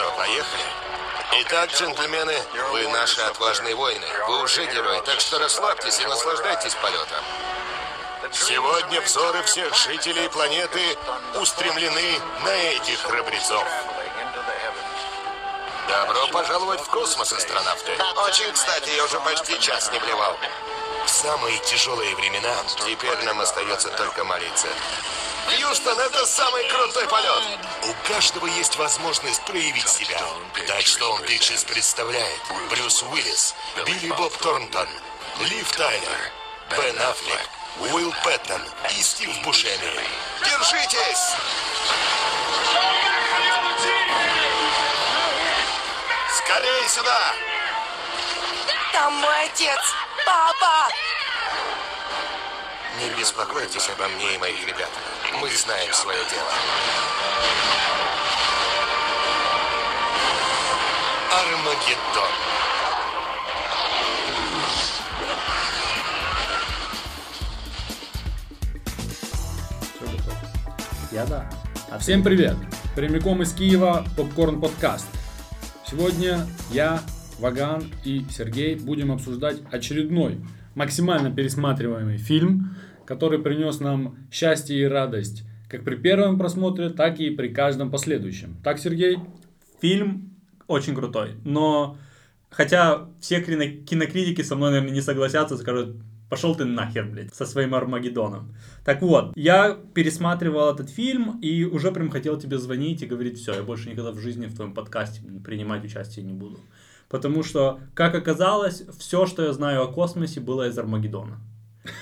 [0.00, 0.62] что, поехали?
[1.32, 2.34] Итак, джентльмены,
[2.70, 4.06] вы наши отважные воины.
[4.26, 7.22] Вы уже герои, так что расслабьтесь и наслаждайтесь полетом.
[8.32, 10.80] Сегодня взоры всех жителей планеты
[11.34, 13.64] устремлены на этих храбрецов.
[15.88, 17.92] Добро пожаловать в космос, астронавты.
[18.24, 20.36] Очень кстати, я уже почти час не блевал.
[21.04, 22.54] В самые тяжелые времена
[22.86, 24.68] теперь нам остается только молиться.
[25.50, 27.42] Хьюстон, это самый крутой полет.
[27.82, 30.20] У каждого есть возможность проявить себя.
[30.66, 34.88] Так что он Pictures представляет Брюс Уиллис, Билли Боб Торнтон,
[35.40, 36.32] Лив Тайлер,
[36.70, 38.62] Бен Аффлек, Уилл Пэттон
[38.96, 40.04] и Стив Бушеми.
[40.44, 41.34] Держитесь!
[46.36, 47.34] Скорее сюда!
[48.92, 49.80] Там мой отец!
[50.24, 50.88] Папа!
[52.98, 54.90] Не беспокойтесь обо мне и моих ребят.
[55.38, 56.50] Мы знаем свое дело.
[61.32, 62.30] Армагеддон.
[69.94, 70.36] Все готово.
[71.12, 71.50] Я да.
[71.90, 72.56] А всем привет!
[72.96, 75.06] Прямиком из Киева Попкорн Подкаст.
[75.86, 77.00] Сегодня я,
[77.38, 80.40] Ваган и Сергей будем обсуждать очередной
[80.74, 82.74] максимально пересматриваемый фильм,
[83.10, 88.56] который принес нам счастье и радость как при первом просмотре, так и при каждом последующем.
[88.62, 89.18] Так, Сергей?
[89.80, 90.30] Фильм
[90.68, 91.98] очень крутой, но
[92.50, 95.96] хотя все кино- кинокритики со мной, наверное, не согласятся, скажут,
[96.28, 98.54] пошел ты нахер, блядь, со своим Армагеддоном.
[98.84, 103.54] Так вот, я пересматривал этот фильм и уже прям хотел тебе звонить и говорить, все,
[103.54, 106.60] я больше никогда в жизни в твоем подкасте принимать участие не буду.
[107.08, 111.40] Потому что, как оказалось, все, что я знаю о космосе, было из Армагеддона.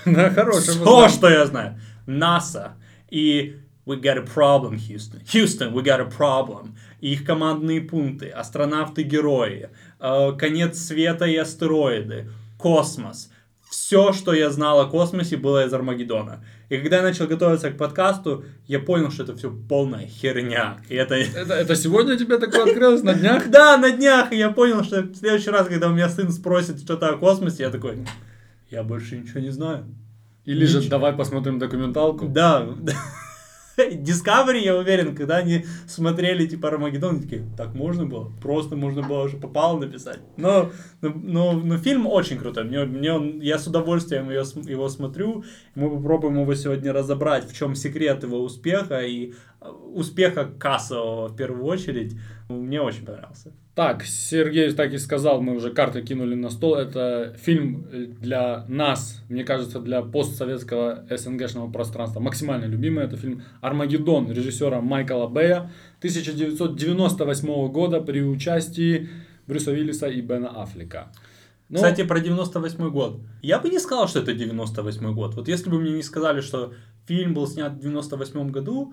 [0.04, 1.80] Да, хороший Все, что я знаю.
[2.06, 2.74] НАСА
[3.10, 3.56] и
[3.88, 5.22] We got a problem, Houston.
[5.32, 6.74] Houston, we got a problem.
[7.00, 12.28] И их командные пункты, астронавты-герои, э, конец света и астероиды,
[12.58, 13.30] космос.
[13.70, 16.44] Все, что я знал о космосе, было из Армагеддона.
[16.68, 20.78] И когда я начал готовиться к подкасту, я понял, что это все полная херня.
[20.90, 21.14] И это...
[21.14, 23.48] Это, это сегодня тебе такое открылось на днях?
[23.50, 24.32] Да, на днях.
[24.32, 27.62] И я понял, что в следующий раз, когда у меня сын спросит что-то о космосе,
[27.62, 28.04] я такой,
[28.70, 29.84] я больше ничего не знаю.
[30.44, 32.26] Или же давай посмотрим документалку?
[32.28, 32.66] Да.
[33.78, 38.32] Discovery, я уверен, когда они смотрели типа Армагеддон, такие, так можно было?
[38.42, 40.18] Просто можно было уже попало написать.
[40.36, 42.64] Но, но, но, но фильм очень крутой.
[42.64, 45.44] Мне, мне он, я с удовольствием ее, с- его смотрю.
[45.76, 51.36] Мы попробуем его сегодня разобрать, в чем секрет его успеха и э, успеха кассового в
[51.36, 52.16] первую очередь.
[52.48, 53.52] Мне очень понравился.
[53.78, 56.74] Так, Сергей так и сказал, мы уже карты кинули на стол.
[56.74, 57.86] Это фильм
[58.20, 62.18] для нас, мне кажется, для постсоветского СНГшного пространства.
[62.18, 69.10] Максимально любимый это фильм «Армагеддон» режиссера Майкла Бэя 1998 года при участии
[69.46, 71.12] Брюса Уиллиса и Бена Аффлека.
[71.68, 73.20] Ну, Кстати, про 98 год.
[73.42, 75.36] Я бы не сказал, что это 98 год.
[75.36, 76.72] Вот если бы мне не сказали, что
[77.06, 78.92] фильм был снят в 98 году,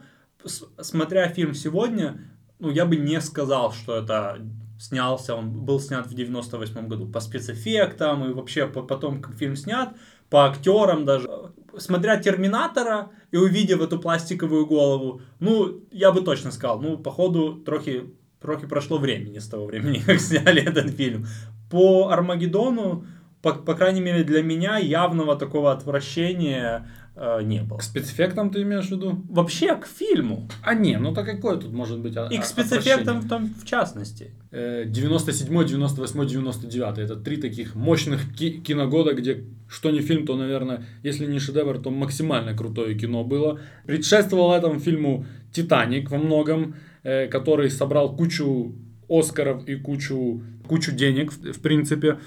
[0.79, 2.19] смотря фильм сегодня,
[2.59, 4.37] ну, я бы не сказал, что это
[4.79, 7.07] снялся, он был снят в 98 году.
[7.07, 9.95] По спецэффектам и вообще по, по тому, как фильм снят,
[10.29, 11.29] по актерам даже.
[11.77, 18.13] Смотря Терминатора и увидев эту пластиковую голову, ну, я бы точно сказал, ну, походу, трохи,
[18.39, 21.25] трохи прошло времени с того времени, как сняли этот фильм.
[21.69, 23.05] По Армагеддону,
[23.41, 27.77] по, по крайней мере для меня, явного такого отвращения э, не было.
[27.77, 29.23] к спецэффектам ты имеешь в виду?
[29.29, 30.47] Вообще к фильму.
[30.63, 34.31] А не, ну так какое тут может быть И к спецэффектам в, том, в частности.
[34.51, 36.97] Э, 97, 98, 99.
[36.97, 41.79] Это три таких мощных ки- киногода, где что не фильм, то, наверное, если не шедевр,
[41.79, 43.59] то максимально крутое кино было.
[43.85, 48.75] Предшествовал этому фильму «Титаник» во многом, э, который собрал кучу
[49.09, 52.17] Оскаров и кучу, кучу денег, в, в принципе.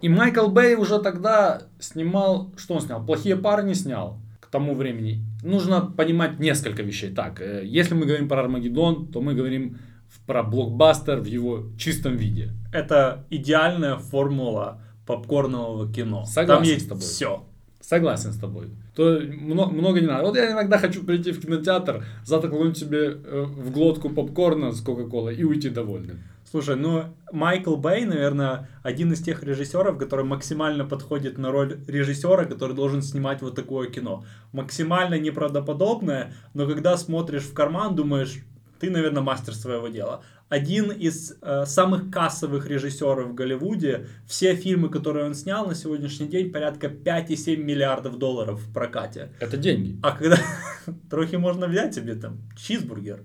[0.00, 3.04] И Майкл Бэй уже тогда снимал, что он снял?
[3.04, 5.22] «Плохие парни» снял к тому времени.
[5.42, 7.10] Нужно понимать несколько вещей.
[7.10, 9.78] Так, э, если мы говорим про Армагеддон, то мы говорим
[10.26, 12.52] про блокбастер в его чистом виде.
[12.72, 16.24] Это идеальная формула попкорнового кино.
[16.24, 17.02] Согласен Там есть с тобой.
[17.02, 17.44] все.
[17.80, 18.68] Согласен с тобой.
[18.94, 20.24] То много, много не надо.
[20.24, 25.34] Вот я иногда хочу прийти в кинотеатр, затолкнуть себе э, в глотку попкорна с Кока-Колой
[25.34, 26.20] и уйти довольным.
[26.50, 32.44] Слушай, ну Майкл Бэй, наверное, один из тех режиссеров, который максимально подходит на роль режиссера,
[32.44, 34.24] который должен снимать вот такое кино.
[34.50, 38.42] Максимально неправдоподобное, но когда смотришь в карман, думаешь,
[38.80, 40.24] ты, наверное, мастер своего дела.
[40.48, 44.08] Один из э, самых кассовых режиссеров в Голливуде.
[44.26, 49.30] Все фильмы, которые он снял на сегодняшний день, порядка 5,7 миллиардов долларов в прокате.
[49.38, 49.96] Это деньги.
[50.02, 50.38] А когда
[51.10, 53.22] трохи можно взять себе там чизбургер,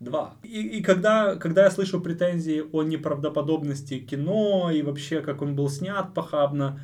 [0.00, 0.34] Два.
[0.42, 5.68] И, и когда, когда я слышу претензии о неправдоподобности кино и вообще, как он был
[5.68, 6.80] снят похабно,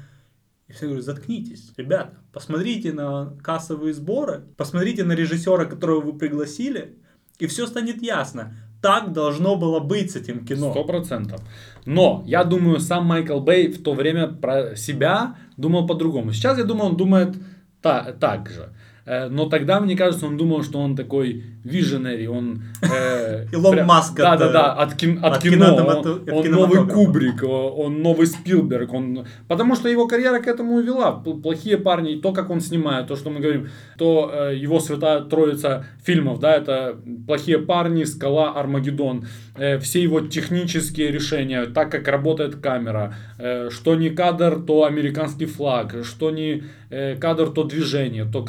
[0.69, 6.97] я все говорю, заткнитесь, ребята, посмотрите на кассовые сборы, посмотрите на режиссера, которого вы пригласили,
[7.41, 8.55] и все станет ясно.
[8.81, 10.71] Так должно было быть с этим кино.
[10.71, 11.43] Сто процентов.
[11.85, 16.33] Но я думаю, сам Майкл Бэй в то время про себя думал по-другому.
[16.33, 17.37] Сейчас я думаю, он думает
[17.83, 18.73] та, так же.
[19.07, 22.63] Э, Но тогда, мне кажется, он думал, что он такой виженери, он...
[22.83, 25.75] э, Илон прям- Маск Да, от, да, э, да, от, кин- от от кино.
[25.75, 26.87] Он, от он новый.
[26.89, 28.93] Кубрик, он новый Спилберг.
[28.93, 29.27] Он...
[29.49, 31.13] Потому что его карьера к этому и вела.
[31.13, 33.69] Плохие парни, то, как он снимает, то, что мы говорим,
[33.99, 36.97] то э, его святая троица фильмов, да, это
[37.27, 39.27] Плохие парни, Скала, Армагеддон.
[39.57, 45.47] Э, все его технические решения, так как работает камера, э, что не кадр, то американский
[45.47, 48.45] флаг, что не э, кадр, то движение, то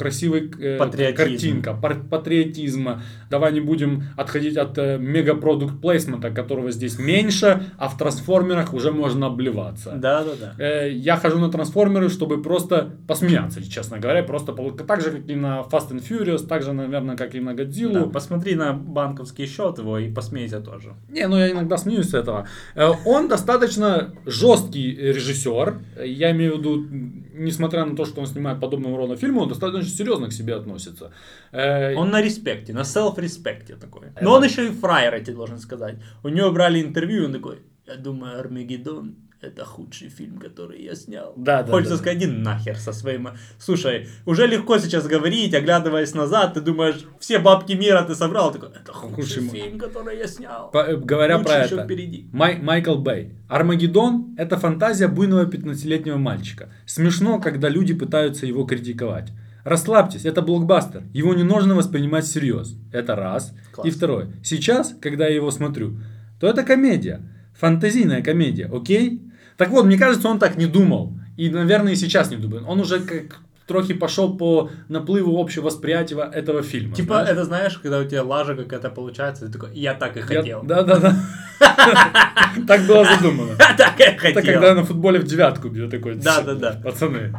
[0.60, 1.16] э, Патриотизм.
[1.16, 1.74] картинка,
[2.10, 3.02] патриотизма.
[3.32, 8.92] Давай не будем отходить от э, мегапродукт плейсмента, которого здесь меньше, а в трансформерах уже
[8.92, 9.92] можно обливаться.
[9.96, 10.62] Да, да, да.
[10.62, 14.22] Э, Я хожу на трансформеры, чтобы просто посмеяться, честно говоря.
[14.22, 14.52] Просто
[14.86, 17.94] так же, как и на Fast and Furious, так же, наверное, как и на Годзиллу.
[17.94, 20.92] Да, посмотри на банковский счет его и посмейся тоже.
[21.08, 22.46] Не, ну я иногда смеюсь с этого.
[22.74, 25.78] Э, Он достаточно жесткий режиссер.
[26.04, 26.86] Я имею в виду,
[27.34, 31.12] несмотря на то, что он снимает подобного рода фильмы, он достаточно серьезно к себе относится.
[31.52, 32.84] Э, Он на респекте, на
[33.28, 34.08] селф-респекте такой.
[34.20, 35.96] Но он еще и фраер, я тебе должен сказать.
[36.22, 41.34] У него брали интервью, он такой, я думаю, Армагеддон это худший фильм, который я снял.
[41.36, 41.98] Да, да, Хочется да.
[41.98, 43.28] сказать, иди нахер со своим...
[43.58, 48.68] Слушай, уже легко сейчас говорить, оглядываясь назад, ты думаешь, все бабки мира ты собрал, такой,
[48.68, 50.70] это худший, Худший фильм, который я снял.
[50.70, 52.28] по- э, говоря Лучше про это, впереди.
[52.32, 53.32] Май- Майкл Бэй.
[53.48, 56.72] Армагеддон– это фантазия буйного 15-летнего мальчика.
[56.86, 59.32] Смешно, когда люди пытаются его критиковать.
[59.64, 61.04] Расслабьтесь, это блокбастер.
[61.12, 62.76] Его не нужно воспринимать всерьез.
[62.92, 63.54] Это раз.
[63.72, 63.86] Класс.
[63.86, 64.32] И второе.
[64.42, 65.98] Сейчас, когда я его смотрю,
[66.40, 67.20] то это комедия.
[67.58, 69.22] Фантазийная комедия, окей?
[69.56, 71.16] Так вот, мне кажется, он так не думал.
[71.36, 72.64] И, наверное, и сейчас не думает.
[72.66, 76.94] Он уже как трохи пошел по наплыву общего восприятия этого фильма.
[76.94, 77.28] Типа, знаешь?
[77.30, 80.62] это знаешь, когда у тебя лажа какая-то получается, ты такой, я так и Я- хотел.
[80.62, 81.16] Да, да, да.
[82.66, 83.52] Так было задумано.
[83.58, 84.38] Я так и хотел.
[84.38, 86.16] Это когда на футболе в девятку бьет такой.
[86.16, 86.80] Да, да, да.
[86.84, 87.32] Пацаны.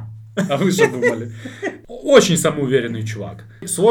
[0.50, 1.31] А вы что думали?
[2.04, 3.46] Очень самоуверенный чувак.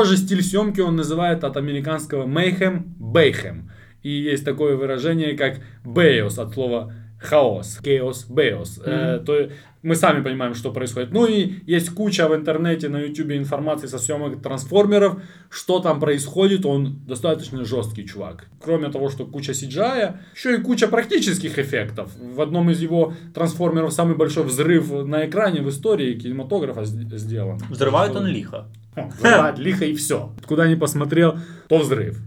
[0.04, 3.70] Же стиль съемки он называет от американского mayhem бейхем.
[4.02, 8.80] И есть такое выражение, как бейос от слова хаос, chaos, бейос.
[8.84, 9.52] Э, то есть
[9.82, 11.12] мы сами понимаем, что происходит.
[11.12, 15.20] Ну и есть куча в интернете, на ютубе информации со съемок трансформеров,
[15.50, 16.64] что там происходит.
[16.64, 18.46] Он достаточно жесткий чувак.
[18.60, 22.10] Кроме того, что куча CGI, еще и куча практических эффектов.
[22.16, 27.58] В одном из его трансформеров самый большой взрыв на экране в истории кинематографа сделан.
[27.68, 28.68] Взрывает он лихо.
[28.94, 30.32] О, Взрывает лихо и все.
[30.46, 32.18] Куда ни посмотрел, то взрыв.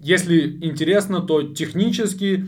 [0.00, 2.46] Если интересно, то технически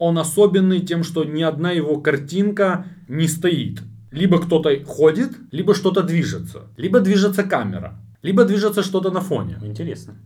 [0.00, 3.82] он особенный тем, что ни одна его картинка не стоит.
[4.10, 6.62] Либо кто-то ходит, либо что-то движется.
[6.78, 8.00] Либо движется камера.
[8.22, 9.58] Либо движется что-то на фоне.
[9.62, 10.16] Интересно.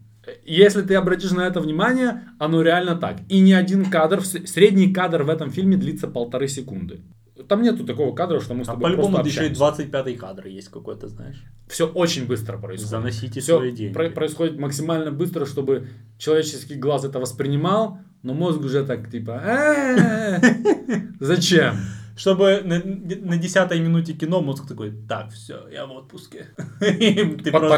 [0.47, 3.17] Если ты обратишь на это внимание, оно реально так.
[3.29, 7.01] И ни один кадр, средний кадр в этом фильме длится полторы секунды.
[7.49, 9.83] Там нету такого кадра, что мы с А тобой по-любому просто еще и общаемся.
[9.83, 11.43] 25-й кадр есть какой-то, знаешь.
[11.69, 12.91] Все очень быстро происходит.
[12.91, 13.93] Заносите Все свои деньги.
[13.93, 20.39] происходит максимально быстро, чтобы человеческий глаз это воспринимал, но мозг уже так типа «Э,
[21.21, 21.77] Зачем?
[22.17, 26.47] Чтобы на, на 10 минуте кино мозг такой, так, все, я в отпуске.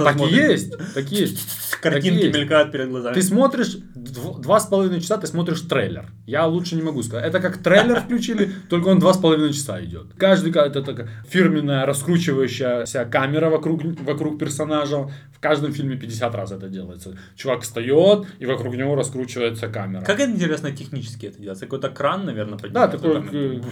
[0.04, 0.72] Так и есть.
[0.94, 1.38] Так и есть.
[1.80, 3.14] Картинки мелькают перед глазами.
[3.14, 6.10] Ты смотришь дв- два с половиной часа, ты смотришь трейлер.
[6.26, 7.26] Я лучше не могу сказать.
[7.26, 10.12] Это как трейлер включили, только он два с половиной часа идет.
[10.18, 15.08] Каждый ка- это такая фирменная раскручивающаяся камера вокруг, вокруг персонажа.
[15.32, 17.16] В каждом фильме 50 раз это делается.
[17.36, 20.00] Чувак встает, и вокруг него раскручивается камера.
[20.02, 21.66] Как это интересно технически это делается?
[21.66, 23.62] Какой-то кран, наверное, Да, поднимается такой...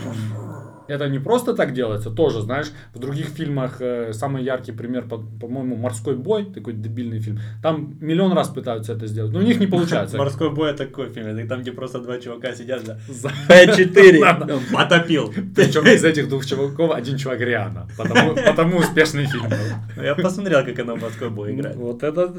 [0.89, 5.19] Это не просто так делается, тоже, знаешь, в других фильмах э, самый яркий пример, по-
[5.41, 9.61] по-моему, «Морской бой», такой дебильный фильм, там миллион раз пытаются это сделать, но у них
[9.61, 10.17] не получается.
[10.25, 12.99] Морской бой это такой фильм, это там, где просто два чувака сидят, да.
[13.09, 15.33] За- П4 потопил.
[15.57, 20.03] Причем из этих двух чуваков один чувак Риана, потому, потому успешный фильм был.
[20.05, 21.77] Я посмотрел, как она в морской бой играет.
[21.77, 22.35] Вот это...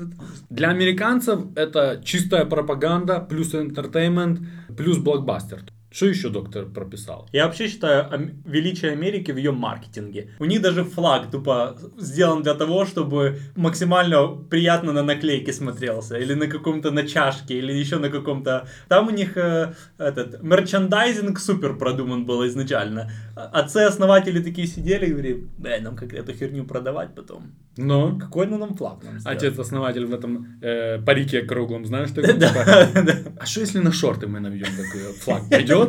[0.50, 4.38] Для американцев это чистая пропаганда, плюс entertainment,
[4.78, 5.62] плюс блокбастер.
[5.96, 7.30] Что еще доктор прописал?
[7.32, 8.10] Я вообще считаю
[8.44, 10.28] величие Америки в ее маркетинге.
[10.40, 16.18] У них даже флаг тупо сделан для того, чтобы максимально приятно на наклейке смотрелся.
[16.18, 18.68] Или на каком-то на чашке, или еще на каком-то...
[18.90, 23.10] Там у них э, этот мерчендайзинг супер продуман был изначально.
[23.38, 27.54] А- Отцы-основатели такие сидели и говорили, да, нам как эту херню продавать потом.
[27.78, 32.34] Но Какой ну нам флаг нам сделать?» отец-основатель в этом э, парике круглом, знаешь, такой,
[32.34, 33.14] Да, типа, да.
[33.40, 35.50] а что если на шорты мы навьем такой флаг?
[35.50, 35.85] Пойдет?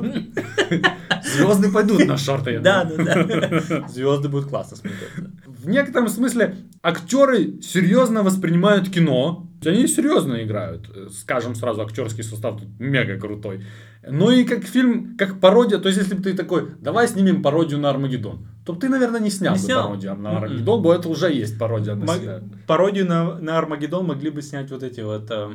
[1.23, 2.53] Звезды пойдут на шорты.
[2.53, 3.89] я Да, да, да.
[3.89, 5.31] Звезды будут классно смотреться.
[5.47, 9.49] В некотором смысле актеры серьезно воспринимают кино.
[9.65, 10.89] Они серьезно играют.
[11.13, 13.65] Скажем сразу, актерский состав тут мега крутой.
[14.09, 17.81] Ну и как фильм, как пародия, то есть если бы ты такой, давай снимем пародию
[17.81, 19.85] на Армагеддон, то ты, наверное, не снял Не бы снял.
[19.89, 20.45] пародию на Мгм.
[20.45, 22.41] Армагеддон, бо это уже есть пародия на Мог- себя.
[22.69, 25.29] Пародию на, на Армагеддон могли бы снять вот эти вот...
[25.31, 25.49] э,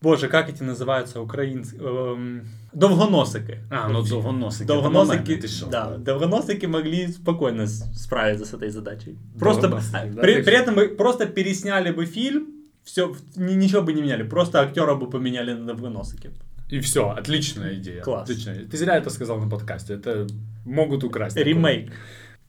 [0.00, 1.80] боже, как эти называются украинские...
[1.82, 3.58] эм, довгоносики.
[3.70, 4.66] А, ну довгоносики.
[4.66, 5.66] Довгоносики, ты шо?
[5.66, 9.18] да, довгоносики могли спокойно справиться с этой задачей.
[9.38, 9.82] Просто, да,
[10.20, 12.48] при, при этом бы просто пересняли бы фильм,
[12.84, 16.30] все, ничего бы не меняли, просто актера бы поменяли на довгоносики.
[16.70, 18.02] И все, отличная идея.
[18.02, 18.30] Класс.
[18.30, 18.64] Отличная.
[18.64, 19.94] Ты зря это сказал на подкасте.
[19.94, 20.28] Это
[20.64, 21.36] могут украсть.
[21.50, 21.54] такое.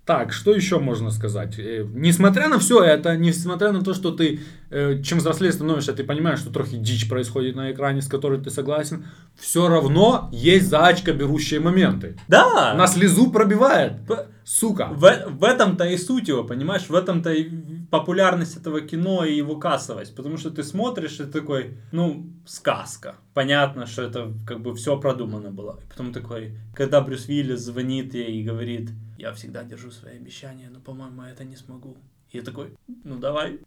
[0.04, 1.60] Так, что еще можно сказать?
[1.60, 4.40] Э, Несмотря на все это, несмотря на то, что ты,
[4.72, 8.50] э, чем взрослее становишься, ты понимаешь, что трохи дичь происходит на экране, с которой ты
[8.50, 9.06] согласен,
[9.42, 12.16] все равно есть заачка берущие моменты.
[12.28, 12.76] Да!
[12.76, 13.94] На слезу пробивает.
[14.44, 14.90] Сука.
[14.92, 16.88] В, в этом-то и суть его, понимаешь?
[16.88, 17.50] В этом-то и
[17.90, 20.16] популярность этого кино и его кассовость.
[20.16, 23.16] Потому что ты смотришь и такой, ну, сказка.
[23.34, 25.80] Понятно, что это как бы все продумано было.
[25.84, 30.70] И потом такой, когда Брюс Уиллис звонит ей и говорит, я всегда держу свои обещания,
[30.72, 31.98] но, по-моему, я это не смогу.
[32.30, 33.60] И я такой, ну давай.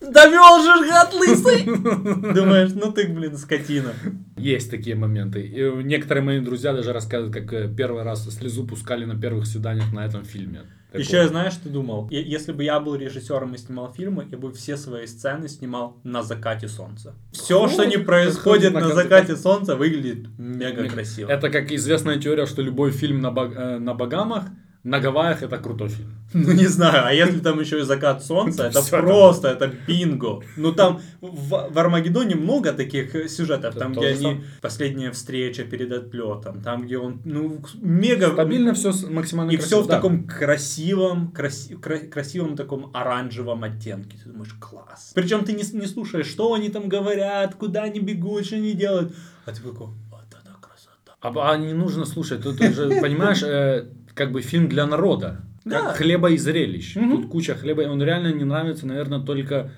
[0.00, 1.64] Довел же ж, гад лысый!
[2.34, 3.92] Думаешь, ну ты, блин, скотина.
[4.36, 5.40] Есть такие моменты.
[5.42, 9.46] И э, некоторые мои друзья даже рассказывают, как э, первый раз слезу пускали на первых
[9.46, 10.62] свиданиях на этом фильме.
[10.92, 11.02] Такого.
[11.02, 12.08] Еще я знаешь, что думал?
[12.10, 16.22] Если бы я был режиссером и снимал фильмы, я бы все свои сцены снимал на
[16.22, 17.14] закате солнца.
[17.32, 21.28] Все, что не происходит на на закате- закате солнца, выглядит мега красиво.
[21.28, 24.44] Это как известная теория, что любой фильм на, Баг- э, на Багамах,
[24.84, 26.14] на Гавайях это крутой фильм.
[26.34, 30.42] Ну не знаю, а если там еще и закат солнца, это просто, это бинго.
[30.56, 35.90] Ну там в, в Армагеддоне много таких э, сюжетов, там где они, последняя встреча перед
[35.90, 38.32] отлетом, там где он, ну, мега...
[38.32, 44.18] Стабильно все максимально И все в таком красивом, краси- кра- красивом таком оранжевом оттенке.
[44.22, 45.12] Ты думаешь, класс.
[45.14, 49.14] Причем ты не, не слушаешь, что они там говорят, куда они бегут, что они делают.
[49.46, 51.16] А ты такой, вот это красота.
[51.20, 55.40] А, а не нужно слушать, тут уже, понимаешь, э, как бы фильм для народа.
[55.64, 55.92] Как Да.
[55.92, 56.96] хлеба и зрелищ.
[56.96, 57.10] Мгм.
[57.10, 59.70] Тут куча хлеба, и он реально не нравится, наверное, только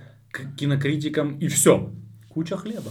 [0.56, 1.92] кинокритикам, и все.
[2.28, 2.90] Куча хлеба.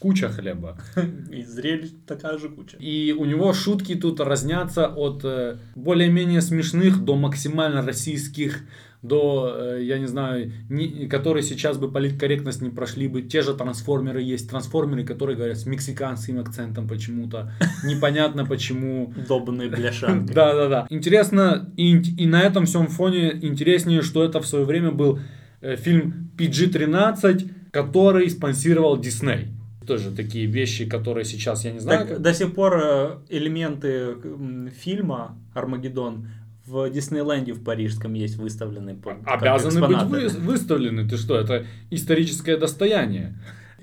[0.00, 0.76] Куча хлеба.
[1.30, 2.76] И зрелищ такая же куча.
[2.80, 8.62] И у него шутки тут разнятся от э, более-менее смешных до максимально российских,
[9.02, 13.22] до, э, я не знаю, не- которые сейчас бы политкорректность не прошли бы.
[13.22, 14.48] Те же трансформеры есть.
[14.48, 17.52] Трансформеры, которые говорят с мексиканским акцентом почему-то.
[17.84, 19.12] Непонятно почему.
[19.28, 20.32] Добанные бляшанки.
[20.32, 20.86] Да, да, да.
[20.88, 25.18] Интересно, и, и на этом всем фоне интереснее, что это в свое время был
[25.60, 29.48] э, фильм PG-13, который спонсировал Дисней.
[29.86, 34.14] Тоже такие вещи, которые сейчас, я не знаю, Так, как- до сих пор э, элементы
[34.80, 36.28] фильма «Армагеддон»
[36.66, 38.96] в Диснейленде в парижском есть выставлены.
[38.96, 41.08] как обязаны быть вы- выставлены.
[41.08, 43.34] Ты что, это историческое достояние.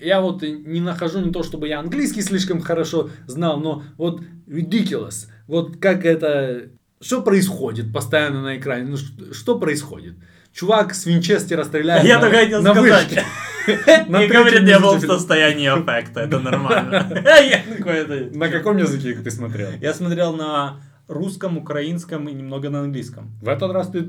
[0.01, 5.27] Я вот не нахожу не то, чтобы я английский слишком хорошо знал, но вот ridiculous.
[5.47, 6.69] Вот как это...
[7.01, 8.85] Что происходит постоянно на экране?
[8.89, 10.15] Ну, что, что происходит?
[10.53, 13.07] Чувак с Винчестера стреляет Я на, только хотел на сказать.
[13.07, 13.23] вышке.
[14.07, 17.07] На Не третьем говорит, я был в состоянии аффекта, это нормально.
[18.33, 19.69] На каком языке ты смотрел?
[19.79, 23.31] Я смотрел на русском, украинском и немного на английском.
[23.41, 24.03] В этот раз ты...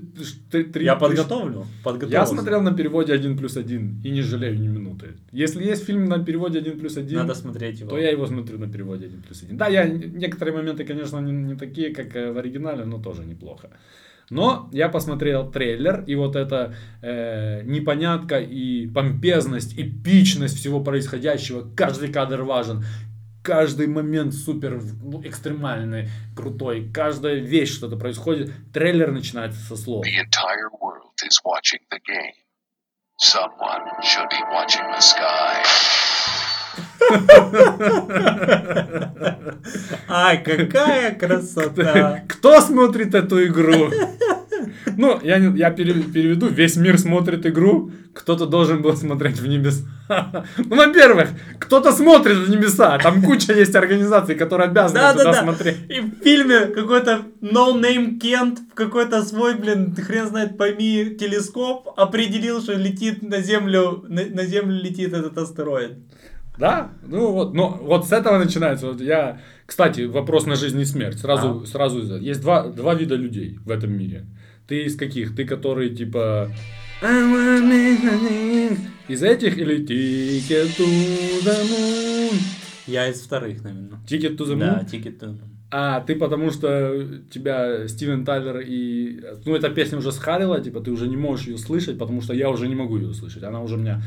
[0.50, 1.66] ты- три- Я три- подготовлю.
[2.08, 5.06] Я смотрел на переводе 1 плюс 1 и не жалею ни минуты.
[5.32, 7.90] Если есть фильм на переводе 1 плюс 1, Надо смотреть его.
[7.90, 9.56] то я его смотрю на переводе 1 плюс 1.
[9.56, 13.68] Да, я некоторые моменты, конечно, не, не такие, как э, в оригинале, но тоже неплохо.
[14.30, 22.12] Но я посмотрел трейлер, и вот эта э, непонятка и помпезность, эпичность всего происходящего, каждый
[22.12, 22.84] кадр важен,
[23.42, 28.52] каждый момент супер ну, экстремальный, крутой, каждая вещь, что-то происходит.
[28.72, 30.04] Трейлер начинается со слов.
[30.06, 32.34] The entire world is watching the game.
[33.22, 35.62] Someone should be watching the sky.
[40.08, 42.24] Ай, какая красота.
[42.28, 43.90] Кто смотрит эту игру?
[44.96, 49.46] Ну, я, не- я пере- переведу, весь мир смотрит игру, кто-то должен был смотреть в
[49.46, 49.84] небеса.
[50.58, 51.28] Ну, во-первых,
[51.60, 55.42] кто-то смотрит в небеса, там куча есть организаций, которые обязаны туда Да-да-да.
[55.42, 55.76] смотреть.
[55.88, 62.60] И в фильме какой-то no-name Кент в какой-то свой, блин, хрен знает пойми, телескоп определил,
[62.60, 65.92] что летит на Землю, на, на Землю летит этот астероид.
[66.58, 68.86] Да, ну вот, но вот с этого начинается.
[68.88, 71.18] Вот я, кстати, вопрос на жизнь и смерть.
[71.18, 74.26] Сразу, сразу из- есть два, два вида людей в этом мире.
[74.70, 75.34] Ты из каких?
[75.34, 76.48] Ты, которые типа
[79.08, 80.86] из этих или Ticket to
[81.44, 82.34] the Moon?
[82.86, 83.98] Я из вторых, наверное.
[84.06, 84.58] Ticket to the Moon?
[84.58, 85.48] Да, Ticket to the Moon.
[85.72, 89.20] А ты потому что тебя Стивен Тайлер и...
[89.44, 92.48] Ну, эта песня уже схарила, типа, ты уже не можешь ее слышать, потому что я
[92.48, 93.42] уже не могу ее слышать.
[93.42, 94.00] Она уже меня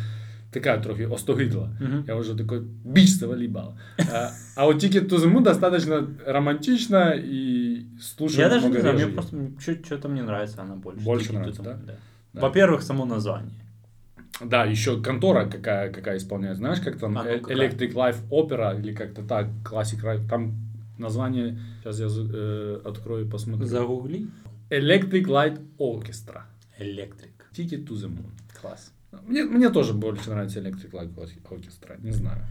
[0.54, 1.70] такая трохи остогидла.
[1.80, 2.06] Мгм.
[2.08, 3.78] Я уже такой, бич завалибал.
[3.98, 8.96] А, а вот Ticket to the Moon достаточно романтично и слушаю Я даже не знаю,
[8.96, 9.38] мне просто
[9.86, 11.04] что-то мне нравится она больше.
[11.04, 11.80] Больше нравится, да?
[12.34, 12.42] Да.
[12.42, 13.64] Во-первых, само название.
[14.42, 16.58] Да, еще контора какая, какая исполняет.
[16.58, 17.30] Знаешь, как там А, ну?
[17.30, 20.28] Electric Life Opera или как-то так, Classic Life.
[20.28, 20.54] Там
[20.98, 23.66] название, сейчас я э, открою и посмотрю.
[23.68, 24.28] Загугли.
[24.70, 26.42] Electric Light Orchestra.
[26.80, 27.46] Электрик.
[27.56, 28.32] Ticket to the Moon.
[28.60, 28.93] Класс.
[29.26, 31.98] Мне, мне тоже больше нравится Electric Light Orchestra.
[32.02, 32.44] Не знаю.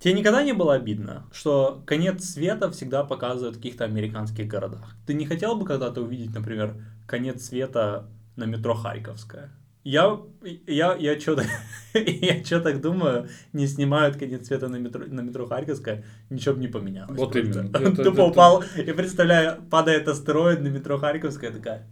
[0.00, 4.94] Тебе никогда не было обидно, что конец света всегда показывают в каких-то американских городах?
[5.06, 9.50] Ты не хотел бы когда-то увидеть, например, конец света на метро Харьковская?
[9.82, 10.20] Я,
[10.66, 11.44] я, я что-то,
[11.94, 16.60] я что так думаю, не снимают конец света на метро, на метро Харьковская, ничего бы
[16.60, 17.18] не поменялось.
[17.18, 17.60] Вот просто.
[17.60, 17.68] именно.
[17.76, 21.88] Это- Тупо это- упал, я представляю, падает астероид на метро Харьковская, такая,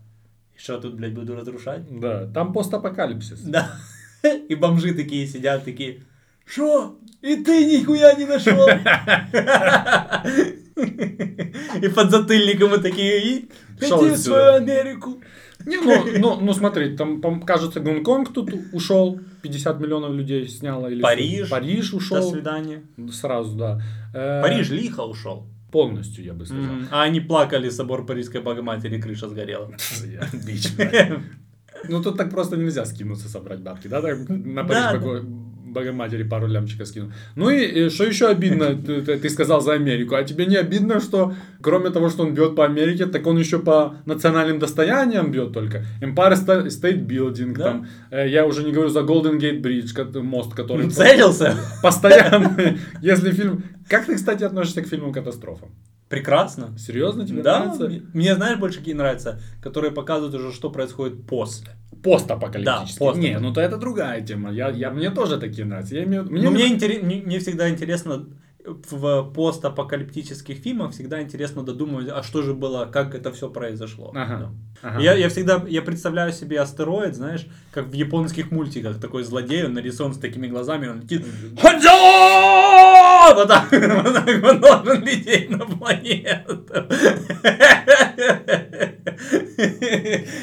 [0.57, 1.83] что тут, блядь, буду разрушать?
[2.01, 3.41] Да, там постапокалипсис.
[3.41, 3.71] Да.
[4.49, 6.03] И бомжи такие сидят, такие,
[6.45, 6.97] шо?
[7.23, 8.69] И ты нихуя не нашел?
[11.83, 13.49] И под затыльником и такие, иди
[13.81, 15.21] в свою Америку.
[15.65, 20.87] Не, ну, ну, ну смотри, там, пом- кажется, Гонконг тут ушел, 50 миллионов людей сняло.
[20.87, 21.49] Или Париж.
[21.49, 22.31] Париж До ушел.
[22.31, 22.83] свидания.
[23.11, 23.81] Сразу, да.
[24.15, 25.47] Э, Париж лихо ушел.
[25.73, 26.65] Полностью, я бы сказал.
[26.91, 29.73] А они плакали, собор Парижской Богоматери, крыша сгорела.
[30.47, 30.69] Бич.
[31.89, 34.01] Ну тут так просто нельзя скинуться, собрать бабки, да?
[34.03, 35.23] Так на Париж
[35.67, 37.11] Богоматери пару лямчиков скинул.
[37.35, 41.01] Ну и, и что еще обидно, ты, ты- сказал за Америку, а тебе не обидно,
[41.01, 45.53] что кроме того, что он бьет по Америке, так он еще по национальным достояниям бьет
[45.53, 45.85] только.
[46.01, 47.65] Empire Sta- State Building, Да.
[47.65, 51.55] там, э, я уже не говорю за Golden Gate Bridge, мост, который Целился?
[51.83, 52.57] постоянно,
[53.03, 53.63] если фильм...
[53.89, 55.69] Как ты, кстати, относишься к фильмам катастрофам?
[56.09, 56.77] Прекрасно.
[56.79, 57.89] Серьезно тебе Да, нравится?
[57.89, 61.73] мне- мне знаешь больше какие нравятся, которые показывают уже, что происходит после.
[62.03, 62.99] Постапокалиптические.
[62.99, 64.53] Да, пост- Не, ну то это другая тема.
[64.53, 65.97] Я, я, мне тоже такие нравятся.
[65.97, 68.27] Я имею, виду- Ну, мне, не- интере- мне, мне всегда интересно
[68.65, 74.13] в постапокалиптических фильмах всегда интересно додумывать, а что же было, как это все произошло.
[74.15, 74.39] Ага.
[74.83, 74.89] Да.
[74.89, 75.01] Ага.
[75.01, 79.75] Я, я всегда я представляю себе астероид, знаешь, как в японских мультиках, такой злодей, он
[79.75, 81.25] нарисован с такими глазами, он летит.
[83.35, 86.65] Вот так, вот так он должен лететь на планету.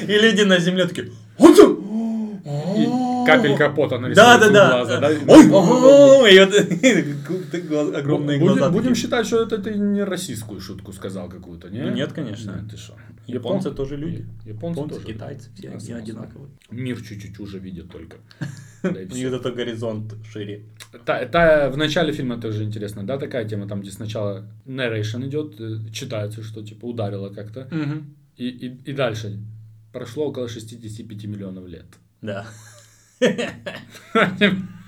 [0.06, 1.10] И люди на Земле такие.
[3.26, 4.70] Капелька пота Да, нарисована да, да.
[4.70, 5.08] глаза, да?
[5.28, 6.40] Ой,
[7.98, 8.70] огромные будем, глаза.
[8.70, 11.80] будем считать, что это ты не российскую шутку сказал какую-то, не?
[11.80, 12.52] Ну, нет, конечно.
[12.70, 12.94] Ты что?
[13.26, 14.26] Японцы тоже люди.
[14.44, 15.06] Японцы, Японцы, тоже.
[15.06, 16.50] китайцы, все они одинаковые.
[16.70, 18.16] Мир чуть-чуть уже видит только.
[18.82, 20.64] У них зато горизонт шире.
[21.04, 25.60] Та- та- в начале фильма тоже интересно, да, такая тема, там, где сначала narration идет,
[25.60, 27.68] э, читается, что типа ударило как-то,
[28.36, 29.38] и, и, и дальше
[29.92, 31.86] прошло около 65 миллионов лет.
[32.20, 32.46] Да.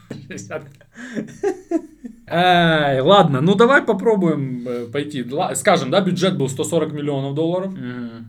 [2.28, 5.24] Ай, ладно, ну давай попробуем э, пойти.
[5.54, 7.72] Скажем, да, бюджет был 140 миллионов долларов,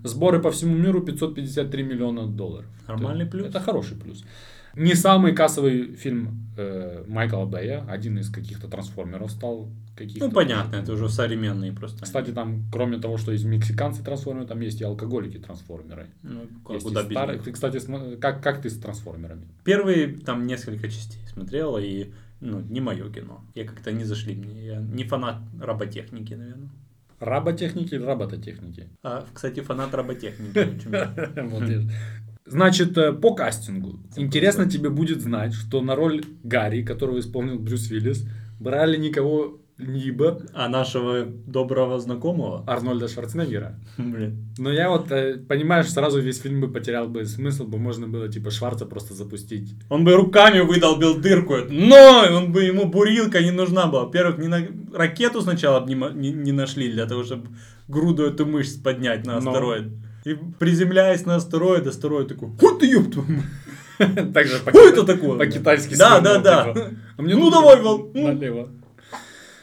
[0.03, 2.67] сборы по всему миру 553 миллиона долларов.
[2.87, 3.47] Нормальный плюс.
[3.47, 4.23] Это хороший плюс.
[4.77, 9.69] Не самый кассовый фильм э, Майкла Бэя, один из каких-то трансформеров стал.
[9.95, 10.27] Каких-то.
[10.27, 12.03] Ну, понятно, это уже современные просто.
[12.03, 16.05] Кстати, там, кроме того, что есть мексиканцы трансформеры, там есть и алкоголики трансформеры.
[16.21, 17.39] Ну, куда без старые.
[17.39, 17.81] Ты, кстати,
[18.17, 19.47] как, как ты с трансформерами?
[19.63, 23.43] Первые там несколько частей смотрел, и ну, не мое кино.
[23.55, 24.65] Я как-то не зашли мне.
[24.65, 26.69] Я не фанат роботехники, наверное.
[27.19, 28.89] Роботехники или робототехники?
[29.03, 30.69] А, кстати, фанат роботехники.
[32.45, 33.99] Значит, э, по кастингу.
[34.15, 38.25] Интересно тебе будет знать, что на роль Гарри, которого исполнил Брюс Уиллис,
[38.59, 42.63] брали никого либо А нашего доброго знакомого?
[42.67, 43.75] Арнольда Шварценеггера.
[43.97, 44.47] Блин.
[44.57, 48.27] Но я вот, э, понимаешь, сразу весь фильм бы потерял бы смысл, бы можно было
[48.27, 49.75] типа Шварца просто запустить.
[49.89, 54.05] Он бы руками выдолбил дырку, но он бы ему бурилка не нужна была.
[54.05, 54.67] Во-первых, не на...
[54.93, 57.49] ракету сначала не, не, не нашли для того, чтобы
[57.87, 59.51] груду эту мышц поднять на Но.
[59.51, 59.91] астероид.
[60.25, 63.45] И приземляясь на астероид, астероид такой, вот ты ёб твою мать».
[64.33, 65.37] Так же Что это такое?
[65.37, 65.95] По-китайски.
[65.95, 66.73] Да, да, да.
[66.73, 66.91] типа.
[67.17, 67.81] Ну, давай.
[67.81, 68.11] Ну.
[68.13, 68.69] Налево.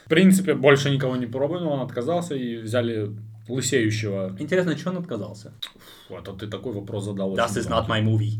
[0.05, 3.09] В принципе, больше никого не пробовал, он отказался и взяли
[3.47, 4.35] лысеющего.
[4.39, 5.53] Интересно, что он отказался?
[6.09, 7.31] Вот, а ты такой вопрос задал.
[7.33, 8.39] Очень is not my movie.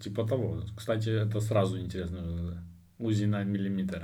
[0.00, 0.62] Типа того.
[0.76, 2.62] Кстати, это сразу интересно.
[2.98, 4.02] УЗИ на миллиметр.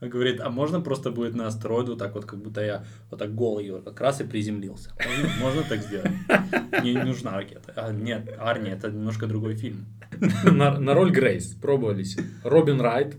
[0.00, 3.34] Говорит, а можно просто будет на астероид вот так вот, как будто я вот так
[3.34, 4.92] голый как раз и приземлился.
[5.06, 6.10] Можно, можно так сделать?
[6.80, 7.72] Мне не нужна ракета.
[7.76, 9.86] А, нет, Арни, это немножко другой фильм.
[10.44, 12.18] на, на роль Грейс пробовались.
[12.44, 13.16] Робин Райт.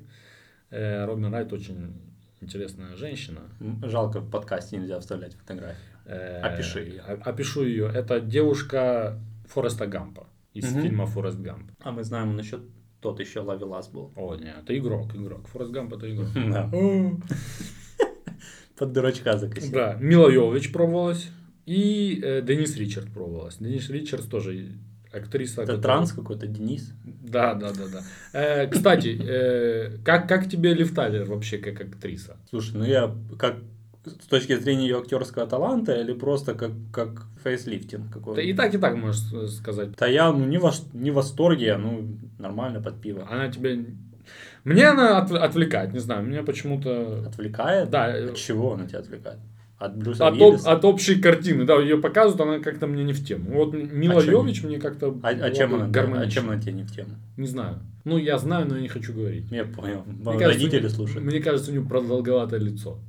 [0.72, 2.11] Э, Робин Райт очень
[2.42, 3.42] интересная женщина.
[3.84, 5.78] Жалко, в подкасте нельзя вставлять фотографии.
[6.06, 7.90] Э, Опиши о- Опишу ее.
[7.94, 10.82] Это девушка Фореста Гампа из Мгм.
[10.82, 11.72] фильма Форест Гамп.
[11.80, 12.62] А мы знаем насчет
[13.00, 14.12] тот еще Лавелас был.
[14.16, 15.48] О, нет, это игрок, игрок.
[15.48, 16.28] Форест Гамп это игрок.
[16.36, 16.70] Да.
[18.78, 19.74] Под дурачка закосил.
[19.74, 21.30] Да, Мила Йовович пробовалась.
[21.68, 23.58] И э, Дениз Ричардс пробовалась.
[23.58, 24.72] Дениз Ричардс тоже
[25.14, 25.62] актриса.
[25.64, 26.94] Это которая- транс какой-то, Дениз?
[27.04, 28.02] Да, да, да, да.
[28.34, 32.38] Э, кстати, э, как, как тебе Лив Тайлер вообще как актриса?
[32.50, 33.56] Слушай, ну я как
[34.06, 38.42] с точки зрения ее актерского таланта или просто как, как фейслифтинг Да какой-то?
[38.42, 39.92] и так, и так можешь э, сказать.
[39.98, 42.08] Да я ну, не, в, не в восторге, ну
[42.40, 43.28] нормально под пиво.
[43.30, 43.86] Она тебе...
[44.64, 47.26] Мне она отв- отвлекает, не знаю, меня почему-то...
[47.28, 47.90] Отвлекает?
[47.90, 49.38] Да, э, От чего она тебя отвлекает?
[49.82, 53.26] От Брюса От, об- от общей картины, да, ее показывают, она как-то мне не в
[53.26, 53.46] тему.
[53.52, 54.24] Вот Мила А?
[54.24, 56.32] Йович мне как-то А, а чем она, а гармонична.
[56.32, 57.10] чем она тебе не в тему?
[57.38, 57.80] Не знаю.
[58.04, 59.46] Ну, я знаю, но я не хочу говорить.
[59.52, 60.04] Я понял.
[60.06, 61.24] Мне кажется, Родители у- слушают.
[61.26, 63.00] Мне кажется, у нее продолговатое лицо.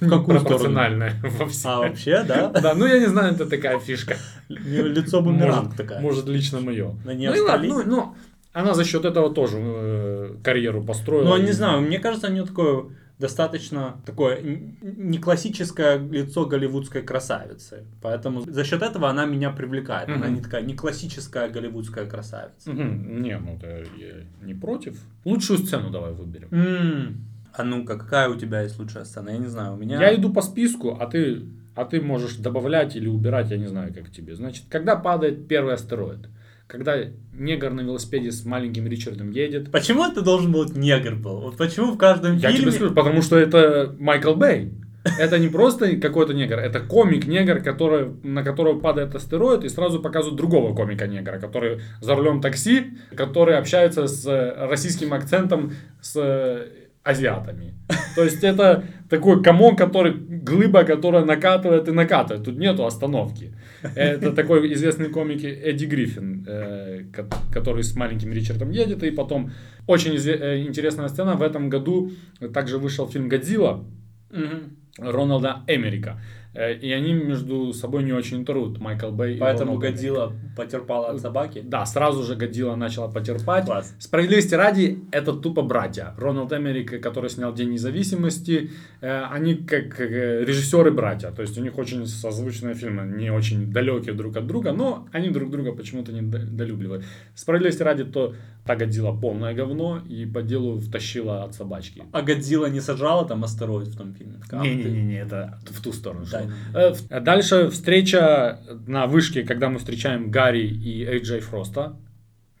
[0.00, 0.38] Какую?
[0.40, 1.70] Пропорциональное во всем.
[1.70, 2.48] А вообще, да?
[2.62, 4.16] Да, ну я не знаю, это такая фишка.
[4.48, 6.00] Лицо бумеранг такая.
[6.00, 6.94] Может, лично мое.
[7.04, 8.14] Ну и ладно, ну, ну,
[8.52, 11.36] она за счет этого тоже э, карьеру построила.
[11.36, 12.84] Ну, не знаю, мне кажется, у нее такое
[13.20, 14.40] достаточно такое
[14.82, 17.84] не классическое лицо голливудской красавицы.
[18.02, 20.08] Поэтому за счет этого она меня привлекает.
[20.08, 20.34] Она Мгм.
[20.34, 22.70] не такая не классическая голливудская красавица.
[22.70, 23.22] Мгм.
[23.22, 24.14] Не, ну это я
[24.46, 24.98] не против.
[25.24, 26.48] Лучшую сцену давай выберем.
[26.50, 27.24] М.
[27.52, 29.30] А ну-ка, какая у тебя есть лучшая сцена?
[29.30, 30.00] Я не знаю, у меня...
[30.00, 31.42] Я иду по списку, а ты,
[31.74, 34.34] а ты можешь добавлять или убирать, я не знаю, как тебе.
[34.34, 36.28] Значит, когда падает первый астероид?
[36.70, 36.94] Когда
[37.32, 39.72] негр на велосипеде с маленьким Ричардом едет.
[39.72, 41.40] Почему это должен быть негр был?
[41.40, 42.70] Вот почему в каждом Я фильме...
[42.70, 44.70] тебе скажу, потому что это Майкл Бэй.
[45.18, 50.36] Это не просто какой-то негр, это комик-негр, который, на которого падает астероид, и сразу показывают
[50.36, 56.68] другого комика-негра, который за рулем такси, который общается с э, российским акцентом с э,
[57.04, 57.74] азиатами.
[58.14, 62.44] То есть это такой комок, который, глыба, которая накатывает и накатывает.
[62.44, 63.54] Тут нету остановки.
[63.96, 69.02] Это такой известный комик Эдди Гриффин, э, ко- который с маленьким Ричардом едет.
[69.02, 69.50] И потом
[69.86, 71.34] очень э, интересная сцена.
[71.36, 72.10] В этом году
[72.52, 73.84] также вышел фильм «Годзилла»,
[74.30, 74.76] Мгм.
[74.98, 76.20] Рональда Эмерика.
[76.52, 79.92] Э, И они между собой не очень трут, Майкл Бэй и Поэтому Эмерик.
[79.92, 81.62] Годзилла потерпала от собаки?
[81.64, 83.66] Да, сразу же Годзилла начала потерпать.
[83.66, 83.94] Класс.
[83.98, 86.14] Справедливости ради, это тупо братья.
[86.18, 91.30] Рональд Эмерик, который снял День независимости, э, они как э, режиссеры братья.
[91.30, 95.30] То есть у них очень созвучные фильмы, не очень далекие друг от друга, но они
[95.30, 97.04] друг друга почему-то не долюбливают.
[97.34, 98.34] Справедливости ради, то
[98.70, 102.02] та Годзилла полное говно и по делу втащила от собачки.
[102.12, 104.34] А Годзилла не сажала там астероид в том фильме?
[104.52, 106.24] Не-не-не, это в ту сторону.
[106.30, 106.42] Да.
[106.74, 111.96] Э, в- Дальше встреча на вышке, когда мы встречаем Гарри и Эйджей Фроста.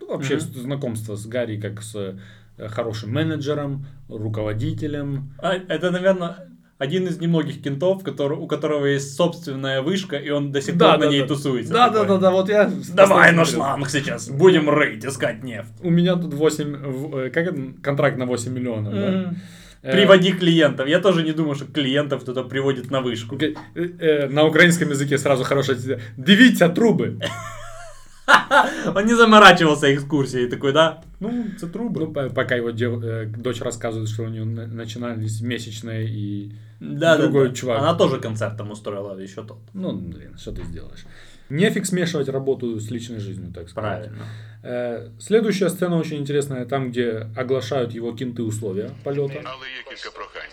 [0.00, 5.32] Ну, вообще с- знакомство с Гарри как с э, хорошим менеджером, руководителем.
[5.38, 6.48] А, это, наверное,
[6.80, 10.98] один из немногих кентов, который, у которого есть собственная вышка, и он до сих пор
[10.98, 11.72] на ней тусуется.
[11.72, 12.06] Да, такой.
[12.08, 12.70] да, да, да, вот я...
[12.94, 15.72] Давай на шланг сейчас, будем рыть, искать нефть.
[15.82, 19.08] У меня тут 8, в- э, как это, контракт на 8 миллионов, да?
[19.10, 19.36] Мгм.
[19.82, 20.88] Э, Приводи клиентов.
[20.88, 23.38] Я тоже не думаю, что клиентов кто-то приводит на вышку.
[23.38, 25.78] э, На украинском языке сразу хорошая.
[26.16, 27.12] Дивіться труби.
[28.94, 31.02] Он не заморачивался экскурсией такой, да?
[31.20, 32.00] Ну, это трубы.
[32.00, 37.23] Ну, по- пока его дочь рассказывает, что у нее на- начинались месячные и да, да,
[37.23, 37.55] другой да.
[37.55, 37.79] чувак.
[37.79, 39.59] Она тоже концерт там устроила, еще тот.
[39.73, 41.05] Ну, блин, что ты сделаешь?
[41.49, 44.09] Нефиг смешивать работу с личной жизнью, так сказать.
[44.09, 44.25] Правильно.
[44.63, 49.41] Э, следующая сцена очень интересная, там, где оглашают его кенты условия полета.
[49.43, 50.49] Але є кілька прохань.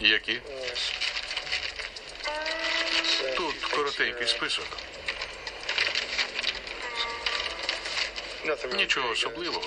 [0.00, 0.40] Які?
[3.36, 4.66] Тут коротенький список.
[8.76, 9.66] Нічого особливого.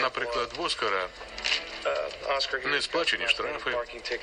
[0.00, 1.08] Наприклад, в Оскара
[2.65, 3.77] не сплачені штрафи.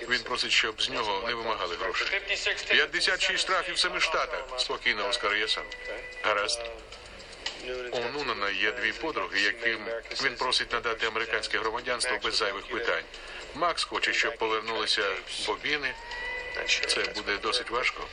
[0.09, 2.21] Він просить, щоб з нього не вимагали грошей.
[2.69, 4.45] 56 штрафів в семи штатах.
[4.59, 5.65] Спокійно, Оскар, я сам.
[6.23, 6.61] Гаразд.
[7.93, 9.87] У Нунана є дві подруги, яким
[10.25, 13.05] він просить надати американське громадянство без зайвих питань.
[13.55, 15.03] Макс хоче, щоб повернулися
[15.47, 15.95] бобіни.
[16.89, 18.07] Це буде досить важко.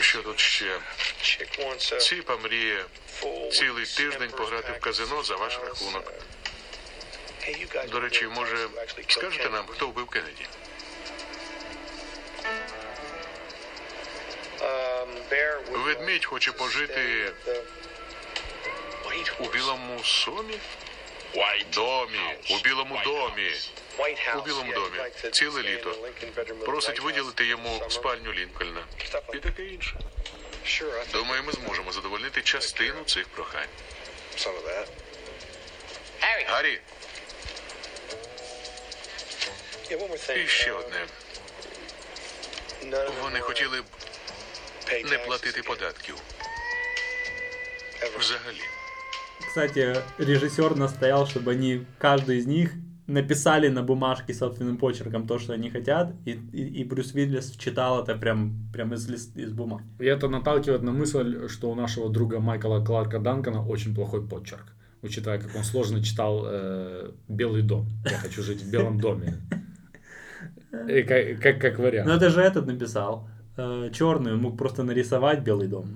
[0.00, 0.78] Що тут ще?
[1.98, 2.84] Ціпа мріє
[3.52, 6.12] цілий тиждень пограти в казино за ваш рахунок.
[7.88, 8.68] До речі, може,
[9.08, 10.46] скажете нам, хто вбив Кеннеді?
[15.70, 17.32] Ведмідь хоче пожити
[19.40, 20.58] у білому сомі?
[21.74, 22.18] Домі,
[22.50, 23.50] у білому домі.
[24.36, 24.98] У білому домі.
[25.32, 26.08] Ціле літо.
[26.64, 28.84] Просить виділити йому спальню Лінкольна.
[29.34, 29.96] І таке інше.
[31.12, 33.68] Думаю, ми зможемо задовольнити частину цих прохань.
[36.46, 36.80] Гаррі,
[40.43, 40.97] і ще одне.
[43.23, 43.85] Вони хотіли б
[45.11, 46.15] не платити податків.
[48.19, 48.61] Взагалі.
[49.47, 52.73] Кстати, режиссер настоял, чтобы они, каждый из них,
[53.07, 58.03] написали на бумажке собственным почерком то, что они хотят, и, и, и Брюс Виллис читал
[58.03, 59.85] это прям, прям из, лист, из бумаги.
[59.99, 64.73] И это наталкивает на мысль, что у нашего друга Майкла Кларка Данкона очень плохой почерк.
[65.01, 67.87] Учитывая, как он сложно читал э, «Белый дом».
[68.09, 69.35] Я хочу жить в белом доме.
[70.70, 72.10] Как, как, как Но вариант.
[72.10, 73.28] это же этот написал.
[73.92, 75.86] черный, он мог просто нарисовать Белый дом.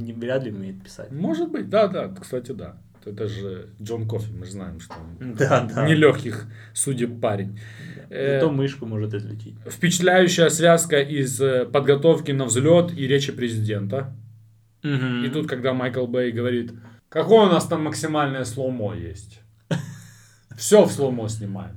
[0.00, 1.10] Не, вряд ли умеет писать.
[1.12, 2.76] Может быть, да, да, кстати, да.
[3.06, 5.86] Это же Джон Кофи, мы же знаем, что он Да, да.
[5.86, 7.60] нелегких судеб парень.
[8.08, 9.56] Э, Зато мышку может излечить.
[9.68, 14.16] впечатляющая связка из э, подготовки на взлет и речи президента.
[14.82, 16.72] И тут, когда Майкл Бэй говорит,
[17.08, 19.40] какое у нас там максимальное slow-mo есть?
[20.56, 21.76] Все в slow-mo снимаем.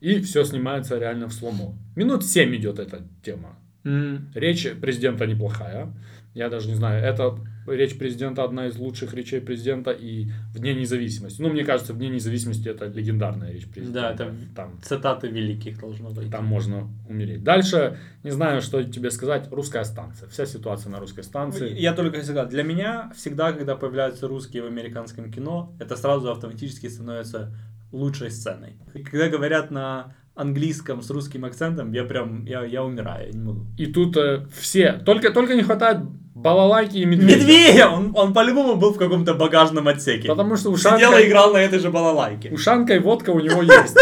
[0.00, 1.76] И все снимается реально в slow-mo.
[1.96, 3.56] Минут 7 идет эта тема.
[3.84, 4.30] М.
[4.34, 5.92] Речь президента неплохая.
[6.34, 7.36] Я даже не знаю, это
[7.66, 11.42] речь президента одна из лучших речей президента и в Дне независимости.
[11.42, 14.00] Ну, мне кажется, в Дне независимости это легендарная речь президента.
[14.00, 16.30] Да, это там, цитаты великих должно быть.
[16.30, 17.42] там можно умереть.
[17.42, 20.28] Дальше, не знаю, что тебе сказать, русская станция.
[20.28, 21.76] Вся ситуация на русской станции.
[21.76, 22.44] Я только всегда.
[22.44, 27.52] Для меня всегда, когда появляются русские в американском кино, это сразу автоматически становится
[27.92, 28.76] лучшей сценой.
[28.94, 33.40] И когда говорят на английском с русским акцентом, я прям, я, я умираю, я не
[33.40, 33.66] могу.
[33.76, 35.98] И тут э, все, только, только не хватает
[36.34, 37.36] балалайки и медведя.
[37.36, 37.88] Медведя!
[37.90, 40.28] Он, он по-любому был в каком-то багажном отсеке.
[40.28, 42.50] Потому что Сидел ушанка, и играл на этой же балалайке.
[42.50, 43.96] ушанка и водка у него есть.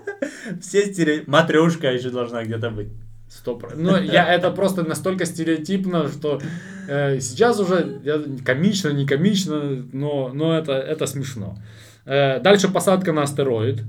[0.60, 1.24] Все стере...
[1.26, 2.88] Матрешка еще должна где-то быть.
[3.28, 6.40] Сто Ну, я, это просто настолько стереотипно, что
[6.88, 11.56] э, сейчас уже я- комично, не комично, но, но это, это смешно.
[12.06, 13.82] Э, дальше посадка на астероид.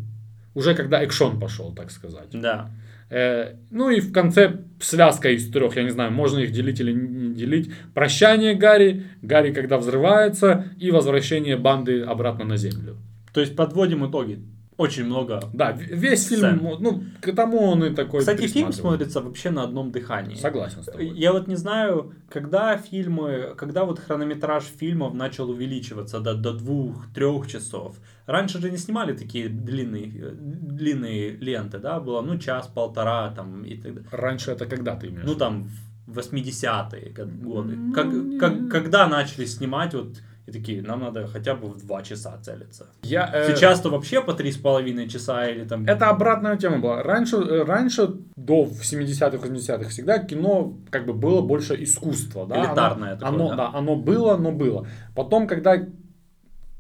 [0.54, 2.30] Уже когда экшон пошел, так сказать.
[2.32, 2.70] Да.
[3.10, 6.92] Э, ну и в конце связка из трех, я не знаю, можно их делить или
[6.92, 7.72] не делить.
[7.94, 12.98] Прощание Гарри, Гарри когда взрывается, и возвращение банды обратно на Землю.
[13.34, 14.40] То есть подводим итоги.
[14.78, 15.40] Очень много.
[15.54, 16.60] Да, весь фильм, Сцен.
[16.82, 20.36] ну, к тому он и такой Кстати, фильм смотрится вообще на одном дыхании.
[20.36, 21.08] Согласен с тобой.
[21.18, 27.48] Я вот не знаю, когда фильмы, когда вот хронометраж фильмов начал увеличиваться до, до двух-трех
[27.48, 27.96] часов.
[28.26, 33.76] Раньше же не снимали такие длинные, э, длинные ленты, да, было, ну, час-полтора там и
[33.78, 34.10] так далее.
[34.12, 35.26] Раньше это когда ты имеешь?
[35.26, 35.70] Ну, там,
[36.08, 37.76] в 80-е г- годы.
[37.76, 38.08] Ну, Как,
[38.40, 42.86] как- когда начали снимать, вот, и такие, нам надо хотя бы в два часа целиться.
[43.02, 45.86] Я, э, Сейчас-то вообще по три с половиной часа или там...
[45.88, 47.02] Это обратная тема была.
[47.02, 52.46] Раньше, э, раньше до в 70-х, 80-х, всегда кино как бы было больше искусства.
[52.46, 52.60] Да?
[52.60, 53.56] Элитарное оно, такое, оно, да.
[53.56, 54.88] да, оно было, но было.
[55.16, 55.84] Потом, когда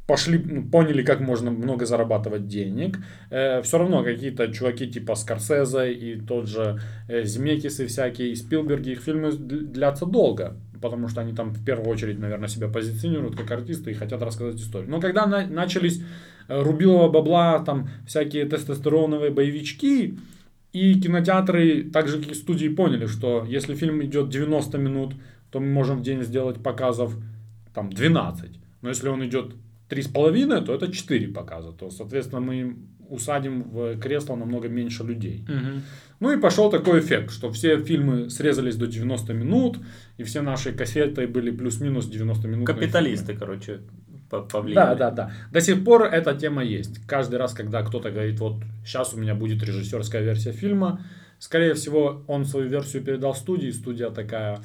[0.06, 3.00] пошли, ну, поняли, как можно много зарабатывать денег,
[3.30, 9.02] все равно какие-то чуваки типа Скорсезе и тот же э, Земекисы всякие, и Спилберги, их
[9.02, 13.92] фильмы длятся долго, потому что они там в первую очередь, наверное, себя позиционируют как артисты
[13.92, 14.90] и хотят рассказать историю.
[14.90, 16.02] Но когда на- начались
[16.48, 20.18] э, рубилова бабла, там всякие тестостероновые боевички,
[20.76, 25.14] и кинотеатры, так же как и студии, поняли, что если фильм идет 90 минут,
[25.50, 27.16] то мы можем в день сделать показов
[27.74, 28.60] там 12.
[28.82, 29.56] Но если он идет
[29.90, 31.72] 3,5, то это 4 показа.
[31.72, 32.76] То, соответственно, мы
[33.10, 35.46] усадим в кресло намного меньше людей.
[35.48, 35.82] Мгм.
[36.20, 39.80] Ну и пошел такой эффект, что все фильмы срезались до 90 минут,
[40.18, 42.68] и все наши кассеты были плюс-минус 90 минут.
[42.68, 43.80] Капиталисты, короче,
[44.30, 44.76] по- повлияли.
[44.76, 45.32] Да, да, да.
[45.52, 47.06] До сих пор эта тема есть.
[47.06, 51.02] Каждый раз, когда кто-то говорит, вот сейчас у меня будет режиссерская версия фильма,
[51.40, 54.62] скорее всего, он свою версию передал студии, студия такая,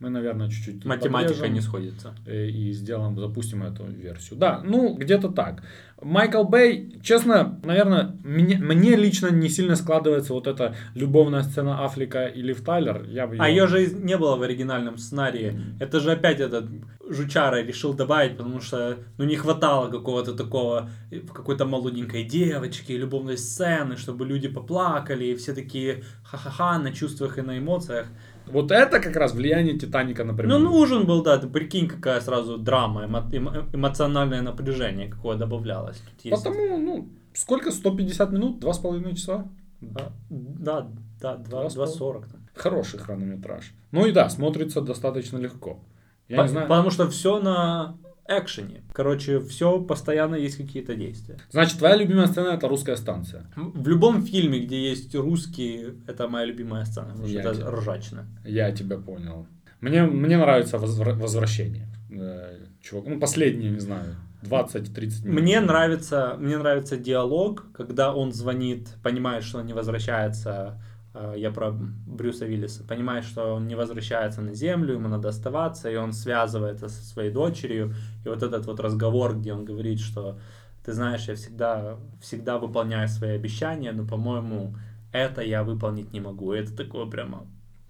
[0.00, 2.14] мы, наверное, чуть-чуть Математика не сходится.
[2.26, 4.38] э, и сделаем, запустим эту версию.
[4.38, 5.62] Да, ну, где-то так.
[6.02, 12.26] Майкл Бэй, честно, наверное, мне, мне лично не сильно складывается вот эта любовная сцена Аффлека
[12.26, 13.04] и Лив Тайлер.
[13.08, 15.58] Я бы А ее же не было в оригинальном сценарии.
[15.80, 16.66] Это же опять этот
[17.08, 23.38] жучара решил добавить, потому что ну не хватало какого-то такого э, какой-то молоденькой девочки, любовной
[23.38, 28.08] сцены, чтобы люди поплакали, и все такие ха-ха-ха на чувствах и на эмоциях.
[28.46, 30.58] Вот это как раз влияние Титаника, например.
[30.58, 35.96] Ну, нужен был, да, ты прикинь, какая сразу драма, эмо- эмо- эмоциональное напряжение, какое добавлялось.
[35.98, 36.44] Тут есть.
[36.44, 37.70] Потому, ну, сколько?
[37.70, 38.60] 150 минут?
[38.60, 39.46] Два с половиной часа?
[39.96, 40.86] А, Да,
[41.20, 42.40] да, Два с 2.40 там.
[42.54, 43.72] Хороший хронометраж.
[43.92, 45.78] Ну и да, смотрится достаточно легко.
[46.28, 46.68] Я По- не знаю.
[46.68, 47.96] Потому что все на
[48.28, 48.82] экшене.
[48.92, 51.36] Короче, все постоянно есть какие-то действия.
[51.50, 53.46] Значит, твоя любимая сцена это русская станция.
[53.56, 57.70] В любом фильме, где есть русские, это моя любимая сцена, потому что Я это тебя-
[57.70, 58.26] ржачно.
[58.44, 59.46] Я тебя понял.
[59.80, 61.86] Мне, мне нравится возвра- возвращение.
[62.10, 65.40] Э, чувак, ну последние, не знаю, 20-30 минут.
[65.42, 70.80] Мне нравится, мне нравится диалог, когда он звонит, понимает, что он не возвращается.
[71.14, 72.84] Э, Я про Брюса Виллиса.
[72.84, 77.30] Понимает, что он не возвращается на Землю, ему надо оставаться, и он связывается со своей
[77.30, 77.94] дочерью.
[78.24, 80.38] И вот этот вот разговор, где он говорит, что
[80.84, 84.76] ты знаешь, я всегда, всегда выполняю свои обещания, но, по-моему,
[85.12, 86.52] это я выполнить не могу.
[86.52, 87.46] И это такое прямо...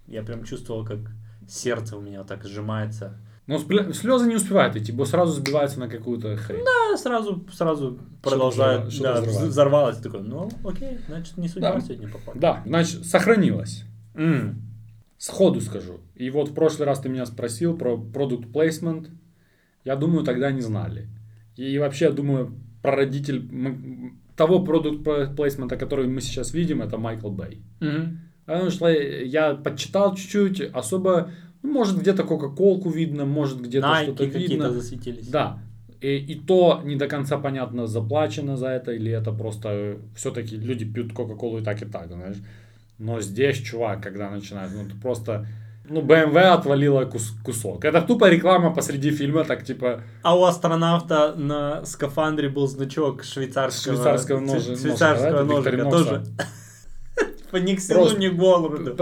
[0.07, 0.99] Я прям чувствовал, как
[1.47, 3.19] сердце у меня так сжимается.
[3.47, 6.63] Но слезы не успевают идти, бо сразу сбивается на какую-то хрень.
[6.93, 9.97] А сразу, сразу что-то да, взорвалось.
[9.97, 11.81] Такой, ну, окей, значит, не судьба Да.
[11.81, 12.37] сегодня попала.
[12.37, 13.83] Да, значит, сохранилось.
[14.15, 14.61] М.
[15.17, 15.99] Сходу скажу.
[16.15, 19.09] И вот в прошлый раз ты меня спросил про продукт плейсмент.
[19.83, 21.07] Я думаю, тогда не знали.
[21.55, 23.47] И вообще, я думаю, прародитель
[24.35, 25.03] того продукт
[25.35, 27.61] плейсмента, который мы сейчас видим, это Майкл Бэй.
[27.79, 28.19] Мгм.
[28.45, 31.31] Потому что я подчитал чуть-чуть, особо,
[31.65, 34.71] может, где-то Кока-Колку видно, может, где-то что-то видно.
[34.71, 35.27] засветились.
[35.27, 35.59] Да.
[36.01, 40.85] И, и то не до конца понятно, заплачено за это, или это просто все-таки люди
[40.85, 42.37] пьют Кока-Колу и так, и так, знаешь.
[42.99, 45.45] Но здесь, чувак, когда начинает, ну, это просто...
[45.87, 47.85] Ну, BMW отвалила кус- кусок.
[47.85, 50.01] Это тупо реклама посреди фильма, так типа...
[50.23, 55.91] А у астронавта на скафандре был значок швейцарского, Швейцарского шве- ножи- швейцарского ножика, да, ножика
[55.91, 56.23] тоже.
[57.53, 58.95] Ни к селу, ни к городу.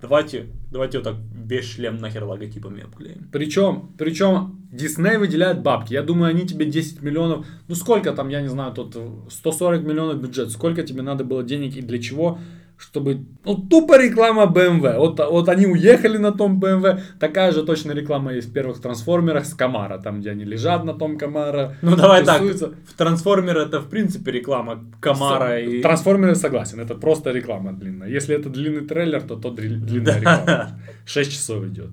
[0.00, 3.28] Давайте, давайте вот так весь шлем нахер логотипами обклеим.
[3.32, 5.92] Причем, причем Дисней выделяет бабки.
[5.92, 7.46] Я думаю, они тебе 10 миллионов.
[7.68, 8.96] Ну сколько там, я не знаю, тут
[9.28, 10.50] 140 миллионов бюджет.
[10.50, 12.38] Сколько тебе надо было денег и для чего?
[12.76, 14.98] Чтобы, ну, тупо реклама BMW.
[14.98, 17.00] Вот, вот они уехали на том BMW.
[17.20, 19.98] Такая же точно реклама есть в первых трансформерах с Камара.
[19.98, 21.76] Там, где они лежат на том Камара.
[21.82, 22.74] Ну давай так, тусуются.
[22.86, 25.82] в Трансформер это в принципе реклама Камара и...
[25.82, 28.08] Трансформеры согласен, это просто реклама длинная.
[28.08, 30.80] Если это длинный трейлер, то то длинная реклама.
[31.06, 31.90] 6 часов идет.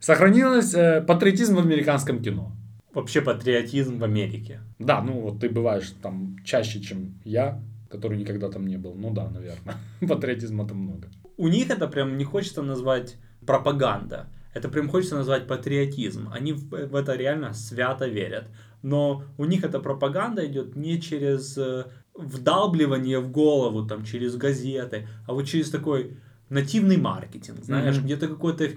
[0.00, 2.52] Сохранилось э, патриотизм в американском кино.
[2.94, 4.60] Вообще патриотизм в Америке.
[4.78, 8.94] Да, ну вот ты бываешь там чаще, чем я, который никогда там не был.
[8.94, 9.76] Ну да, наверное.
[10.08, 11.08] Патриотизма там много.
[11.36, 14.26] У них это прям не хочется назвать пропаганда.
[14.54, 16.28] Это прям хочется назвать патриотизм.
[16.32, 18.44] Они в, в это реально свято верят.
[18.82, 25.08] Но у них эта пропаганда идет не через э, вдалбливание в голову, там, через газеты,
[25.26, 26.16] а вот через такой
[26.48, 28.04] нативный маркетинг, знаешь, Мгм.
[28.04, 28.68] где-то какой-то...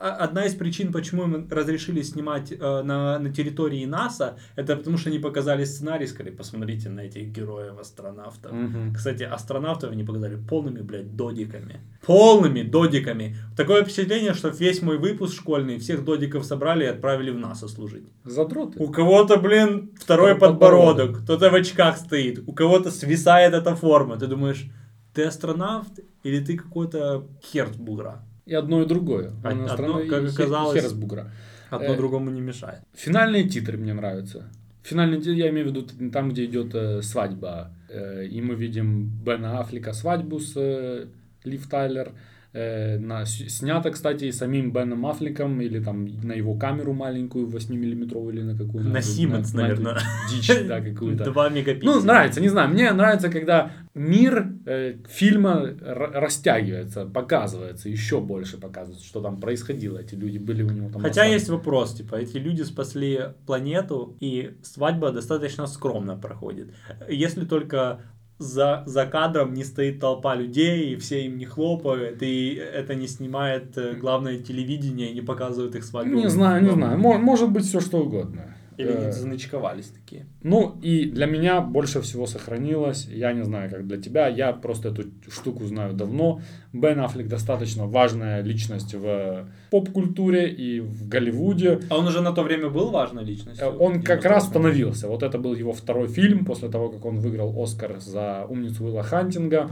[0.00, 4.96] А- Одна из причин, почему им разрешили снимать э, на, на территории НАСА, это потому
[4.96, 8.50] что они показали сценарий, сказали, посмотрите на этих героев-астронавтов.
[8.52, 8.94] Мгм.
[8.94, 11.80] Кстати, астронавтов они показали полными, блядь, додиками.
[12.06, 13.36] Полными додиками.
[13.56, 18.08] Такое впечатление, что весь мой выпуск школьный, всех додиков собрали и отправили в НАСА служить.
[18.24, 18.82] Задроты.
[18.82, 21.24] У кого-то, блин, второй подбородок, подбородок.
[21.24, 24.16] кто-то в очках стоит, у кого-то свисает эта форма.
[24.16, 24.64] Ты думаешь,
[25.12, 28.24] ты астронавт или ты какой-то хер с бугра?
[28.46, 29.32] И одно, и другое.
[29.44, 31.30] А- одно, иностранный как и оказалось- хер с бугра.
[31.70, 32.80] Одно Э, другому не мешает.
[32.94, 34.48] Финальные титры мне нравятся.
[34.82, 37.70] Финальные титры, я имею в виду там, где идет э, свадьба.
[37.88, 41.06] Э, и мы видим Бена Аффлека свадьбу с э,
[41.44, 42.08] Лив Тайлер.
[42.08, 42.12] Э,
[42.52, 48.42] на, снято, кстати, и самим Беном Аффлеком, или там на его камеру маленькую, 8-миллиметровую, или
[48.42, 49.98] на какую На Siemens, наверное.
[50.28, 51.30] Дичь, да, какую-то.
[51.30, 51.92] 2 мегапикселя.
[51.92, 52.70] Ну, нравится, не знаю.
[52.70, 59.98] Мне нравится, когда мир э, фильма растягивается, показывается, еще больше показывается, что там происходило.
[59.98, 61.02] Эти люди были у него там.
[61.02, 66.74] Хотя на есть вопрос, типа, эти люди спасли планету, и свадьба достаточно скромно проходит.
[67.08, 68.00] Если только
[68.40, 73.06] за, за кадром не стоит толпа людей, и все им не хлопают, и это не
[73.06, 76.14] снимает э, главное телевидение и не показывает их свадьбу.
[76.16, 76.98] Не знаю, не знаю.
[76.98, 78.56] Мо- может быть все что угодно.
[78.80, 80.26] Или не заночковались такие.
[80.42, 84.88] Ну и для меня больше всего сохранилось, я не знаю, как для тебя, я просто
[84.88, 86.40] эту штуку знаю давно.
[86.72, 91.80] Бен Аффлек достаточно важная личность в поп-культуре и в Голливуде.
[91.90, 93.66] А он уже на то время был важной личностью?
[93.66, 94.30] Э, Он как 98-м?
[94.32, 95.08] раз становился.
[95.08, 99.02] Вот это был его второй фильм после того, как он выиграл Оскар за умницу Уилла
[99.02, 99.70] Хантинга.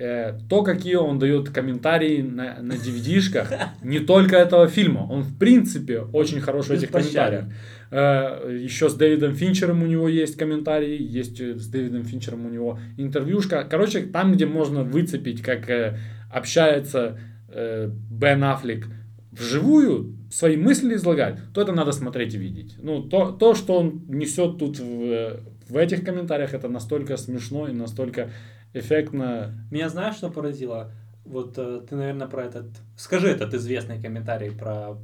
[0.00, 5.00] Э, То, какие он дает комментарии на, на DVD-шках, не только этого фильма.
[5.10, 7.46] Он, в принципе, очень хороший в этих комментариях.
[7.90, 12.48] Э, Еще с Дэвидом Финчером у него есть комментарии, есть э, с Дэвидом Финчером у
[12.48, 13.66] него интервьюшка.
[13.68, 15.98] Короче, там, где можно выцепить, как э,
[16.32, 17.18] общается
[17.48, 18.86] э, Бен Аффлек
[19.32, 22.76] вживую свои мысли излагает, то это надо смотреть и видеть.
[22.80, 27.72] Ну, то, то что он несет тут в, в этих комментариях, это настолько смешно и
[27.72, 28.30] настолько
[28.74, 29.54] эффектно.
[29.70, 30.92] Меня знаешь, что поразило?
[31.24, 32.66] Вот э, ты, наверное, про этот...
[32.96, 34.96] Скажи этот известный комментарий про...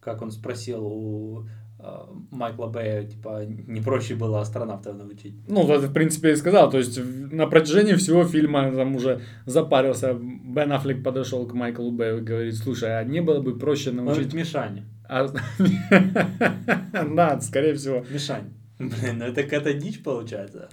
[0.00, 1.46] Как он спросил у
[1.78, 1.84] э,
[2.32, 5.36] Майкла Бэя, типа, не проще было астронавтов научить.
[5.46, 6.70] Ну, вот, в принципе, и сказал.
[6.70, 10.14] То есть, на протяжении всего фильма там уже запарился.
[10.14, 13.96] Бен Аффлек подошел к Майклу Бэю и говорит, слушай, а не было бы проще Он
[13.96, 14.30] научить...
[14.30, 14.82] говорит, Мишань.
[15.08, 15.28] А-
[17.14, 18.04] Да, скорее всего.
[18.10, 18.52] Мишань.
[18.78, 20.68] Блин, ну это какая-то дичь получается.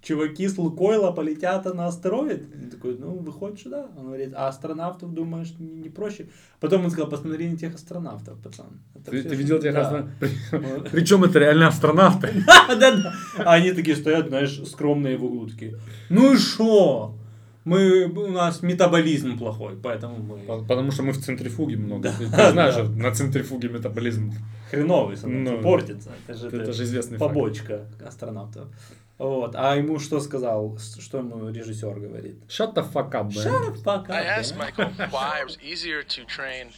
[0.00, 2.44] Чуваки с Лукойла полетят на астероид?
[2.54, 3.86] Он такой, ну, выходит, что да.
[3.96, 6.28] Он говорит, а астронавтов, думаешь, не, не проще?
[6.60, 8.66] Потом он сказал, посмотри на тех астронавтов, пацан.
[8.94, 9.80] Это Ты, ты видел тех да.
[9.82, 10.90] астронавтов?
[10.92, 12.30] Причем это реально астронавты.
[12.46, 13.12] Да, да, да.
[13.38, 15.74] А они такие стоят, знаешь, скромные в углу такие.
[16.10, 17.14] Ну и шо?
[17.64, 22.10] Мы, у нас метаболизм плохой, поэтому мы По- Потому что мы в центрифуге много.
[22.30, 22.84] Да, Ты, знаешь, да.
[22.84, 24.32] на центрифуге метаболизм.
[24.70, 26.10] хреновый становится, Ну, портится.
[26.26, 27.34] Это же, Это же известный факт.
[27.34, 28.68] побочка астронавтов.
[29.18, 29.54] Вот.
[29.56, 30.78] А ему что сказал?
[31.00, 32.38] Что ему режиссер говорит?
[32.48, 33.32] Shut the fuck up, man.
[33.32, 34.56] Shut the fuck up, I asked.
[34.56, 36.72] Michael why it was easier to train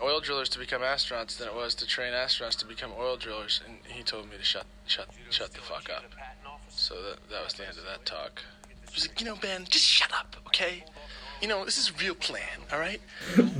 [0.00, 3.60] oil drillers to become astronauts than it was to train astronauts to become oil drillers,
[3.66, 6.04] and he told me to shut, shut, shut the fuck up.
[6.70, 8.42] So that, that was the end of that talk.
[8.68, 10.84] He was like, you know, Ben, just shut up, okay?
[11.42, 13.00] You know, this is real plan, all right?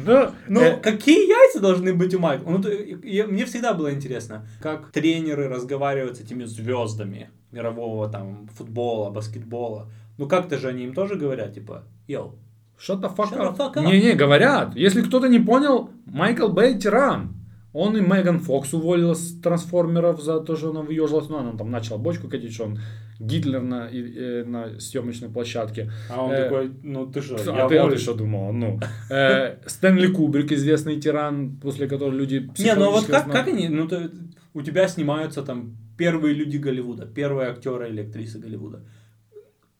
[0.04, 2.50] Да, Ну, э, какие яйца должны быть у Майкла?
[2.50, 9.90] Ну, мне всегда было интересно, как тренеры разговаривают с этими звездами мирового там футбола, баскетбола.
[10.18, 12.34] Ну, как-то же они им тоже говорят, типа, йоу,
[12.78, 13.56] Shut the fuck Shut the up.
[13.56, 13.84] fuck up.
[13.86, 14.76] Не-не, говорят.
[14.76, 17.34] Если кто-то не понял, Майкл Бэй тиран.
[17.74, 21.28] Он и Меган Фокс уволила с трансформеров за то, что она выежилась.
[21.28, 22.78] Ну, она там начала бочку катить, что он
[23.20, 25.90] Гитлер на, и- э, на съемочной площадке.
[26.10, 27.96] а он Э, такой, ну ты что, А я ты, а волю».
[27.96, 28.52] ты что думал?
[28.52, 28.80] Ну,
[29.10, 33.86] э, Стэнли Кубрик, известный тиран, после которого люди Не, ну вот как, как они, ну
[33.88, 34.08] то,
[34.54, 38.80] у тебя снимаются там первые люди Голливуда, первые актеры или актрисы Голливуда.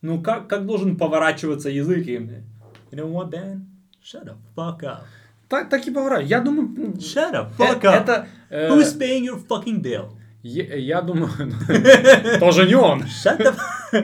[0.02, 2.30] Ну как, как должен поворачиваться язык им?
[2.90, 3.60] You know what, Ben?
[4.02, 4.98] Shut the fuck up.
[5.48, 6.22] Так, так и поворот.
[6.24, 8.02] Я думаю, м, Shut the э, fuck up.
[8.02, 8.26] это...
[8.50, 10.10] э, Who's paying your fucking bill?
[10.42, 11.30] я, я думаю,
[12.40, 13.02] тоже не он.
[13.02, 13.54] Shut the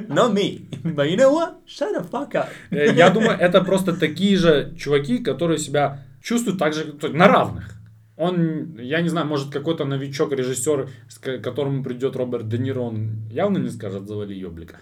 [0.09, 0.67] Not me.
[0.83, 1.55] But you know what?
[1.67, 2.49] Shut the fuck up.
[2.71, 7.74] Э, Я думаю, это просто такие же чуваки, которые себя чувствуют так же, на равных.
[8.17, 10.89] Он, я не знаю, может какой-то новичок, режиссер,
[11.21, 14.77] ко- которому придет Роберт Де Ниро, он явно не скажет «завали ёблика».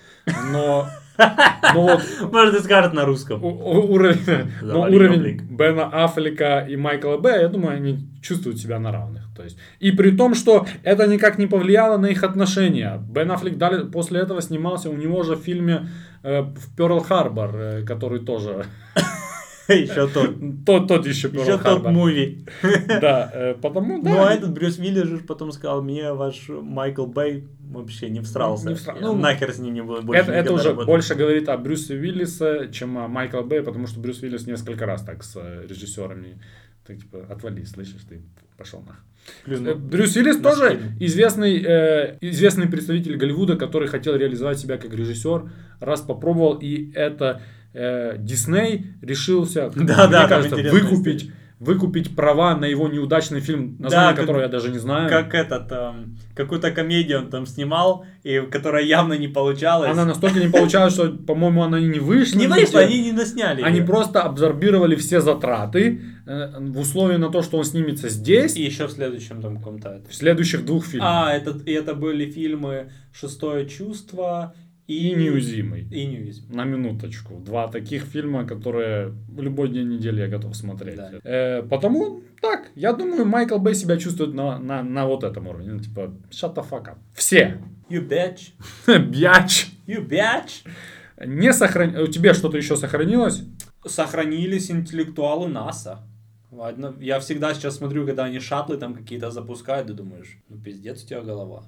[0.52, 0.86] Но,
[1.74, 2.02] но вот
[2.32, 3.42] Может, и скажет на русском.
[3.42, 5.42] у- у- уровень, но уровень ёблик.
[5.44, 9.22] Бена Аффлека и Майкла Б, я думаю, они чувствуют себя на равных.
[9.34, 13.00] То есть, и при том, что это никак не повлияло на их отношения.
[13.10, 15.88] Бен Аффлек дали, после этого снимался у него же в фильме
[16.22, 18.66] э, в Перл Харбор, э, который тоже
[19.68, 20.34] Еще тот.
[20.66, 21.92] тот, тот еще Еще Перл тот Харбор.
[21.92, 22.44] муви.
[23.00, 24.10] Да, э, потому, да.
[24.10, 28.68] Ну, а этот Брюс Виллис же потом сказал, мне ваш Майкл Бэй вообще не всрался.
[28.68, 30.86] Не всра- Я ну, нахер с ним не буду больше это, это уже работать».
[30.86, 35.02] больше говорит о Брюсе Уиллисе, чем о Майкла Бэй, потому что Брюс Уиллис несколько раз
[35.02, 36.40] так с э, режиссерами,
[36.86, 38.20] так типа, отвали, слышишь, ты
[38.58, 38.96] пошел нах.
[39.46, 44.58] Блин, Э, ну, Брюс Уиллис на тоже известный, э, известный представитель Голливуда, который хотел реализовать
[44.58, 45.50] себя как режиссер,
[45.80, 47.40] раз попробовал, и это
[48.18, 54.22] Дисней решился, Да, мне да, кажется, выкупить, выкупить права на его неудачный фильм, название как-
[54.22, 55.08] которого я даже не знаю.
[55.08, 59.90] Как этот, эм, какую-то комедию он там снимал, и которая явно не получалась.
[59.90, 62.38] Она настолько не получалась, что, по-моему, она не вышла.
[62.38, 63.62] Не вышла, они не насняли.
[63.62, 68.62] Они просто абсорбировали все затраты э, в условии на то, что он снимется здесь, И
[68.64, 70.02] еще в следующем там каком-то...
[70.10, 71.08] в следующих двух фильмах.
[71.10, 74.52] А, это, и это были фильмы «Шестое чувство»
[74.86, 75.14] и...
[75.14, 75.86] Неуязвимый.
[75.90, 76.56] И неуязвимый.
[76.56, 77.38] На минуточку.
[77.38, 80.96] Два таких фильма, которые в любой день недели я готов смотреть.
[80.96, 81.12] Да.
[81.24, 85.72] Э, потому, так, я думаю, Майкл Бэй себя чувствует на, на, на вот этом уровне.
[85.72, 86.96] Ну, типа, shut the fuck up.
[87.14, 87.60] Все.
[87.88, 88.52] You bitch.
[89.10, 89.68] Бяч.
[89.86, 90.66] You bitch.
[91.24, 91.96] Не сохран...
[91.96, 93.42] У тебя что-то еще сохранилось?
[93.86, 96.00] Сохранились интеллектуалы НАСА.
[96.50, 101.02] Ладно, я всегда сейчас смотрю, когда они шаттлы там какие-то запускают, и думаешь, ну пиздец
[101.02, 101.64] у тебя голова.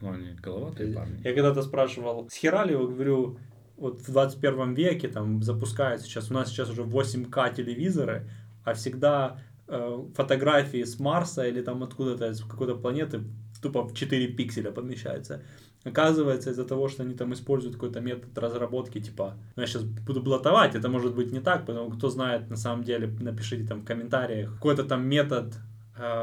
[0.00, 1.20] Ну, они головатые парни.
[1.24, 3.38] Я когда-то спрашивал, с хера ли, его, говорю,
[3.76, 8.28] вот в 21 веке там запускают сейчас, у нас сейчас уже 8К телевизоры,
[8.64, 9.38] а всегда
[9.68, 13.22] э, фотографии с Марса или там откуда-то, с какой-то планеты
[13.60, 15.42] тупо в 4 пикселя помещаются.
[15.84, 20.20] Оказывается, из-за того, что они там используют какой-то метод разработки, типа, ну, я сейчас буду
[20.20, 23.84] блатовать, это может быть не так, потому кто знает, на самом деле, напишите там в
[23.84, 25.54] комментариях, какой-то там метод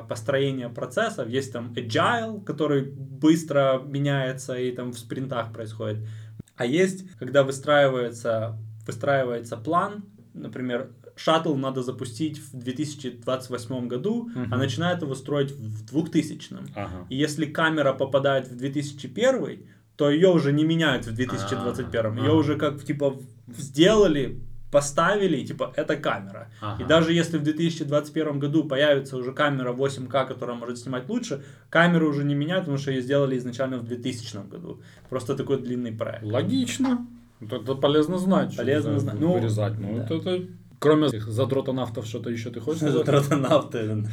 [0.08, 6.08] построения процессов, есть там agile, который быстро меняется и там в спринтах происходит,
[6.56, 15.02] а есть, когда выстраивается, выстраивается план, например, шаттл надо запустить в 2028 году, а начинают
[15.02, 16.56] его строить в 2000.
[16.76, 17.08] Ага.
[17.10, 22.18] И если камера попадает в 2001, то ее уже не меняют в 2021.
[22.18, 24.42] Ее А, уже как типа сделали,
[24.74, 26.48] поставили, и, типа это камера.
[26.62, 26.84] Ага.
[26.84, 32.10] И даже если в 2021 году появится уже камера 8К, которая может снимать лучше, камеру
[32.10, 34.82] уже не меняют, потому что ее сделали изначально в 2000 году.
[35.10, 36.24] Просто такой длинный проект.
[36.24, 37.08] Логично.
[37.42, 38.58] Это полезно знать.
[38.58, 39.20] Полезно знать.
[39.20, 39.80] Ну, Вырезать.
[39.80, 40.04] Ну, да.
[40.06, 40.48] это, это-
[40.80, 43.06] Кроме задротонавтов, что-то еще ты хочешь сказать?
[43.06, 44.04] Затротонавты.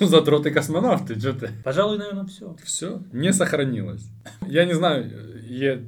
[0.00, 1.50] Ну, Задроты космонавты, что ты?
[1.64, 2.56] Пожалуй, наверное, все.
[2.64, 4.08] Все, не сохранилось.
[4.46, 5.10] Я не знаю,
[5.48, 5.78] я-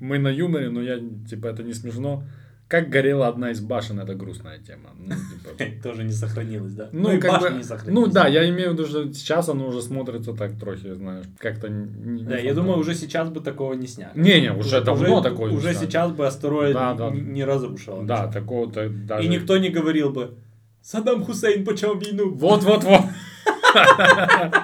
[0.00, 0.98] мы на юморе, но я,
[1.30, 2.24] типа, это не смешно.
[2.72, 4.88] Как горела одна из башен, это грустная тема.
[4.98, 5.14] Ну,
[5.58, 6.88] типа, Тоже не сохранилось, да?
[6.90, 8.06] Ну, и как башни бы, не сохранились.
[8.06, 11.68] ну да, я имею в виду, что сейчас оно уже смотрится так трохи, знаешь, как-то...
[11.68, 14.12] не- Да, я думаю, уже сейчас бы такого не сняли.
[14.14, 15.84] Не-не, уже давно такое не Уже сняли.
[15.86, 17.08] сейчас бы астероид Да, да.
[17.08, 18.04] н- не разрушил.
[18.04, 18.32] Да, ничего.
[18.32, 19.22] такого-то даже...
[19.26, 20.38] И никто не говорил бы,
[20.80, 22.30] Саддам Хусейн почему войну?
[22.34, 23.02] Вот-вот-вот.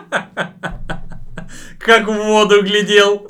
[1.78, 3.26] Как в воду глядел.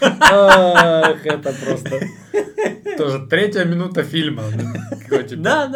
[0.00, 2.00] Ах, это просто...
[2.96, 4.44] Тоже третья минута фильма.
[5.02, 5.66] Какой, типа, Да,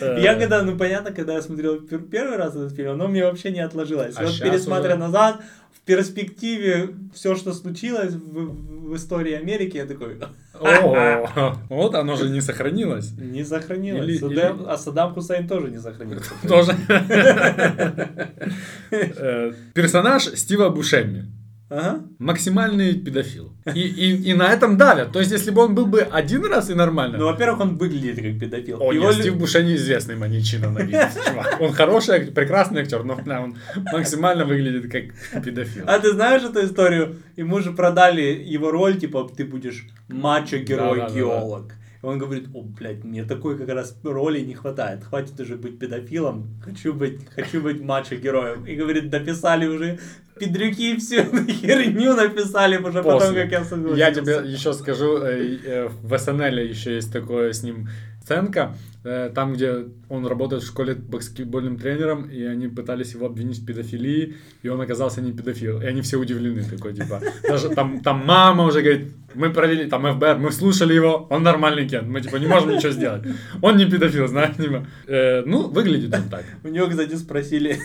[0.00, 0.18] да.
[0.18, 3.50] Я когда, ну понятно, когда я смотрел пер- первый раз этот фильм, оно мне вообще
[3.50, 4.14] не отложилось.
[4.16, 5.40] А вот пересматривая назад,
[5.72, 10.18] в перспективе все, что случилось в, истории Америки, я такой,
[10.60, 13.12] О, вот оно же не сохранилось.
[13.12, 14.22] не сохранилось.
[14.66, 16.30] А Саддам Хусейн тоже не сохранился.
[16.46, 16.76] Тоже.
[18.90, 21.26] Э, Персонаж Стива Бушеми.
[21.74, 22.00] Ага.
[22.18, 23.50] Максимальный педофил.
[23.74, 25.12] И, и, и на этом давят.
[25.12, 27.16] То есть, если бы он был бы один раз и нормально.
[27.16, 28.82] Ну, во-первых, он выглядит как педофил.
[28.82, 30.80] О, Его нет, Стив Бушеми известный маньячина на
[31.26, 31.60] чувак.
[31.60, 33.56] Он хороший, прекрасный актер, но бля, он
[33.90, 35.84] максимально выглядит как педофил.
[35.86, 37.16] А ты знаешь эту историю?
[37.36, 41.72] Ему же продали его роль, типа, ты будешь мачо-герой-геолог.
[42.02, 45.04] И он говорит, о, блядь, мне такой как раз роли не хватает.
[45.04, 46.60] Хватит уже быть педофилом.
[46.64, 48.66] Хочу быть, хочу быть мачо-героем.
[48.66, 50.00] И говорит, дописали уже
[50.38, 53.42] педрюки всю херню написали уже потом, После.
[53.42, 53.98] как я согласился.
[53.98, 57.88] Я тебе еще скажу, э, э, в СНЛ еще есть такое с ним
[58.22, 63.58] сценка, э, там, где он работает в школе баскетбольным тренером, и они пытались его обвинить
[63.58, 65.80] в педофилии, и он оказался не педофил.
[65.80, 70.02] И они все удивлены, такой, типа, даже там, там мама уже говорит, мы провели, там
[70.02, 73.22] ФБР, мы слушали его, он нормальный Кен, мы, типа, не можем ничего сделать.
[73.60, 74.86] Он не педофил, знаешь, типа.
[75.06, 76.44] Э, ну, выглядит он так.
[76.64, 77.78] У него, кстати, спросили,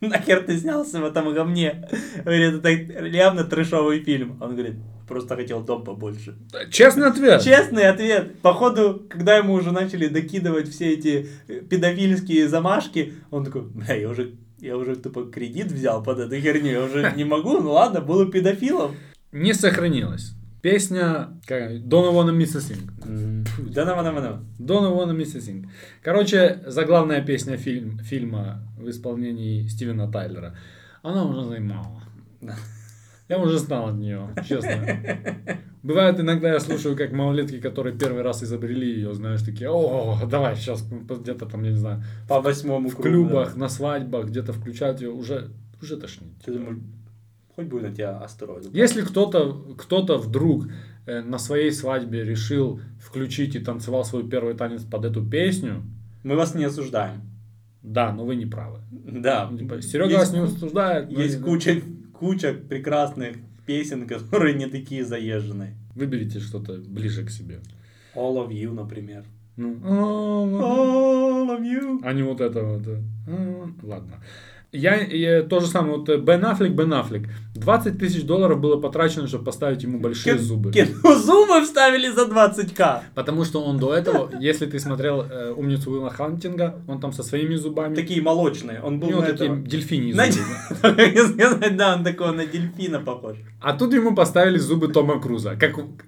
[0.00, 1.88] нахер ты снялся в этом говне?
[2.24, 2.68] Говорит, это
[3.06, 4.36] явно трешовый фильм.
[4.40, 4.76] Он говорит,
[5.06, 6.36] просто хотел дом побольше.
[6.70, 7.42] Честный ответ.
[7.42, 8.38] Честный ответ.
[8.40, 14.08] Походу, когда ему уже начали докидывать все эти э, педофильские замашки, он такой, бля, я
[14.08, 18.00] уже, я уже тупо кредит взял под эту херню, я уже не могу, ну ладно,
[18.00, 18.96] буду педофилом.
[19.32, 20.34] Не сохранилась.
[20.62, 21.40] Песня.
[24.60, 25.68] Don't Wanna Miss a Thing.
[26.02, 30.56] Короче, заглавная песня фильм, фильма в исполнении Стивена Тайлера.
[31.02, 32.04] Она уже заимала.
[33.32, 34.86] Я уже знал от нее, честно.
[35.82, 40.54] Бывает иногда я слушаю, как малолетки, которые первый раз изобрели ее, знаешь, такие, о, давай
[40.54, 43.60] сейчас где-то там, я не знаю, По восьмому в кругу, клубах, да.
[43.60, 45.48] на свадьбах, где-то включают ее, уже,
[45.80, 46.28] уже тошнит.
[46.44, 46.76] Ты думаешь,
[47.56, 48.68] хоть будет на тебя астероид.
[48.74, 50.66] Если кто-то кто вдруг
[51.06, 55.82] э, на своей свадьбе решил включить и танцевал свой первый танец под эту песню,
[56.22, 57.22] Мы вас не осуждаем.
[57.82, 58.78] да, но вы не правы.
[58.92, 59.48] Да.
[59.50, 61.10] Ну, типа, Серега Есть вас не осуждает.
[61.10, 61.82] Есть не- куча,
[62.22, 65.74] куча прекрасных песен, которые не такие заезженные.
[65.96, 67.58] Выберите что-то ближе к себе.
[68.14, 69.24] All of You, например.
[69.56, 72.00] Ну, а, All of You.
[72.04, 72.86] а не вот это вот.
[73.82, 74.22] Ладно.
[74.72, 77.28] Я, я то же самое, вот э, Бен Аффлек, Бен Аффлек.
[77.54, 80.72] 20 тысяч долларов было потрачено, чтобы поставить ему большие зубы.
[80.72, 83.00] Кино зубы вставили за 20к.
[83.14, 87.22] Потому что он до этого, если ты смотрел э, «Умницу Уилла Хантинга», он там со
[87.22, 87.94] своими зубами.
[87.94, 88.80] Такие молочные.
[88.80, 89.66] Он у был него на такие этого.
[89.66, 91.70] дельфини зубы.
[91.76, 93.36] да, он такой на дельфина похож.
[93.60, 95.54] А тут ему поставили зубы Тома Круза.
[95.56, 95.98] Как у-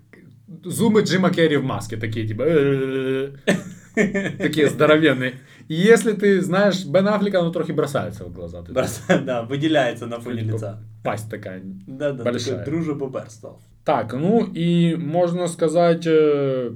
[0.65, 1.99] зубы Джима Керри в маске.
[1.99, 2.43] Такие типа...
[2.47, 3.55] «Э-э-э».
[4.39, 5.35] Такие здоровенные.
[5.69, 8.63] И если ты знаешь Бен Аффлека, оно трохи бросается в глаза.
[8.63, 8.73] Ты
[9.25, 10.83] да, выделяется на фоне Типа, лица.
[11.03, 11.63] Пасть такая.
[11.87, 12.59] Да, да, большая.
[12.59, 13.61] такой дружа бобер стал.
[13.85, 16.07] Так, ну и можно сказать...
[16.07, 16.73] э,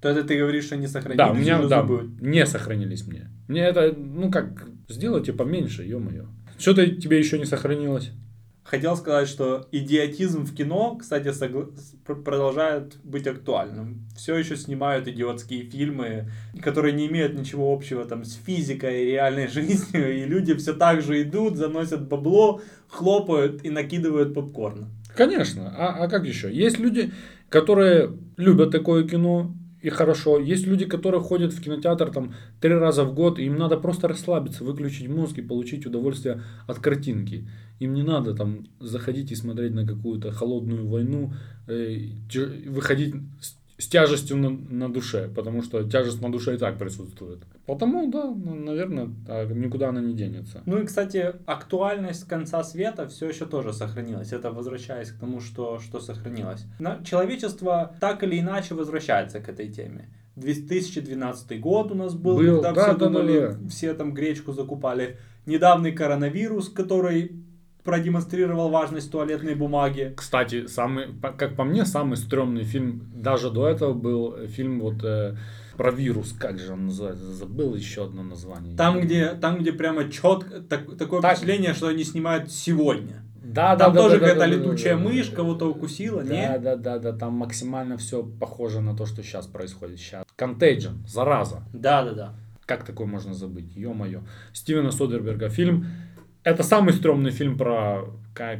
[0.00, 2.10] То это ты говоришь, что не сохранились Да, у меня да, зубы?
[2.20, 3.30] не сохранились мне.
[3.48, 6.26] Мне это, ну как, сделайте поменьше, ё-моё.
[6.58, 8.10] Что-то тебе еще не сохранилось?
[8.70, 11.72] Хотел сказать, что идиотизм в кино, кстати, согла-
[12.04, 14.06] продолжает быть актуальным.
[14.14, 19.46] Все еще снимают идиотские фильмы, которые не имеют ничего общего там с физикой и реальной
[19.48, 24.88] жизнью, и люди все так же идут, заносят бабло, хлопают и накидывают попкорн.
[25.16, 26.52] Конечно, а, а как еще?
[26.52, 27.10] Есть люди,
[27.48, 29.50] которые любят такое кино,
[29.80, 30.38] и хорошо.
[30.38, 34.08] Есть люди, которые ходят в кинотеатр там три раза в год, и им надо просто
[34.08, 37.48] расслабиться, выключить мозг и получить удовольствие от картинки.
[37.78, 41.32] Им не надо там заходить и смотреть на какую-то холодную войну,
[41.68, 42.08] э,
[42.66, 47.38] выходить с, с тяжестью на, на душе, потому что тяжесть на душе и так присутствует.
[47.68, 49.10] Потому, да, ну, наверное,
[49.54, 50.62] никуда она не денется.
[50.64, 54.32] Ну и, кстати, актуальность конца света все еще тоже сохранилась.
[54.32, 56.64] Это возвращаясь к тому, что, что сохранилось.
[56.78, 60.08] На- человечество так или иначе возвращается к этой теме.
[60.36, 63.68] 2012 год у нас был, Был, когда да, все да, да, думали, да.
[63.68, 65.18] все там гречку закупали.
[65.44, 67.32] Недавний коронавирус, который
[67.84, 70.14] продемонстрировал важность туалетной бумаги.
[70.16, 75.36] Кстати, самый, как по мне, самый стрёмный фильм даже до этого был фильм вот э,
[75.78, 78.76] про вирус, как же он называется, забыл еще одно название.
[78.76, 81.36] Там, где, там, где прямо четко, так- такое Так.
[81.38, 83.22] впечатление, что они снимают сегодня.
[83.42, 85.36] да, Там да, тоже да, какая-то да, летучая да, да, мышь да.
[85.36, 86.58] кого-то укусила, Да, не?
[86.58, 89.98] да, да, да, там максимально все похоже на то, что сейчас происходит.
[90.00, 90.24] Сейчас.
[90.36, 91.62] Contagion, зараза.
[91.72, 92.34] Да, да, да.
[92.66, 93.74] Как такое можно забыть?
[93.74, 94.20] Ё-моё.
[94.52, 95.86] Стивена Содерберга фильм.
[96.44, 98.02] Это самый стрёмный фильм про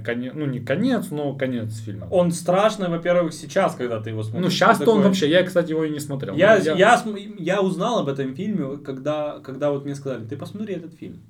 [0.04, 2.06] конец, ну не конец, но конец фильма.
[2.10, 4.44] Он страшный, во-первых, сейчас, когда ты его смотришь.
[4.44, 6.34] ну сейчас-то он Такой- вообще, я, кстати, его и не смотрел.
[6.36, 6.98] Я, я...
[6.98, 11.20] см- я узнал об этом фильме, когда, когда вот мне сказали, ты посмотри этот фильм.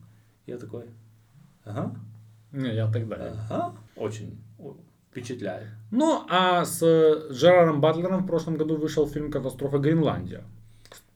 [0.46, 0.84] Я такой,
[1.64, 1.94] ага,
[2.53, 3.32] Не, я тогда.
[3.51, 4.38] ага, очень
[5.11, 5.68] впечатляет.
[5.90, 6.82] Ну, а с
[7.32, 10.42] Джераром Батлером в прошлом году вышел фильм «Катастрофа Гренландия».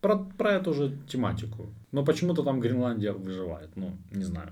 [0.00, 1.66] Про, про эту же тематику.
[1.92, 3.70] Но почему-то там Гренландия выживает.
[3.76, 4.48] Ну, не знаю.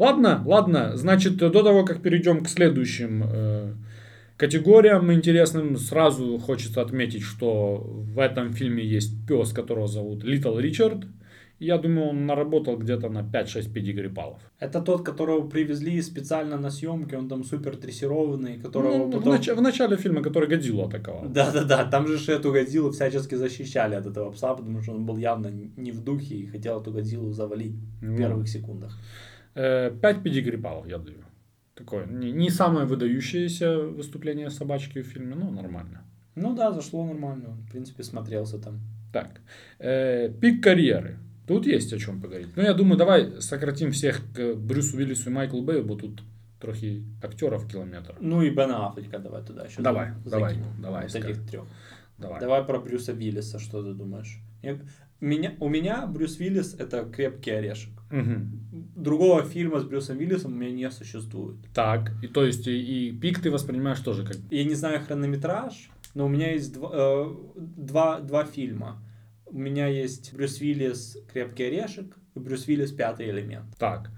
[0.00, 0.96] Ладно, ладно.
[0.96, 3.74] Значит, до того, как перейдем к следующим э,
[4.38, 7.76] категориям интересным, сразу хочется отметить, что
[8.14, 11.04] в этом фильме есть пес, которого зовут Литл Ричард.
[11.58, 14.38] Я думаю, он наработал где-то на 5-6 педигри баллов.
[14.58, 19.34] Это тот, которого привезли специально на съемки, он там супер дрессированный, которого Ну, в, потом...
[19.34, 21.28] нач- в начале фильма, который Годзиллу атаковал.
[21.28, 25.52] Да-да-да, там же эту Годзиллу всячески защищали от этого пса, потому что он был явно
[25.76, 28.16] не в духе и хотел эту Годзиллу завалить в Ну.
[28.16, 28.96] первых секундах.
[29.54, 31.24] 5 педигри баллов я даю.
[31.74, 36.04] Такое не, не самое выдающееся выступление собачки в фильме, но нормально.
[36.34, 38.80] Ну да, зашло нормально, в принципе, смотрелся там.
[39.12, 39.40] Так,
[39.78, 41.18] э, пик карьеры.
[41.46, 42.48] Тут есть о чем поговорить.
[42.54, 46.22] Ну, я думаю, давай сократим всех к Брюсу Виллису и Майклу Бэю, бо тут
[46.60, 48.14] трохи актеров километр.
[48.20, 49.82] Ну и Бена Аффлека давай туда еще.
[49.82, 51.64] Давай, давай, давай, Вот этих трех.
[52.18, 52.40] Давай.
[52.40, 54.38] Давай про Брюса Виллиса, что ты думаешь?
[54.62, 54.78] Я-
[55.20, 57.92] меня, у меня Брюс Виллис это крепкий орешек.
[58.10, 58.68] Мгм.
[58.96, 61.56] Другого фильма с Брюсом Виллисом у меня не существует.
[61.74, 64.36] Так, и то есть и, и пик ты воспринимаешь тоже как...
[64.50, 69.02] Я не знаю хронометраж, но у меня есть два, э, два, два фильма.
[69.46, 73.76] У меня есть Брюс Виллис «Крепкий орешек» и Брюс Виллис «Пятый элемент».
[73.78, 74.10] Так.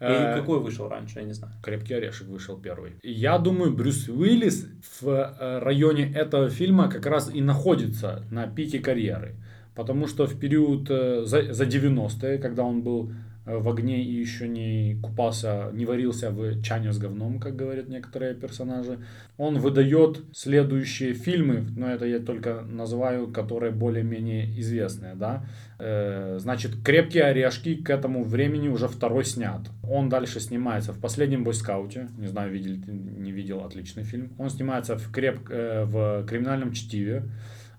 [0.00, 1.54] И э, какой вышел раньше, я не знаю.
[1.62, 2.94] Крепкий орешек вышел первый.
[3.02, 4.66] Я думаю, Брюс Уиллис
[5.00, 9.36] в э, районе этого фильма как раз и находится на пике карьеры.
[9.80, 13.12] Потому что в период э, за, за 90-е, когда он был
[13.46, 17.88] э, в огне и еще не купался, не варился в чане с говном, как говорят
[17.88, 18.98] некоторые персонажи,
[19.38, 25.46] он выдает следующие фильмы, но это я только называю, которые более-менее известные, да.
[25.78, 29.62] Э, значит, «Крепкие орешки» к этому времени уже второй снят.
[29.82, 34.28] Он дальше снимается в «Последнем бойскауте», не знаю, видел, не видел, отличный фильм.
[34.36, 37.22] Он снимается в, креп, в «Криминальном чтиве»,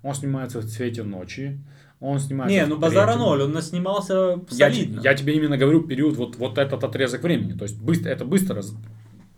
[0.02, 1.60] он снимается в «Цвете ночи»,
[2.02, 5.02] он снимается Не, ну базара ноль, он наснимался Я, солидно.
[5.02, 7.54] я тебе именно говорю период, вот, вот этот отрезок времени.
[7.54, 8.64] То есть быстро, это быстро,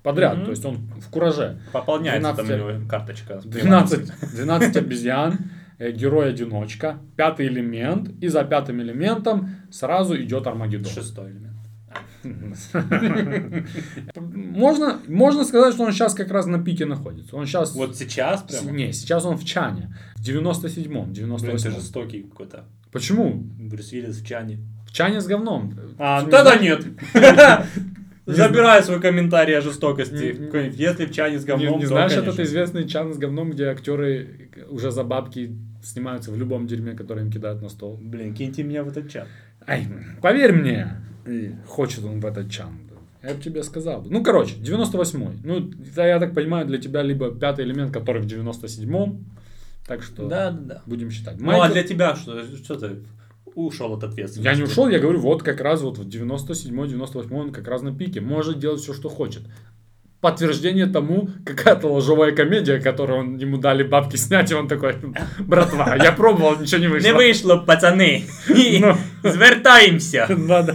[0.01, 0.37] подряд.
[0.37, 0.45] Мгм.
[0.45, 1.59] То есть он в кураже.
[1.73, 3.41] Пополняется 12 там у него карточка.
[3.43, 5.39] 12, 12 обезьян,
[5.77, 8.09] э, герой-одиночка, пятый элемент.
[8.21, 10.91] И за пятым элементом сразу идет Армагеддон.
[10.91, 11.52] Шестой элемент.
[14.15, 17.35] Можно, можно сказать, что он сейчас как раз на пике находится.
[17.35, 17.75] Он сейчас...
[17.75, 18.75] Вот сейчас прям.
[18.75, 19.95] Не, сейчас он в Чане.
[20.15, 21.57] В 97-м, Блин, ты 98-м.
[21.57, 22.65] жестокий какой-то.
[22.91, 23.43] Почему?
[23.59, 24.59] Брюс Виллис в чане.
[24.87, 25.73] В Чане с говном.
[25.97, 26.85] А, тогда нет.
[28.25, 30.35] Забирай свой комментарий о жестокости.
[30.77, 32.29] Если в чане с Не, говном, не то, знаешь, конечно.
[32.29, 37.25] этот известный чан с говном, где актеры уже за бабки снимаются в любом дерьме, которое
[37.25, 37.99] им кидают на стол.
[38.01, 39.27] Блин, киньте меня в этот чат.
[39.67, 39.87] Ай,
[40.21, 40.87] поверь мне,
[41.27, 42.79] и хочет он в этот чан.
[43.23, 44.05] Я бы тебе сказал.
[44.09, 45.39] Ну, короче, 98-й.
[45.45, 49.25] Ну, это, я так понимаю, для тебя либо пятый элемент, который в 97-м.
[49.87, 50.81] Так что Да, да, да.
[50.85, 51.39] будем считать.
[51.39, 52.43] Ну а Майкл- для тебя что?
[52.63, 52.89] Что ты
[53.55, 54.49] ушел от ответственности?
[54.51, 57.81] Я не ушел, я говорю, вот как раз вот в 97-й, 98-й он как раз
[57.81, 58.19] на пике.
[58.21, 59.43] Может делать все, что хочет.
[60.21, 64.95] Подтверждение тому, какая-то ложовая комедия, которую он, ему дали бабки снять, и он такой,
[65.39, 67.07] братва, я пробовал, ничего не вышло.
[67.07, 68.23] Не вийшло, пацани.
[68.79, 68.97] Ну.
[69.29, 70.27] Звертаємося.
[70.29, 70.73] Надо.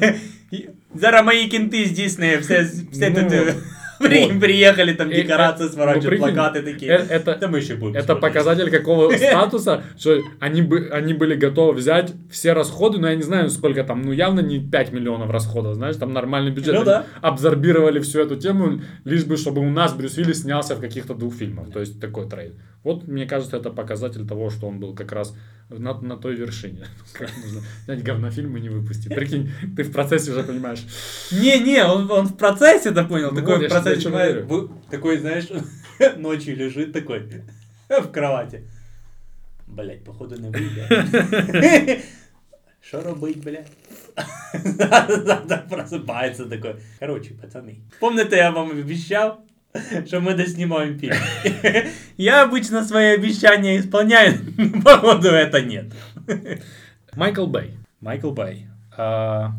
[0.95, 3.31] Зараз мої кінти здійснює все, все Ну тут.
[3.33, 3.53] е,
[3.99, 4.39] При- Вот.
[4.39, 6.91] Приехали, там Э, декорации э, сворачивают, ну, прикинь, плакаты такие.
[6.91, 8.21] э, это- Да мы еще будем Это смотреть.
[8.21, 13.21] показатель какого статуса, что они, бы, они были готовы взять все расходы, но я не
[13.23, 16.73] знаю, сколько там, ну явно не 5 миллионов расходов, знаешь, там нормальный бюджет.
[16.73, 17.03] Ну Они да.
[17.21, 21.35] Абсорбировали всю эту тему, лишь бы, чтобы у нас Брюс Уиллис снялся в каких-то двух
[21.35, 21.71] фильмах.
[21.73, 22.53] То есть такой трейд.
[22.83, 25.33] Вот, мне кажется, это показатель того, что он был как раз
[25.70, 26.86] на, на той вершине.
[27.12, 29.14] Как нужно снять говнофильм и не выпустить.
[29.14, 30.84] Прикинь, ты в процессе уже понимаешь.
[31.32, 33.30] Не-не, он, он в процессе это понял.
[33.30, 35.48] Ну такой вот, в процессе, вы- такой, знаешь,
[36.16, 37.28] ночью лежит такой
[37.88, 38.64] в кровати.
[39.66, 42.02] Блять, походу не выйдет.
[42.80, 43.68] Что робить, блядь?
[45.68, 46.76] Просыпается такой.
[46.98, 47.80] Короче, пацаны.
[48.00, 49.44] Помните, я вам обещал,
[50.06, 51.16] что мы доснімаем фильм.
[52.16, 55.92] Я обычно свои обещания исполняю, но походу это нет.
[57.14, 57.74] Майкл Бэй.
[58.00, 58.66] Майкл Бэй.
[58.96, 59.52] А,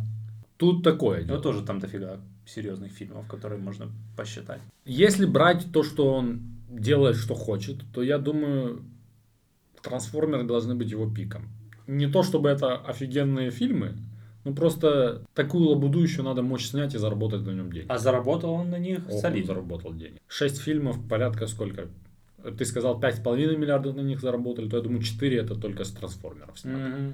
[0.57, 1.35] Тут такое У дело.
[1.35, 3.87] него тоже там дофига серьезных фильмов, которые можно
[4.17, 4.59] посчитать.
[4.85, 8.83] Если брать то, что он делает, что хочет, то я думаю,
[9.81, 11.47] трансформеры должны быть его пиком.
[11.87, 13.95] Не то, чтобы это офигенные фильмы,
[14.45, 17.87] ну просто такую лабуду еще надо мочь снять и заработать на нем денег.
[17.89, 19.47] А заработал он на них Ох, солидно.
[19.53, 20.21] заработал денег.
[20.27, 21.87] Шесть фильмов, порядка сколько?
[22.57, 26.57] Ты сказал 5,5 миллиардов на них заработали, то я думаю 4 это только с трансформеров.
[26.57, 26.77] снято.
[26.77, 27.13] Мгм.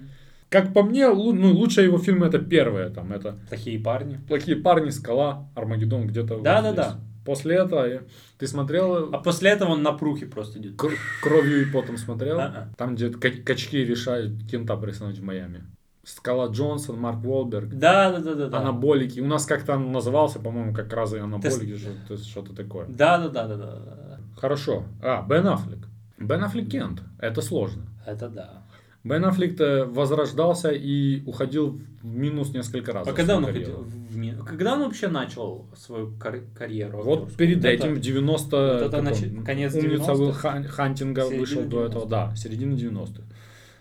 [0.50, 4.20] Как по мне, ну, лучшие его фильмы это первые, там, это Плохие парни.
[4.28, 6.90] «Плохие парни», «Скала», «Армагеддон» где-то вот Да-да-да.
[6.92, 7.02] здесь.
[7.26, 8.02] После этого
[8.38, 10.76] ты смотрел А после этого он на прухе просто идет.
[10.78, 12.40] Кр- Кровью и потом смотрел.
[12.40, 12.70] А-а.
[12.78, 15.64] Там, где ка- качки решают кента присунуть в Майами.
[16.06, 17.70] Скала Джонсон, Марк Уолберг.
[17.70, 18.58] Да, да, да, да, да.
[18.60, 19.20] Анаболики.
[19.20, 21.78] У нас как-то он назывался, по-моему, как раз и анаболики,
[22.10, 22.86] есть что-то такое.
[22.88, 24.20] Да, да, да, да, да.
[24.38, 24.84] Хорошо.
[25.02, 25.80] А, Бен Аффлек.
[26.20, 27.02] Бен Аффлек Кент.
[27.20, 27.84] Это сложно.
[28.06, 28.62] Это да.
[29.04, 33.08] Бен Аффлек возрождался и уходил в минус несколько раз.
[33.08, 33.84] А когда он уходил?
[33.88, 37.04] в ми- Когда он вообще начал свою кар- карьеру?
[37.04, 37.38] Вот актерскую?
[37.38, 38.58] перед Это- этим, в 90...
[38.58, 40.14] вот это начи- конец Умница 90-х?
[40.14, 41.88] Уилл Хан- Хантинга вышел до 90-х.
[41.90, 43.24] этого, да, середина 90-х.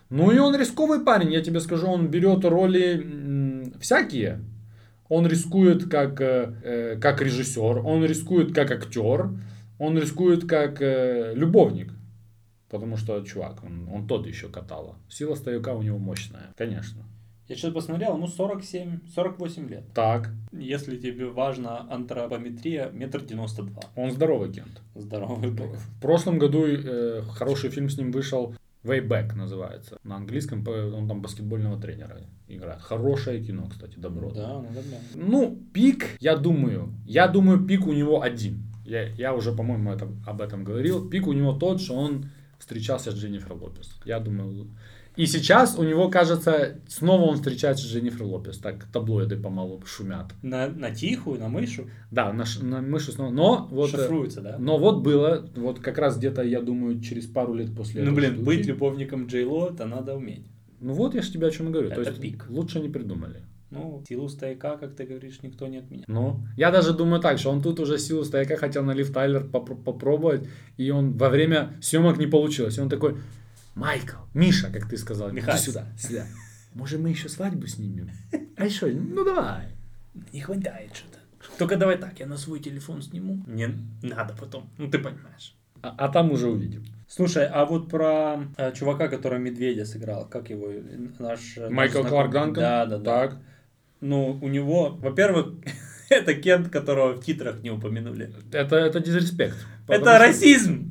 [0.09, 4.41] Ну и он рисковый парень, я тебе скажу, он берет роли всякие.
[5.07, 9.29] Он рискует как, э, э, как режиссер, он рискует как актер,
[9.77, 11.93] он рискует как э, любовник.
[12.69, 14.95] Потому что, чувак, он, он тот еще катала.
[15.07, 17.03] Сила стояка у него мощная, конечно.
[17.47, 19.83] Я сейчас посмотрел, ему 47, 48 лет.
[19.93, 23.83] Так, Если тебе важна антропометрия, метр девяносто два.
[23.95, 24.81] он здоровый Кент.
[24.95, 25.75] Здоровый бог.
[25.75, 28.55] В прошлом году э, хороший фильм с ним вышел.
[28.85, 29.97] Way Back называется.
[30.03, 32.81] На английском он там баскетбольного тренера играет.
[32.81, 34.31] Хорошее кино, кстати, добро.
[34.31, 35.15] Да, надо глянуть.
[35.15, 38.63] Ну, пик, я думаю, я думаю, пик у него один.
[38.85, 41.09] Я, я уже, по-моему, это, об этом говорил.
[41.09, 42.29] Пик у него тот, что он
[42.59, 43.99] встречался с Дженнифер Лопес.
[44.05, 44.67] Я думаю,
[45.17, 48.57] и сейчас у него, кажется, снова он встречается с Дженнифер Лопес.
[48.57, 50.27] Так таблоиды помалу шумят.
[50.41, 53.31] На, на тихую, на мышу Да, на, ш- на мышу снова.
[53.31, 54.57] Но вот, э, шифруется, да?
[54.59, 58.33] но вот было, вот как раз где-то, я думаю, через пару лет после Ну, блин,
[58.33, 58.45] штуки.
[58.45, 60.45] быть любовником Джей Ло, это надо уметь.
[60.81, 61.89] Ну вот я же тебе о чем и говорю.
[61.89, 62.45] То Это есть пик.
[62.49, 63.41] лучше не придумали.
[63.71, 66.05] Ну, силу стояка, как ты говоришь, никто не отменял.
[66.07, 69.43] Ну, я даже думаю так, что он тут уже силу стояка хотел на Лив Тайлер
[69.43, 70.47] попро- попробовать,
[70.77, 72.77] и он во время съемок не получилось.
[72.77, 73.15] И он такой,
[73.75, 75.61] Майкл, Миша, как ты сказал, Михась.
[75.63, 76.25] сюда, сюда.
[76.73, 78.09] Может, мы еще свадьбу снимем?
[78.57, 79.67] А что, ну давай.
[80.33, 81.19] Не хватает что-то.
[81.57, 83.43] Только давай так, я на свой телефон сниму.
[83.47, 83.67] Не
[84.01, 84.69] надо потом.
[84.77, 85.55] Ну, ты понимаешь.
[85.81, 86.83] А, а там уже увидим.
[87.07, 90.81] Слушай, а вот про э, чувака, который медведя сыграл, как его э,
[91.19, 91.57] наш...
[91.57, 92.31] э, Майкл наш Кларк?
[92.31, 92.53] Данкан?
[92.63, 93.03] Да, да, да.
[93.27, 93.37] Так.
[94.01, 95.53] Ну, у него, во-первых,
[96.09, 98.33] это Кент, которого в титрах не упомянули.
[98.51, 99.55] Это, это дизреспект.
[99.87, 100.89] Это что- расизм!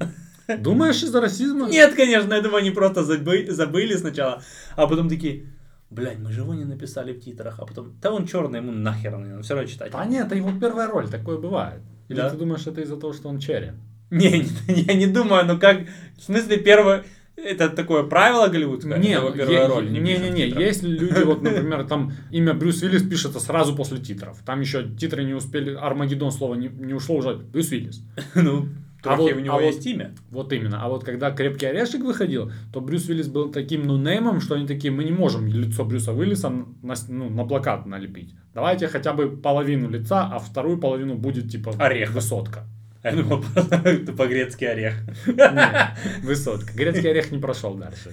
[0.59, 1.69] Думаешь из-за расизма?
[1.69, 4.43] Нет, конечно, я думаю, они просто забы- забыли сначала,
[4.77, 5.47] а потом такие,
[5.91, 9.15] блядь, мы же его не написали в титрах, а потом, да он черный, ему нахер,
[9.15, 9.93] он все равно читать.
[9.93, 11.81] Да нет, это его первая роль, такое бывает.
[12.09, 12.31] Или Да?
[12.31, 13.73] ты думаешь, это из-за того, что он черри?
[14.11, 15.81] Не, не, я не думаю, ну как,
[16.19, 17.05] в смысле, первое,
[17.37, 18.99] это такое правило голливудское?
[18.99, 20.63] Не, его первая е- роль не, не, в не, титрах?
[20.63, 24.39] есть люди, вот, например, там имя Брюс Уиллис пишется сразу после титров.
[24.45, 28.03] Там еще титры не успели, Армагеддон слово не, не ушло уже, Брюс Уиллис.
[28.35, 28.69] Ну,
[29.13, 30.15] А вот- у него а вот- есть имя.
[30.31, 30.83] Вот именно.
[30.83, 34.93] А вот когда Крепкий Орешек выходил, то Брюс Уиллис был таким нунеймом, что они такие,
[34.93, 38.35] мы не можем лицо Брюса Уиллиса на, ну, на плакат налепить.
[38.55, 42.13] Давайте хотя бы половину лица, а вторую половину будет типа Орех.
[42.13, 42.65] высотка.
[43.05, 44.95] Я думал, просто по-грецки орех.
[45.27, 46.73] Не, высотка.
[46.75, 48.13] Грецкий орех не прошел дальше.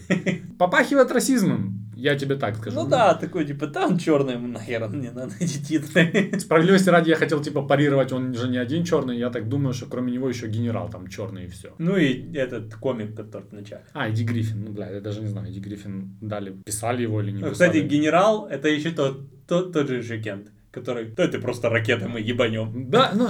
[0.59, 2.75] Попахивает расизмом, я тебе так скажу.
[2.75, 6.33] Ну да, такой, типа, там черный, нахер мне надо эти титры.
[6.37, 9.85] Справедливости ради я хотел типа парировать, он же не один черный, я так думаю, что
[9.85, 11.73] кроме него еще генерал там черный и все.
[11.77, 13.83] Ну и этот комик, который в начале.
[13.93, 17.31] А, Эдди Гриффин, ну, бля, я даже не знаю, Эдди Гриффин дали, писали его или
[17.31, 17.69] не Ну, писали.
[17.69, 22.09] Кстати, генерал, это еще тот, тот, тот же же Кент, который, да ты просто ракеты
[22.09, 22.89] мы ебанем.
[22.89, 23.29] Да, ну,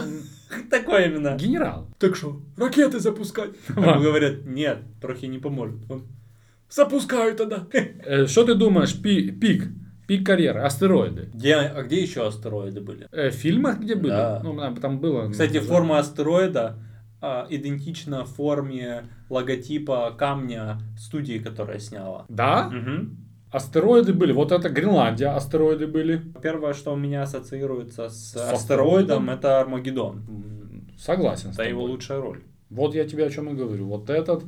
[0.69, 1.35] Такой именно.
[1.37, 1.87] Генерал.
[1.99, 3.51] Так что, ракеты запускать?
[3.69, 5.89] Ему говорят, нет, трохи не поможет.
[5.89, 6.03] Он,
[6.69, 7.67] запускаю тогда.
[8.05, 9.67] Э, Что ты думаешь, пи- пик,
[10.07, 11.29] пик карьеры, астероиды?
[11.33, 13.07] Где, а где еще астероиды были?
[13.11, 14.11] Э, В фильмах где были?
[14.11, 14.41] Да.
[14.43, 15.29] Ну, там было.
[15.29, 16.77] Кстати, ну, форма астероида
[17.21, 22.25] а, идентична форме логотипа камня студии, которая сняла.
[22.29, 22.69] Да?
[22.69, 23.17] Мгм.
[23.51, 24.31] Астероиды были.
[24.31, 26.21] Вот это Гренландия, астероиды были.
[26.41, 28.53] Первое, что у меня ассоциируется с, астероидом?
[28.55, 30.21] астероидом, это Армагеддон.
[30.97, 32.41] Согласен с Это его лучшая роль.
[32.69, 33.87] Вот я тебе о чем и говорю.
[33.87, 34.43] Вот этот.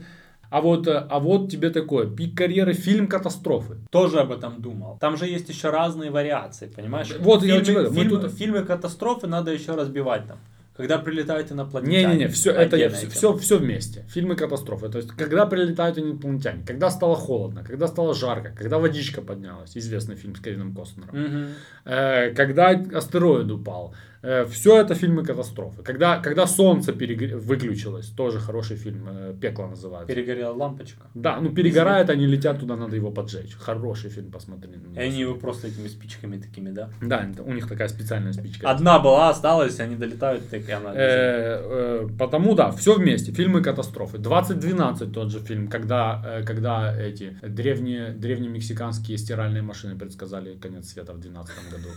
[0.49, 3.77] А вот, а вот тебе такое, пик карьеры, фильм катастрофы.
[3.89, 4.97] Тоже об этом думал.
[5.01, 7.11] Там же есть еще разные вариации, понимаешь?
[7.19, 10.37] Вот я фильмы, тебе говорю, мы фильмы- тут- фильмы катастрофы надо еще разбивать там.
[10.75, 12.07] Когда прилетают инопланетяне.
[12.07, 14.05] Не-не-не, все, это я, все, все, все вместе.
[14.09, 14.89] Фильмы катастрофы.
[14.89, 20.15] То есть, когда прилетают инопланетяне, когда стало холодно, когда стало жарко, когда водичка поднялась, известный
[20.15, 21.47] фильм с Кевином Костнером, Мгм.
[21.85, 23.93] э, когда астероид упал.
[24.23, 25.83] Все это фильмы катастрофы.
[25.83, 30.13] Когда, когда солнце перегре- выключилось, тоже хороший фильм, э, «Пекло» называется.
[30.13, 31.07] Перегорела лампочка.
[31.13, 33.53] Да, ну перегорает, они летят туда, надо его поджечь.
[33.59, 34.71] Хороший фильм, посмотри.
[34.95, 36.89] И они его просто этими спичками такими, да?
[37.01, 38.69] Да, у них такая специальная спичка.
[38.69, 40.93] Одна была, осталась, они долетают, так и она.
[40.95, 43.33] Э, э, потому да, все вместе.
[43.33, 44.19] Фильмы катастрофы.
[44.19, 51.13] 2012 тот же фильм, когда, э, когда эти древние, древнемексиканские стиральные машины предсказали конец света
[51.13, 51.89] в 2012 году.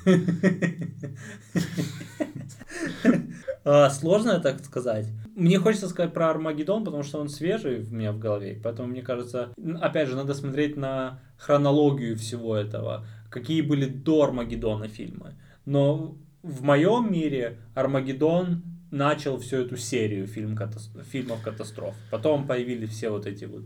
[3.68, 5.06] А, Сложно так сказать.
[5.34, 8.60] Мне хочется сказать про Армагеддон, потому что он свежий в меня в голове.
[8.62, 9.50] Поэтому, мне кажется,
[9.80, 13.04] опять же, надо смотреть на хронологию всего этого.
[13.28, 15.34] Какие были до Армагеддона фильмы.
[15.64, 18.62] Но в моем мире Армагеддон
[18.92, 21.96] начал всю эту серию фильм катас- фильмов катастроф.
[22.10, 23.64] Потом появились все вот эти вот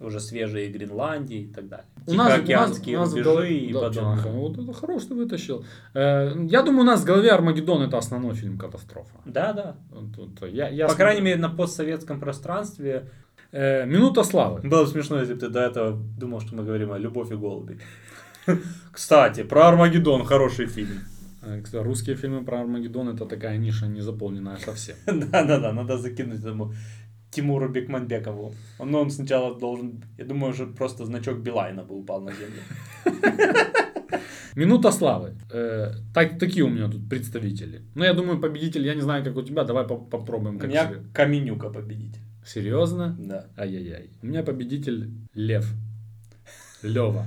[0.00, 1.86] уже свежие Гренландии и так далее.
[2.06, 4.02] У нас, у нас, Тихоокеанские у нас рубежи голове- и да, подобное.
[4.16, 5.64] Джонахан, вот это хорош ты вытащил.
[5.94, 9.14] Э, я думаю, у нас в голове Армагеддон это основной фильм катастрофа.
[9.24, 9.76] Да, да.
[9.90, 13.04] Вот, вот, я, я По смотрю- крайней мере, на постсоветском пространстве
[13.52, 14.60] Э, Минута славы.
[14.62, 17.34] Было бы смешно, если бы ты до этого думал, что мы говорим о «Любовь и
[17.34, 17.78] голуби».
[18.92, 21.00] Кстати, про Армагеддон хороший фильм.
[21.42, 24.94] Э, Русские фильмы про Армагеддон это такая ниша не заполненная совсем.
[25.06, 26.72] Да-да-да, надо закинуть этому
[27.30, 28.54] Тимуру Бекманбекову.
[28.78, 32.60] Он, он сначала должен, я думаю, уже просто значок Билайна бы упал на землю.
[34.56, 35.34] Минута славы.
[35.52, 37.82] Э, так, такие у меня тут представители.
[37.94, 40.56] Ну, я думаю, победитель, я не знаю, как у тебя, давай по- попробуем.
[40.56, 41.00] У Как меня тебе.
[41.14, 42.20] Каменюка победитель.
[42.44, 43.16] Серьезно?
[43.18, 43.46] Да.
[43.56, 44.10] Ай-яй-яй.
[44.22, 45.72] У меня победитель Лев.
[46.82, 47.26] Лева.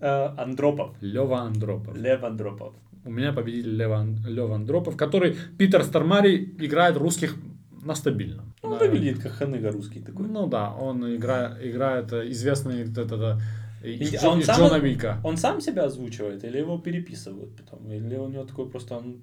[0.00, 0.96] Э, Андропов.
[1.02, 1.96] Лева Андропов.
[1.96, 2.74] Лев Андропов.
[3.04, 7.36] У меня победитель Лева, Лева Андропов, который Питер Стармари играет русских
[7.84, 8.54] на стабильном.
[8.62, 8.78] Он Да.
[8.78, 10.26] выглядит как ханыга русский такой.
[10.28, 13.40] Ну да, он игра, играет э, известный вот это,
[13.82, 15.20] из, И Джо- он сам- Джона Вика.
[15.24, 17.90] Он сам себя озвучивает или его переписывают потом?
[17.92, 18.96] Или у него такой просто...
[18.96, 19.20] он-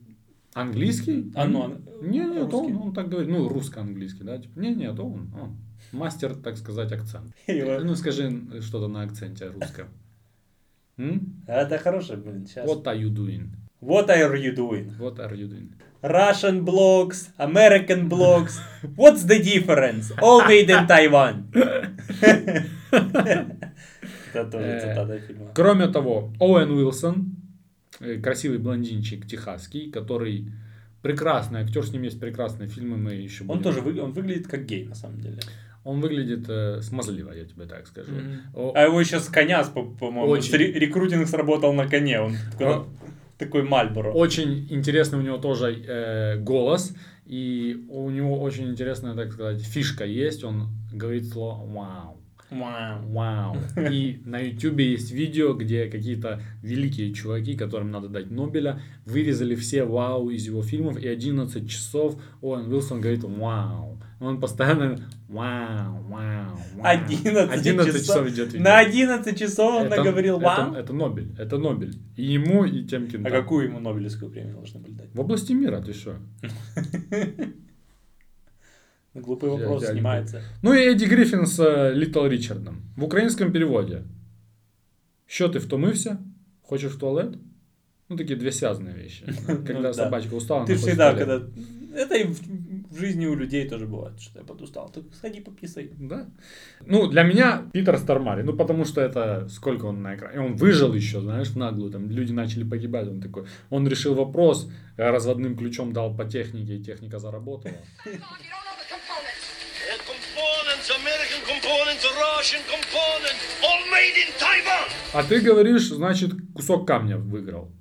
[0.54, 1.32] Английский?
[1.36, 2.74] А, ну, он- Не, нет, русский.
[2.74, 4.38] он, он так говорит, ну, русско-английский, да?
[4.38, 5.58] Типа, не, нет, он, он.
[5.94, 7.34] Мастер, так сказать, акцент.
[7.48, 9.88] Ну, скажи что-то на акценте русском.
[10.98, 11.42] М?
[11.48, 12.70] Это хороший, блин, сейчас.
[12.70, 13.48] What are you doing?
[13.82, 14.86] What are you doing?
[15.00, 15.70] What are you doing?
[16.04, 18.60] Russian blogs, American blogs.
[18.96, 20.12] What's the difference?
[20.22, 21.36] All made in Taiwan.
[24.34, 25.52] Это тоже Э, цитата фильма.
[25.54, 27.36] Кроме того, Оуэн Уилсон,
[28.00, 30.46] э, красивый блондинчик техасский, который
[31.02, 34.48] прекрасный актер, с ним есть прекрасные фильмы, мы еще Он будем- тоже вы- он выглядит
[34.48, 35.40] как гей, на самом деле.
[35.84, 38.12] Он выглядит э, смазливо, я тебе так скажу.
[38.54, 42.22] О- А его сейчас коня, по- по-моему, с ре- рекрутинг сработал на коне.
[42.22, 42.86] Он О.
[43.42, 44.12] такой Мальборо.
[44.12, 46.94] Очень интересный у него тоже э, голос,
[47.26, 50.44] и у него очень интересная, так сказать, фишка есть.
[50.44, 52.18] Он говорит слово «вау».
[52.52, 53.02] Вау.
[53.08, 53.58] Вау.
[53.78, 59.86] И на ютубе есть видео, где какие-то великие чуваки, которым надо дать Нобеля, вырезали все
[59.86, 64.02] вау из его фильмов, и 11 часов Оуэн Уилсон говорит вау.
[64.20, 65.00] Он постоянно
[65.32, 66.84] вау, вау, вау.
[66.84, 68.02] 11, 11 часов.
[68.02, 68.64] часов идет видео.
[68.64, 70.74] На 11 часов он Это- наговорил это- вау.
[70.74, 71.94] Это, Нобель, это Нобель.
[72.18, 75.10] И ему, и тем А какую ему Нобелевскую премию должны были дать?
[75.14, 76.16] В области мира, ты что?
[79.14, 80.42] Глупый Я- вопрос я- снимается.
[80.62, 82.82] Ну и Эдди Гриффин с э, Литл Ричардом.
[82.96, 84.04] В украинском переводе.
[85.28, 86.18] Що ти втомився?
[86.62, 87.34] Хочешь в туалет?
[88.10, 89.26] Ну, такие две связанные вещи.
[89.48, 91.42] Когда Ну собачка устала, Ты всегда, когда...
[91.96, 92.26] Это и
[92.92, 94.90] в, жизни у людей тоже бывает, что я подустал.
[94.90, 95.92] Так сходи пописай.
[95.98, 96.28] Да.
[96.86, 100.36] Ну, для меня Питер Стармари, ну, потому что это сколько он на экране.
[100.36, 104.14] И он выжил еще, знаешь, в наглую, там люди начали погибать, он такой, он решил
[104.14, 107.76] вопрос, э, разводным ключом дал по технике, и техника заработала.
[115.14, 117.72] А ты говоришь, значит, кусок камня выиграл.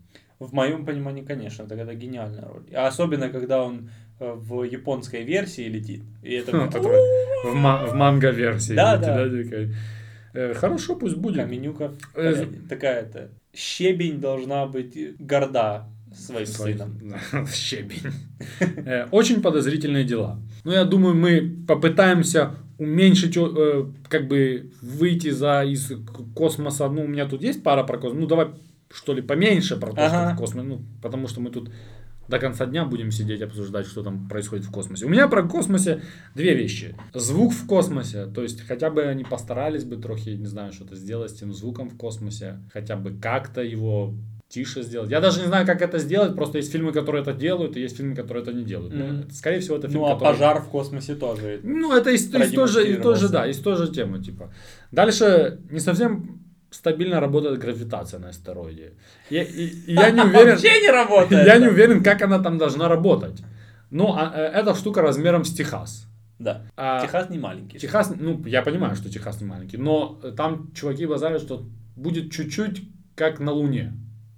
[0.41, 2.65] В моем понимании, конечно, так это гениальная роль.
[2.75, 3.91] А особенно, когда он
[4.21, 6.03] в японской версии летит.
[6.23, 6.99] И это Ну, который
[7.45, 8.75] в, ма- в манго-версии.
[8.75, 9.45] Да, видите, да.
[9.45, 9.75] такой.
[10.35, 11.43] Э, Хорошо, пусть будет.
[11.45, 13.31] Каменюка Э, такая-то.
[13.55, 16.99] Щебень должна быть горда своим Своим- сыном.
[17.33, 18.13] Да, Щебень.
[18.87, 20.39] Э, Очень подозрительные дела.
[20.65, 25.91] Но я думаю, мы попытаемся уменьшить, э, как бы выйти за из
[26.35, 26.89] космоса.
[26.89, 28.21] Ну, у меня тут есть пара про космос.
[28.21, 28.49] Ну, давай,
[28.93, 30.27] что ли, поменьше про то, Ага.
[30.27, 30.69] что в космосе.
[30.69, 31.71] Ну, потому что мы тут
[32.31, 35.05] до конца дня будем сидеть обсуждать, что там происходит в космосе.
[35.05, 36.03] У меня про космосе
[36.35, 36.97] две вещи.
[37.13, 41.33] Звук в космосе, то есть хотя бы они постарались бы трохи, не знаю, что-то сделать
[41.33, 44.15] с тем звуком в космосе, хотя бы как-то его
[44.49, 45.11] тише сделать.
[45.11, 47.97] Я даже не знаю, как это сделать, просто есть фильмы, которые это делают, и есть
[47.97, 48.95] фильмы, которые это не делают.
[48.95, 50.33] Это, скорее всего, это фильм, Ну, а который...
[50.33, 51.61] пожар в космосе тоже.
[51.63, 53.29] Ну, это из, из, той же, из, той же, Продемонстрировался.
[53.29, 54.53] да, из той же темы, типа.
[54.91, 56.41] Дальше не совсем
[56.71, 58.93] стабильно работает гравитация на астероиде.
[59.31, 60.51] Я, и- и я не уверен...
[60.53, 61.47] Вообще не работает.
[61.47, 63.43] Я не уверен, как она там должна работать.
[63.91, 66.07] Но а, э, эта штука размером с Техас.
[66.39, 66.63] Да.
[66.77, 67.79] А Техас не маленький.
[67.79, 71.65] Техас, ну, я понимаю, что Техас не маленький, но э, там чуваки базарят, что
[71.97, 72.83] будет чуть-чуть
[73.15, 73.93] как на Луне.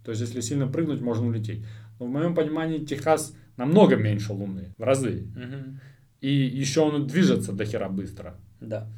[0.04, 1.64] То есть, если сильно прыгнуть, можно улететь.
[2.00, 5.26] Но в моем понимании Техас намного меньше Луны, в разы.
[5.36, 5.80] Мгм.
[6.20, 8.34] И еще он движется до хера быстро.
[8.60, 8.88] Да.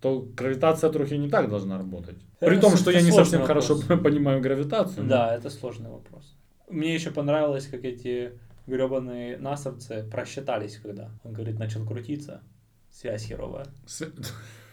[0.00, 2.16] То гравитация трохи не так должна работать.
[2.40, 3.66] Это При том, что я не совсем вопрос.
[3.66, 5.02] хорошо понимаю гравитацию.
[5.04, 6.34] но- Да, это сложный вопрос.
[6.70, 8.32] Мне еще понравилось, как эти
[8.66, 12.42] гребаные насовцы просчитались, когда он, говорит, начал крутиться.
[12.90, 13.66] Связь херовая.
[13.86, 14.02] С-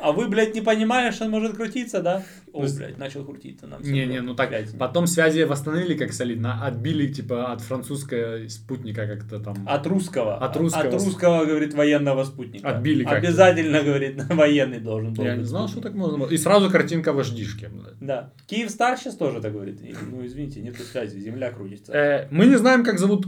[0.00, 2.22] А вы, блядь, не понимаете, что он может крутиться, да?
[2.52, 3.82] О, блядь, начал крутиться нам.
[3.82, 4.30] всё Не, не, равно.
[4.30, 4.78] ну так, Блядь.
[4.78, 9.66] потом связи восстановили как солидно, отбили типа от французского спутника как-то там.
[9.66, 10.36] От русского.
[10.36, 10.84] От русского.
[10.84, 12.68] От русского, говорит, военного спутника.
[12.68, 13.18] Отбили как-то.
[13.18, 16.28] Обязательно, говорит, военный должен был Я не знал, что так можно было.
[16.28, 17.70] И сразу картинка вождишки.
[18.00, 18.32] Да.
[18.46, 19.80] Киевстар сейчас тоже так говорит.
[20.10, 21.92] Ну, извините, нету связи, земля крутится.
[21.92, 23.26] Э, мы не знаем, как зовут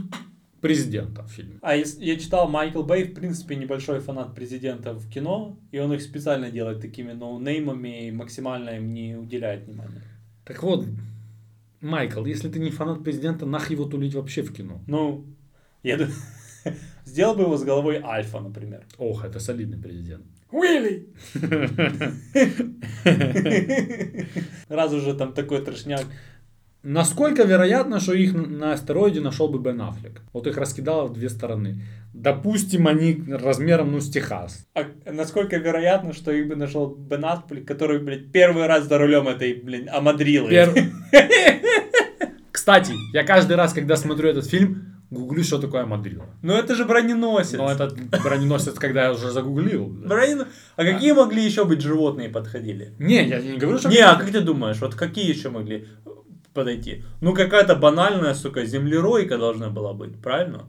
[0.61, 1.59] президента в фильме.
[1.61, 6.01] А я читал, Майкл Бэй, в принципе, небольшой фанат президента в кино, и он их
[6.01, 10.03] специально делает такими ноунеймами и максимально им не уделяет внимания.
[10.45, 10.85] Так вот,
[11.81, 14.81] Майкл, если ты не фанат президента, нах его тулить вообще в кино.
[14.87, 15.25] Ну,
[15.83, 16.15] я думаю,
[17.05, 18.85] сделал бы его с головой Альфа, например.
[18.97, 20.25] Ох, это солидный президент.
[20.51, 21.09] Уилли!
[24.69, 26.05] Раз уже там такой трешняк.
[26.89, 30.21] Насколько вероятно, что их на астероиде нашел бы Бен Аффлек?
[30.31, 31.81] Вот их раскидало в две стороны.
[32.13, 34.65] Допустим, они размером, ну, с Техас.
[34.73, 39.27] А насколько вероятно, что их бы нашел Бен Аффлек, который, блядь, первый раз за рулем
[39.27, 40.49] этой, блин, Амадрилы.
[40.49, 40.73] Пер-
[42.53, 46.25] Кстати, я каждый раз, когда смотрю этот фильм, гуглю, что такое Мадрила.
[46.41, 47.57] Ну это же броненосец.
[47.57, 49.87] Но этот броненосец, когда я уже загуглил.
[49.87, 52.93] Бронен- А какие могли еще быть животные подходили?
[52.97, 53.89] Не, я не говорю, что...
[53.89, 55.87] Не, а как ты думаешь, вот какие еще могли
[56.57, 57.03] подойти?
[57.21, 60.59] Ну, какая-то банальная, сука, землеройка должна была быть, правильно?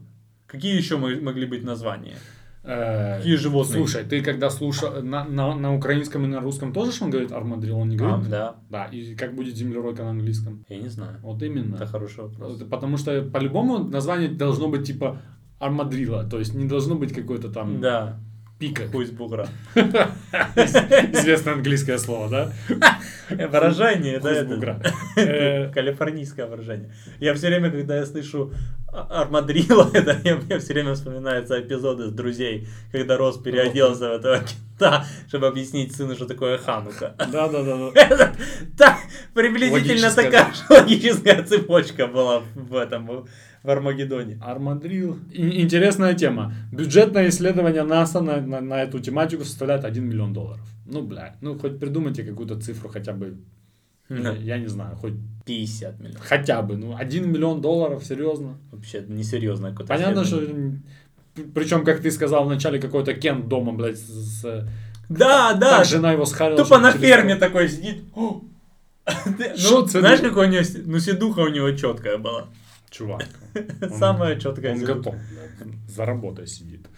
[0.47, 2.15] Какие еще мо- могли быть названия?
[2.63, 3.77] Э, Какие животные?
[3.77, 7.31] Слушай, ты когда слушал на, на, на украинском и на русском тоже ж он говорит
[7.31, 8.29] армадрил, он не А, говорит?
[8.29, 8.55] да.
[8.69, 10.65] Да, и как будет землеройка на английском?
[10.69, 11.19] Я не знаю.
[11.23, 11.75] Вот именно.
[11.75, 12.61] Это хороший вопрос.
[12.69, 15.21] Потому что по-любому название должно быть типа
[15.59, 18.19] армадрила, то есть не должно быть какой-то там Да,
[18.59, 18.87] пика.
[18.91, 19.47] хуй с бугра.
[19.75, 22.53] Известное английское слово, да?
[23.29, 24.81] Выражение, да, это.
[25.15, 26.93] Э, калифорнийское выражение.
[27.19, 28.53] Я все время, когда я слышу
[28.91, 34.39] а- армадрила, это мне все время вспоминаются эпизоды с друзей, когда Рос переоделся в этого
[34.39, 37.15] кента, чтобы объяснить сыну, что такое Ханука.
[37.31, 37.91] Да, да, да,
[38.77, 38.97] да.
[39.33, 43.27] Приблизительно такая логическая цепочка была в этом,
[43.63, 44.37] в Армагеддоне.
[44.41, 45.17] Армадрил.
[45.31, 46.53] Интересная тема.
[46.71, 50.65] Бюджетное исследование НАСА на, на, на эту тематику составляет 1 миллион долларов.
[50.85, 53.37] Ну, бля, ну хоть придумайте какую-то цифру хотя бы,
[54.09, 54.31] Да.
[54.33, 55.13] я не знаю, хоть
[55.45, 56.21] 50 миллионов.
[56.21, 58.57] хотя бы, ну, 1 миллион долларов, серьезно.
[58.71, 60.41] Вообще несерьезно какое-то Понятно, что...
[61.53, 64.67] Причем, как ты сказал вначале, какой-то Кен дома, блядь, с...
[65.09, 65.77] Да, да.
[65.79, 66.57] Так жена его схарила.
[66.57, 68.03] Тупо что на ферме такой сидит.
[68.15, 68.41] О!
[69.37, 72.47] Ты- Шо Ну, знаешь, какой у него, ну, седуха у него четкая была.
[72.89, 73.25] Чувак.
[73.81, 75.15] Он- Самая четкая Он готов,
[75.87, 76.87] за работой сидит.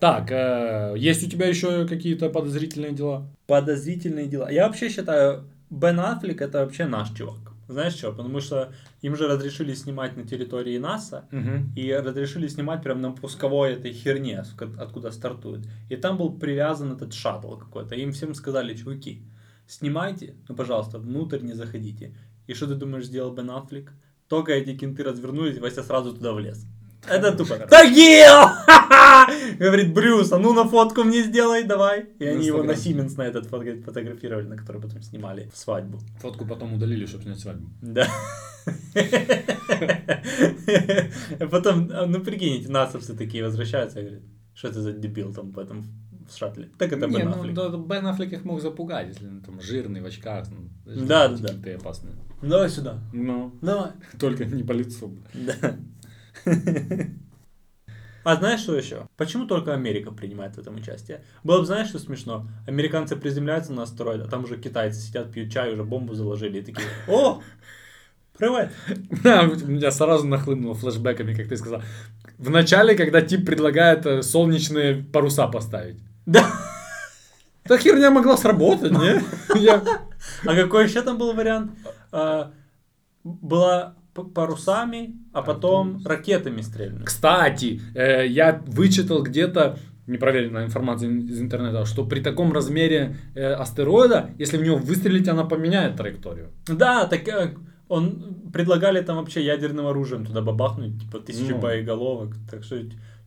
[0.00, 3.26] Так, э, есть у тебя еще какие-то подозрительные дела?
[3.46, 4.50] Подозрительные дела.
[4.50, 7.52] Я вообще считаю, Бен Аффлек это вообще наш чувак.
[7.68, 8.10] Знаешь что?
[8.12, 11.24] Потому что им же разрешили снимать на территории НАСА.
[11.76, 14.42] И разрешили снимать прям на пусковой этой херне,
[14.78, 15.62] откуда стартует.
[15.88, 17.94] И там был привязан этот шаттл какой-то.
[17.94, 19.22] Им всем сказали, чуваки,
[19.66, 22.14] снимайте, но, пожалуйста, внутрь не заходите.
[22.46, 23.92] И что ты думаешь, сделал Бен Аффлек?
[24.28, 26.66] Только эти кенты развернулись, Вася сразу туда влез.
[27.06, 27.56] Это тупо.
[27.56, 28.48] Тагил!
[29.58, 32.06] Говорит, Брюс, а ну на фотку мне сделай, давай.
[32.18, 32.76] И они его на.
[32.76, 36.00] Сименс на этот фото- фотографировали, на который потом снимали свадьбу.
[36.20, 37.68] Фотку потом удалили, чтобы снять свадьбу.
[37.82, 38.08] Да.
[41.50, 44.22] Потом, ну прикинь, эти насовцы такие возвращаются и говорят,
[44.54, 45.84] что это за дебил там в этом
[46.28, 46.68] в шаттле.
[46.78, 47.54] Так это Не, Бен ну, Аффлек.
[47.54, 50.46] да, Бен Аффлек их мог запугать, если он там жирный, в очках.
[50.50, 50.68] Ну,
[51.06, 51.48] Да, да, да.
[51.48, 52.14] кенты опасные.
[52.42, 52.98] Давай сюда.
[53.12, 53.92] Ну, Давай.
[54.18, 55.16] только не по лицу.
[55.32, 55.76] Да.
[58.24, 59.06] А знаешь, что еще?
[59.18, 61.22] Почему только Америка принимает в этом участие?
[61.42, 62.48] Было бы, знаешь, что смешно?
[62.66, 66.62] Американцы приземляются на астероид, а там уже китайцы сидят, пьют чай, уже бомбу заложили и
[66.62, 67.42] такие, о,
[68.38, 68.72] привет.
[69.22, 71.82] Да, у меня сразу нахлынуло флешбеками, как ты сказал.
[72.38, 75.98] В начале, когда тип предлагает э, солнечные паруса поставить.
[76.26, 76.44] Да.
[77.64, 79.22] Та херня могла сработать, не?
[79.60, 79.82] Я-
[80.46, 81.72] А какой еще там был вариант?
[82.12, 82.50] А,
[83.24, 83.94] была
[84.34, 87.04] парусами, а потом ракетами стрельнули.
[87.04, 94.30] Кстати, э, я вычитал где-то непроверенная информация из интернета, что при таком размере э, астероида,
[94.38, 96.50] если в него выстрелить, она поменяет траекторию.
[96.68, 97.54] Да, так э,
[97.88, 101.58] он предлагали там вообще ядерным оружием туда бабахнуть, типа тысячу Ну.
[101.58, 102.34] боеголовок.
[102.50, 102.76] Так что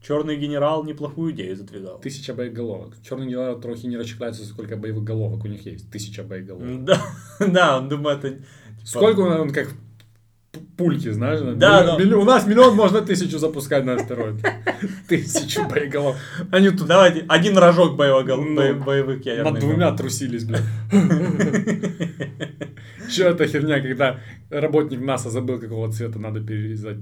[0.08, 2.00] черный генерал неплохую идею задвигал.
[2.00, 2.94] Тысяча боеголовок.
[3.08, 5.92] Черный генерал трохи не расчехляется, сколько боевых головок у них есть.
[5.92, 6.86] Тысяча боеголовок.
[6.86, 7.02] Да,
[7.40, 8.36] да, он думает, это...
[8.38, 8.46] типа,
[8.86, 9.68] Сколько он, он как
[10.78, 11.42] пульки, знаешь?
[11.42, 11.98] Да, Миллион- да.
[11.98, 14.38] миллион- у нас миллион можно тысячу запускать на астероид.
[15.10, 16.18] Тысячу боеголовок.
[16.52, 19.60] Они тут Давайте, один рожок боевого, Ну, бо- боевых над ядерных.
[19.60, 19.98] двумя бомб.
[20.00, 20.64] трусились, блядь.
[23.12, 26.98] Че это херня, когда работник НАСА забыл, какого цвета надо перерезать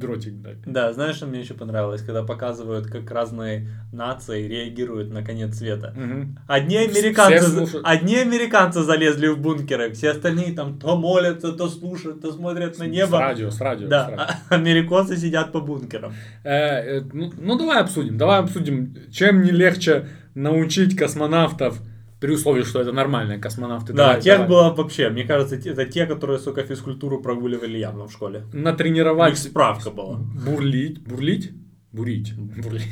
[0.00, 0.58] дротик, блядь.
[0.66, 5.92] Да, знаешь, что мне еще понравилось, когда показывают, как разные нации реагируют на конец света.
[5.96, 6.38] Мгм.
[6.48, 12.32] Одни американцы, одни американцы залезли в бункеры, все остальные там то молятся, то слушают, то
[12.32, 13.20] смотрят на С небо.
[13.20, 13.86] радио, с радио.
[13.86, 14.22] с Да, радио.
[14.48, 16.12] а американцы сидят по бункерам.
[16.44, 21.80] Э, э, ну, ну, давай обсудим, давай обсудим, чем не легче научить космонавтов,
[22.20, 23.92] при условии, что это нормальные космонавты.
[23.92, 24.48] Да, Давай, тех давай.
[24.48, 28.44] было вообще, мне кажется, это те, которые, сука, физкультуру прогуливали явно в школе.
[28.52, 30.18] У них натренировать справка была.
[30.44, 31.52] бурлить, бурлить,
[31.92, 32.88] бурить, бурлить.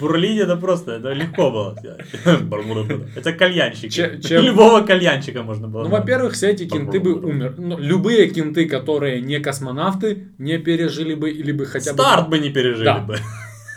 [0.00, 1.76] Бурлить это просто, это легко было.
[3.16, 3.88] Это кальянщики.
[3.88, 5.84] Че- чем- Любого кальянщика можно было.
[5.84, 7.54] Ну, во-первых, все эти кенты бы умер.
[7.58, 11.98] Ну, любые кенты, которые не космонавты, не пережили бы или бы хотя бы...
[12.02, 12.98] Старт бы не пережили Да.
[12.98, 13.16] бы.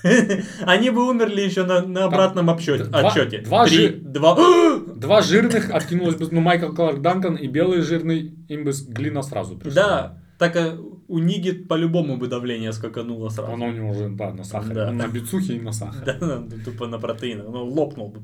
[0.66, 2.86] Они бы умерли еще на, на обратном обсчете.
[2.86, 3.40] два- отчете.
[3.40, 4.38] два Три, жи- два.
[5.00, 9.58] Два жирных откинулось бы, ну, Майкл Кларк Данкан и белый жирный, им бы глина сразу
[9.58, 9.82] пришла.
[9.82, 10.78] Да, так а
[11.08, 13.54] у Ниги по-любому бы давление скакануло сразу.
[13.54, 14.76] Оно у него уже, да, на сахаре.
[14.76, 14.92] Да.
[14.92, 16.18] На бицухе и на сахаре.
[16.20, 17.48] Да, да, тупо на протеинах.
[17.50, 18.22] Ну, лопнул бы.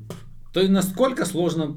[0.52, 1.76] То есть, насколько сложно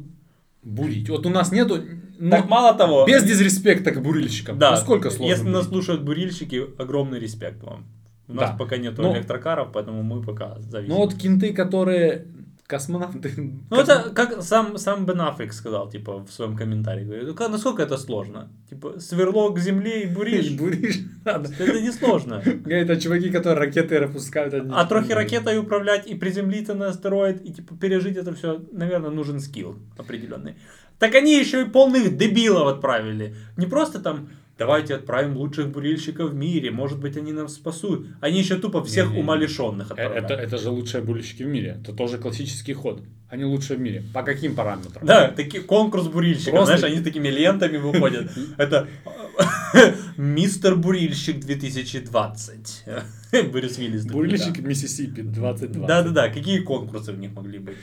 [0.64, 1.10] бурить?
[1.10, 1.82] Вот у нас нету...
[2.20, 3.06] ну, Так мало того.
[3.06, 4.60] Без дизреспекта к бурильщикам.
[4.60, 5.70] Да, Насколько сложно Если нас бурить?
[5.70, 7.86] слушают бурильщики, огромный респект вам.
[8.30, 8.56] У нас Да.
[8.58, 10.94] пока нету Ну- электрокаров, поэтому мы пока зависим.
[10.94, 12.26] Ну, вот кенты, которые
[12.68, 13.32] космонавты...
[13.72, 17.04] Ну, это как сам, сам Бен Аффлек сказал, типа, в своем комментарии.
[17.04, 18.48] Говорит, «Ну, насколько это сложно?
[18.70, 20.52] Типа, сверло к земле и буришь.
[20.60, 21.00] буришь.
[21.26, 21.50] надо.
[21.58, 22.44] Это не сложно.
[22.46, 24.54] Говорит, а чуваки, которые ракеты выпускают...
[24.54, 29.10] они А трохи ракетой управлять и приземлиться на астероид, и типа пережить это все, наверное,
[29.10, 30.54] нужен скилл определенный.
[31.00, 33.34] Так они еще и полных дебилов отправили.
[33.58, 34.30] Не просто там,
[34.60, 38.06] давайте отправим лучших бурильщиков в мире, может быть, они нас спасут.
[38.22, 39.24] Они еще тупо всех Не-не-не.
[39.24, 40.26] умалишенных Э, отправляют.
[40.32, 41.80] Это, это же лучшие бурильщики в мире.
[41.82, 43.02] Это тоже классический ход.
[43.30, 44.04] Они лучшие в мире.
[44.14, 45.06] По каким параметрам?
[45.06, 48.32] Да, такие конкурс бурильщиков, Просто- знаешь, они такими лентами выходят.
[48.58, 48.88] Это
[50.18, 52.84] Мистер Бурильщик 2020.
[53.52, 54.04] Брюс Уиллис.
[54.04, 54.60] такой, Бурильщик.
[54.60, 55.88] Миссисипи 22.
[55.88, 57.78] Да-да-да, какие конкурсы в них могли быть?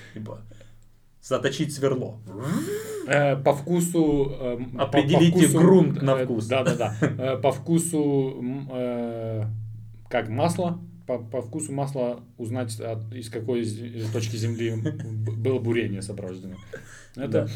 [1.28, 2.20] Заточить сверло.
[3.08, 4.32] Э, по вкусу...
[4.40, 6.46] э, м, по- по Определите вкусу, грунт на э, вкус.
[6.46, 6.94] Да-да-да.
[7.00, 8.42] Э, По вкусу...
[10.08, 10.78] Как масло.
[11.06, 13.64] По, по вкусу масла узнать, от- из какой
[14.12, 14.74] точки земли
[15.36, 16.56] было бурение сопровождено.
[17.16, 17.48] Это...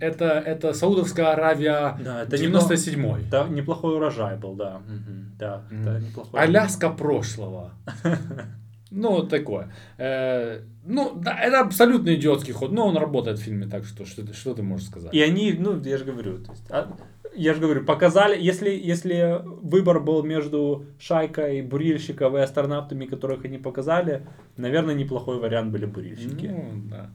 [0.00, 3.24] Это, это Саудовская Аравия Да, это 97-й.
[3.30, 4.78] Да, неплохой урожай был, да.
[4.86, 6.40] Мгм, Да, это неплохой.
[6.40, 7.72] Аляска прошлого.
[8.90, 9.72] Ну, такое.
[9.98, 14.24] Э, ну, да, это абсолютно идиотский ход, но он работает в фильме, так что что,
[14.24, 15.12] ты- что ты можешь сказать?
[15.12, 16.96] И они, ну, я же говорю, то есть, а,
[17.34, 23.58] я же говорю, показали, если, если выбор был между шайкой бурильщиков и астронавтами, которых они
[23.58, 24.22] показали,
[24.56, 26.46] наверное, неплохой вариант были бурильщики.
[26.46, 27.10] Ну, да.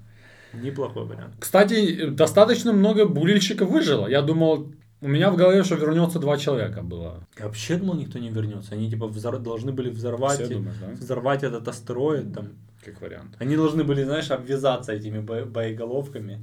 [0.54, 1.36] Неплохой вариант.
[1.40, 4.08] Кстати, достаточно много бурильщиков выжило.
[4.08, 7.28] Я думал, у меня в голове, что вернется два человека было.
[7.40, 8.74] Я вообще думал, никто не вернется.
[8.76, 10.92] Они типа взор- должны были взорвать, Все думаешь, да?
[10.94, 12.50] взорвать этот астероид там.
[12.86, 13.36] Как вариант.
[13.40, 16.40] Они должны были, знаешь, обвязаться этими бо- боеголовками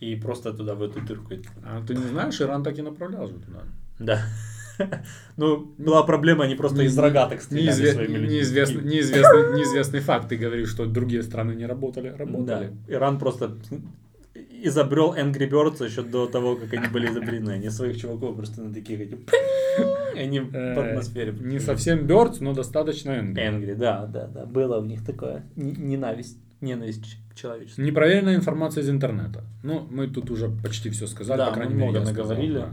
[0.00, 1.34] и просто туда в эту дырку.
[1.64, 3.62] А ты не знаешь, Иран так и направлял же туда.
[3.98, 4.24] Да.
[5.36, 8.36] Ну, была проблема, они просто из рогаток стреляли Неизве- своими людьми.
[8.36, 10.28] неизвестный, неизвестный, неизвестный факт.
[10.30, 12.08] Ты говоришь, что другие страны не работали.
[12.10, 12.72] Да, Работали.
[12.88, 13.56] Иран просто
[14.68, 17.50] изобрел Angry Birds еще до того, как они были изобретены.
[17.52, 19.18] Они своих чуваков просто на таких этих...
[20.14, 21.32] и Они в Э, атмосфере.
[21.40, 23.42] Не совсем Бёрдс, но достаточно Энгри.
[23.44, 24.46] Angry, да, да, да.
[24.46, 27.82] Было у них такое ненависть, ненависть к человечеству.
[27.84, 29.44] Непроверенная информация из интернета.
[29.62, 32.58] Ну, мы тут уже почти все сказали, Да, по крайней мы мере, много сказал, наговорили.
[32.58, 32.72] да.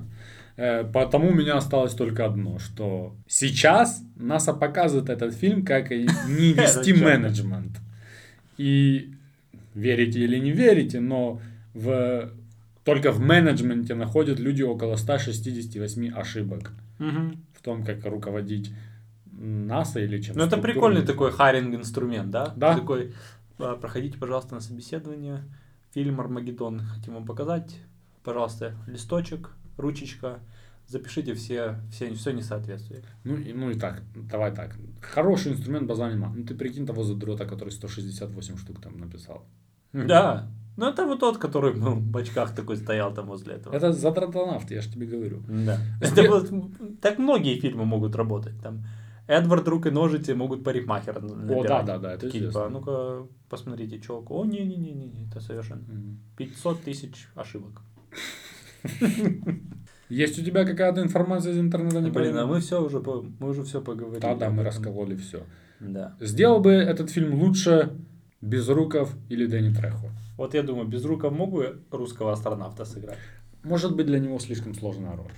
[0.57, 6.53] Э, Потому у меня осталось только одно, что сейчас НАСА показывает этот фильм, как не
[6.53, 7.78] вести менеджмент.
[8.57, 9.14] И
[9.74, 11.40] верите или не верите, но
[11.74, 12.32] в,
[12.84, 18.72] только в менеджменте находят люди около 168 ошибок в том, как руководить
[19.32, 22.54] НАСА или чем Ну, это прикольный такой харинг инструмент, да?
[22.56, 22.76] Да.
[22.76, 23.14] Такой,
[23.58, 25.44] «А, проходите, пожалуйста, на собеседование.
[25.94, 27.78] Фильм Армагеддон хотим вам показать.
[28.24, 30.40] Пожалуйста, листочек, ручечка.
[30.88, 33.04] Запишите все, все, все несоответствие.
[33.24, 34.76] Ну, и, ну и так, давай так.
[35.02, 36.34] Хороший инструмент база нема.
[36.36, 39.46] Ну ты прикинь того задрота, который 168 штук там написал.
[39.94, 40.50] Да.
[40.80, 43.76] Ну, это вот тот, который ну, в очках такой стоял там возле этого.
[43.76, 45.43] Это задротонавт, я же тебе говорю.
[45.47, 45.77] Да.
[46.01, 46.49] Это вот,
[47.01, 48.53] так многие фильмы могут работать.
[48.64, 48.85] Там
[49.27, 53.27] Эдвард Рук и Ножицы могут парикмахера О, да, да, да, это Такие, типа, «А ну-ка,
[53.49, 54.39] посмотрите, челку.
[54.39, 55.81] О, не-не-не, это совершенно.
[55.81, 56.19] Мгм.
[56.38, 57.81] 500 тысяч ошибок.
[60.10, 61.99] Есть у тебя какая-то информация из интернета?
[61.99, 62.99] Не Блин, а мы все уже,
[63.39, 64.22] мы уже все поговорили.
[64.22, 65.43] Да, да, мы раскололи все.
[65.81, 66.15] Да.
[66.22, 67.91] Сделал бы этот фильм лучше
[68.41, 70.10] Безруков или Дэнни Трехо?
[70.40, 73.18] Вот я думаю, без рука мог бы русского астронавта сыграть?
[73.64, 75.34] Может быть, для него слишком сложная роль.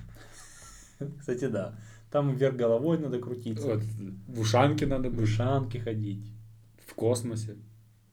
[1.19, 1.73] Кстати, да.
[2.11, 3.65] Там вверх головой надо крутиться.
[3.67, 3.81] Вот,
[4.27, 6.31] в ушанке надо В быть, ушанке ходить.
[6.87, 7.55] в космосе.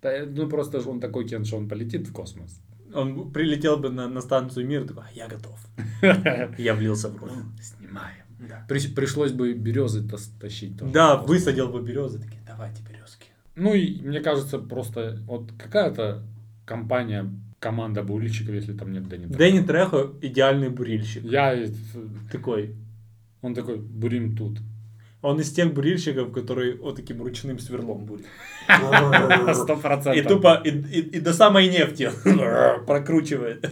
[0.01, 2.59] Да, ну просто он такой Кен, что он полетит в космос.
[2.95, 5.59] Он прилетел бы на, на станцию мира, такой, «А, я готов.
[6.59, 7.33] Я влился в роль.
[7.61, 8.25] Снимаем.
[8.49, 8.65] Да.
[8.67, 10.93] При- пришлось бы березы тас- тащить тоже.
[10.93, 13.27] Да, высадил бы березы, такие, давайте березки.
[13.57, 16.23] Ну и мне кажется, просто вот какая-то
[16.69, 17.25] компания,
[17.59, 19.39] команда бурильщиков, если там нет Дэнни Трехо.
[19.39, 21.25] Дэнни Трехо идеальный бурильщик.
[21.25, 21.57] Я,
[22.31, 22.75] Такой.
[23.43, 24.59] он такой, бурим тут.
[25.23, 28.27] Он из тех бурильщиков, которые вот таким ручным сверлом бурит.
[29.55, 30.27] Сто И процентов.
[30.29, 32.11] тупо, и, и- и до самой нефти
[32.87, 33.67] прокручивает.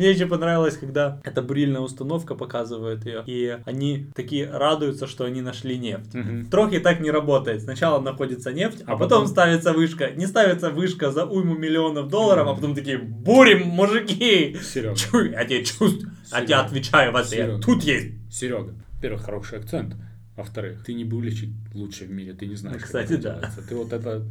[0.00, 5.42] Мне еще понравилось, когда эта бурильная установка показывает ее, и они такие радуются, что они
[5.42, 6.14] нашли нефть.
[6.14, 6.44] Мгм.
[6.46, 7.60] В Трохе так не работает.
[7.60, 10.10] Сначала находится нефть, а, А потом потом- ставится вышка.
[10.12, 14.56] Не ставится вышка за уйму миллионов долларов, а потом такие, бурим, мужики!
[14.62, 14.96] Серега.
[14.96, 17.46] Чу, я тебе чувствую, а тебе отвечаю в ответ.
[17.48, 17.60] Серега.
[17.62, 18.32] Тут есть.
[18.32, 18.74] Серега.
[18.94, 19.96] Во-первых, хороший акцент.
[20.34, 22.78] Во-вторых, ты не бурильщик лучший в мире, ты не знаешь.
[22.80, 23.50] Ну, кстати, да.
[23.68, 24.22] Ты вот это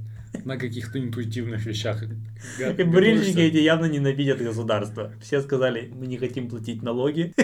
[0.45, 2.03] на каких-то интуитивных вещах.
[2.59, 3.39] И готовишься.
[3.41, 5.11] эти явно ненавидят государство.
[5.21, 7.33] Все сказали, мы не хотим платить налоги.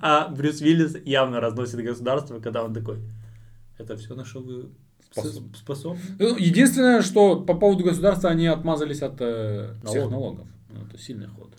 [0.00, 2.98] А Брюс Уиллис явно разносит государство, когда он такой,
[3.78, 4.68] это все на что вы
[5.10, 6.00] Способ- способны?
[6.18, 10.10] Ну, Единственное, что по поводу государства они отмазались от э, всех Налогов.
[10.10, 10.48] налогов.
[10.68, 11.50] Ну, это сильный ход.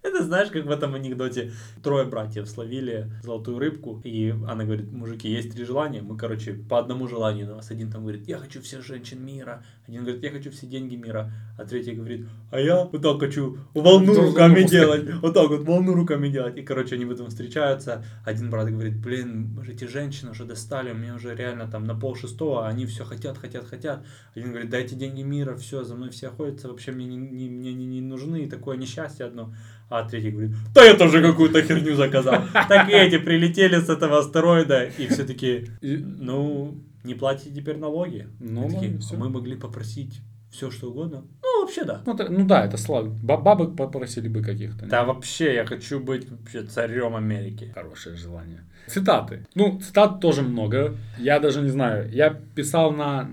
[0.00, 1.52] Это знаешь, как в этом анекдоте
[1.82, 6.78] трое братьев словили золотую рыбку, и она говорит, мужики, есть три желания, мы, короче, по
[6.78, 7.70] одному желанию на вас.
[7.72, 11.32] Один там говорит, я хочу всех женщин мира, один говорит, я хочу все деньги мира,
[11.58, 15.62] а третий говорит, а я вот так хочу волну Должен руками делать, вот так вот
[15.62, 16.56] волну руками делать.
[16.56, 21.16] И, короче, они в этом встречаются, один брат говорит, блин, эти женщины уже достали, меня
[21.16, 24.06] уже реально там на пол шестого, а они все хотят, хотят, хотят.
[24.34, 27.74] Один говорит, дайте деньги мира, все, за мной все охотятся, вообще мне не, не- мне
[27.74, 29.52] не, не нужны, такое несчастье одно.
[29.90, 32.42] А третий говорит, да я тоже какую-то херню заказал.
[32.52, 36.74] Так и эти прилетели с этого астероида, и все таки ну,
[37.04, 38.26] не платите теперь налоги.
[38.40, 40.20] Ну, такие, «А мы могли попросить
[40.50, 41.24] все, что угодно.
[41.42, 42.02] Ну, вообще да.
[42.06, 43.08] Ну, это- ну да, это слава.
[43.22, 44.86] Ба- Бабок попросили бы каких-то.
[44.86, 47.70] Да, вообще, я хочу быть вообще царем Америки.
[47.74, 48.64] Хорошее желание.
[48.86, 49.46] Цитаты.
[49.54, 50.96] Ну, цитат тоже много.
[51.18, 52.10] Я даже не знаю.
[52.10, 53.28] Я писал на,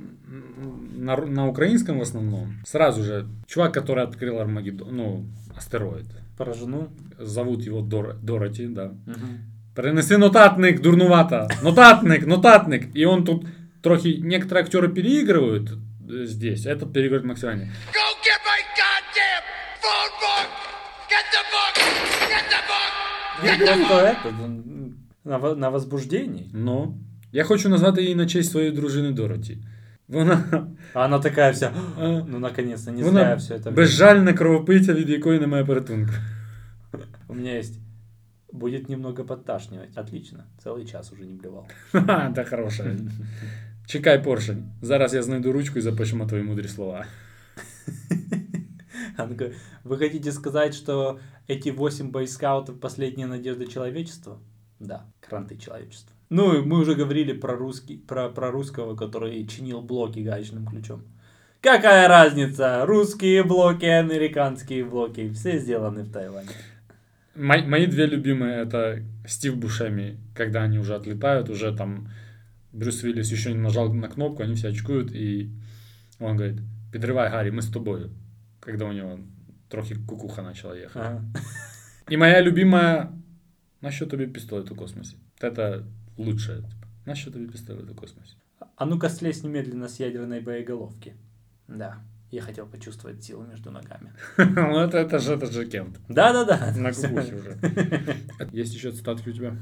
[0.98, 2.56] на, на украинском в основном.
[2.66, 3.26] Сразу же.
[3.48, 5.26] Чувак, который открыл Армагеддон, ну,
[5.56, 6.06] астероид
[6.37, 6.89] Про жену.
[7.19, 8.93] Зовут его Дор, Дороти, да.
[9.75, 11.49] Принеси нотатник, дурнувато.
[11.63, 12.89] Нотатник, нотатник.
[12.97, 13.47] И он тут
[13.83, 14.09] трохи...
[14.23, 17.63] Некоторые актеры переигрывают э, здесь, а этот переигрывает максимально.
[17.63, 19.45] Go get my goddamn
[19.83, 20.49] phone book!
[21.11, 21.75] Get the book!
[22.31, 22.91] Get the book!
[23.43, 26.51] Ну, просто это, м, на, во- на возбуждении.
[26.53, 26.99] Ну,
[27.33, 29.59] я хочу назвати її на честь своєї дружини Дороті.
[30.09, 32.25] Вона, А она такая вся, А.
[32.29, 33.71] ну, наконец-то, не зря я вона все это...
[33.71, 36.13] безжальна кровопийця, від якої немає порятунку.
[37.29, 37.79] У меня есть...
[38.53, 39.97] Будет немного подташнивать.
[39.97, 40.45] Отлично.
[40.65, 41.69] Целый час уже не блевал.
[41.93, 42.85] Ха, Та хороша.
[43.87, 44.65] Чекай, поршень.
[44.83, 47.05] Зараз я знайду ручку і запишемо твої мудрі слова.
[49.19, 49.55] Она говорит,
[49.85, 51.19] вы хотите сказать, что
[51.49, 54.39] эти восемь бойскаутов последняя надежда человечества?
[54.80, 56.16] Да, кранты человечества.
[56.30, 61.04] Ну, и мы уже говорили про, русский, про, про русского, который чинил блоки гаечным ключом.
[61.62, 62.86] Какая разница?
[62.86, 66.50] Русские блоки, американские блоки, все сделаны в Тайване.
[67.36, 72.10] Мои, мои две любимые это Стив Бушеми, когда они уже отлетают, уже там
[72.72, 75.50] Брюс Уиллис еще не нажал на кнопку, они все очкуют, и
[76.20, 76.62] он говорит,
[76.92, 78.12] подрывай, Гарри, мы с тобой.
[78.60, 79.20] Когда у него
[79.70, 80.96] трохи кукуха начала ехать.
[80.96, 81.24] Ага.
[82.10, 83.12] И моя любимая,
[83.85, 85.17] на що тобі пістолет у космосе?
[85.43, 85.85] Вот Это
[86.17, 86.57] лучшее.
[86.57, 86.69] Типа.
[87.07, 88.35] На що тобі пістолет у космосе?
[88.77, 91.15] А ну-ка слезь немедленно с ядерной боеголовки.
[91.69, 91.97] Да,
[92.31, 94.13] я хотел почувствовать силу между ногами.
[94.39, 95.99] Ну это, это же, это же Кент.
[96.09, 96.73] Да-да-да.
[96.77, 97.59] На кукухе уже.
[98.53, 99.57] Есть еще цитатки у тебя?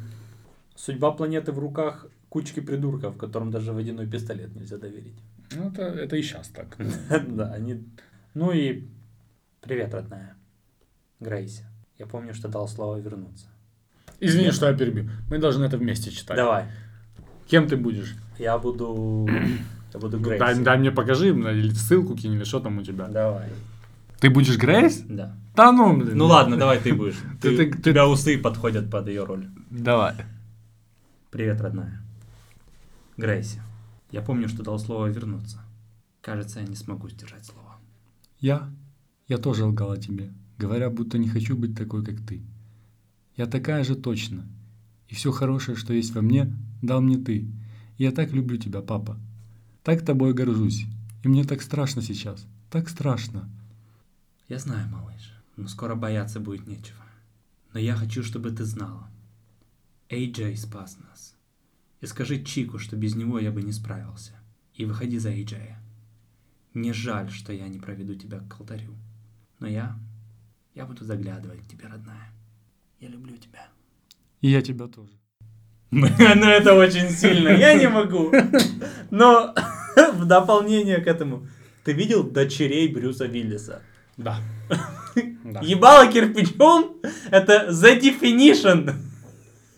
[0.76, 5.16] Судьба планеты в руках кучки придурков, которым даже водяной пистолет нельзя доверить.
[5.56, 6.76] Ну, это, это и сейчас так.
[7.28, 7.84] Да, они...
[8.34, 8.88] Ну и
[9.60, 10.36] привет, родная.
[11.20, 11.64] Грейси.
[11.98, 13.48] Я помню, что дал слово вернуться.
[14.19, 15.09] Извини, что я перебью.
[15.29, 16.37] Мы должны это вместе читать.
[16.37, 16.65] Давай.
[17.47, 18.15] Кем ты будешь?
[18.39, 19.27] Я буду...
[19.93, 20.39] Я буду Грейси.
[20.39, 23.07] Дай, дай мне покажи, или ссылку кинь, или что там у тебя.
[23.07, 23.49] Давай.
[24.19, 25.03] Ты будешь Грейс?
[25.07, 25.35] Да.
[25.55, 26.17] Да ну, блин.
[26.17, 27.17] Ну ладно, давай ты будешь.
[27.41, 29.47] Ты- Ты, ты- тебя усы подходят под ее роль.
[29.69, 30.15] Давай.
[31.29, 32.01] Привет, родная.
[33.17, 33.61] Грейси.
[34.11, 35.59] Я помню, что дал слово вернуться.
[36.21, 37.75] Кажется, я не смогу сдержать слово.
[38.39, 38.69] Я?
[39.27, 42.41] Я тоже лгала тебе, говоря, будто не хочу быть такой, как ты.
[43.35, 44.47] Я такая же точно.
[45.07, 47.47] И все хорошее, что есть во мне, дал мне ты.
[47.97, 49.19] Я так люблю тебя, папа.
[49.83, 50.85] Так тобой горжусь.
[51.23, 52.45] И мне так страшно сейчас.
[52.69, 53.49] Так страшно.
[54.49, 57.03] Я знаю, малыш, но скоро бояться будет нечего.
[57.73, 59.09] Но я хочу, чтобы ты знала.
[60.09, 61.35] Эй-Джей спас нас.
[62.01, 64.33] И скажи Чику, что без него я бы не справился.
[64.75, 65.79] И выходи за Эй-Джея.
[66.73, 68.95] Мне жаль, что я не проведу тебя к алтарю.
[69.59, 69.97] Но я...
[70.75, 72.32] Я буду заглядывать к тебе, родная.
[73.03, 73.67] Я люблю тебя.
[74.39, 75.11] И я тебя тоже.
[75.91, 77.49] Ну, это очень сильно.
[77.49, 78.31] Я не могу.
[79.11, 79.53] Но
[80.13, 81.45] в дополнение к этому.
[81.83, 83.81] Ты видел дочерей Брюса Виллиса?
[85.43, 85.59] Да.
[85.61, 86.95] Ебало кирпичом—
[87.31, 88.95] это the definition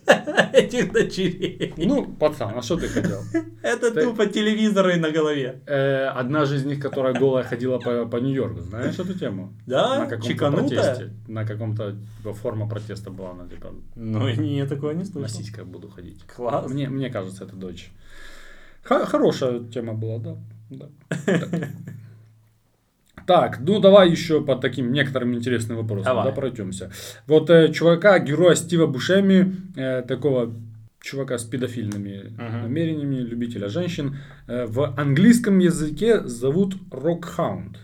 [0.54, 1.74] этих дочерей.
[1.78, 3.20] Ну, пацан, а что ты хотел?
[3.62, 5.62] Это ты- тупо телевизоры на голове.
[5.66, 9.54] Э, одна же из них, которая голая ходила по, по Нью-Йорку, знаешь эту тему?
[9.66, 10.00] Да?
[10.00, 10.68] На каком-то Чеканутая?
[10.68, 11.14] протесте.
[11.28, 15.38] На каком-то типа, форма протеста была, она типа Ну, я такого не на слышал.
[15.40, 16.24] сиськах буду ходить.
[16.36, 16.70] Класс.
[16.72, 17.92] Мне, мне кажется, это дочь.
[18.84, 20.38] Х- хорошая тема была, да.
[20.70, 20.90] да.
[23.26, 23.60] Так.
[23.60, 26.26] Ну давай еще по таким некоторым интересным вопросам, Давай.
[26.26, 26.92] да, пройдемся.
[27.28, 30.54] Вот э, чувака, героя Стива Бушеми, э, такого
[31.02, 32.62] чувака с педофильными Мгм.
[32.64, 37.78] намерениями, любителя женщин, э, в английском языке зовут Рокхаунд.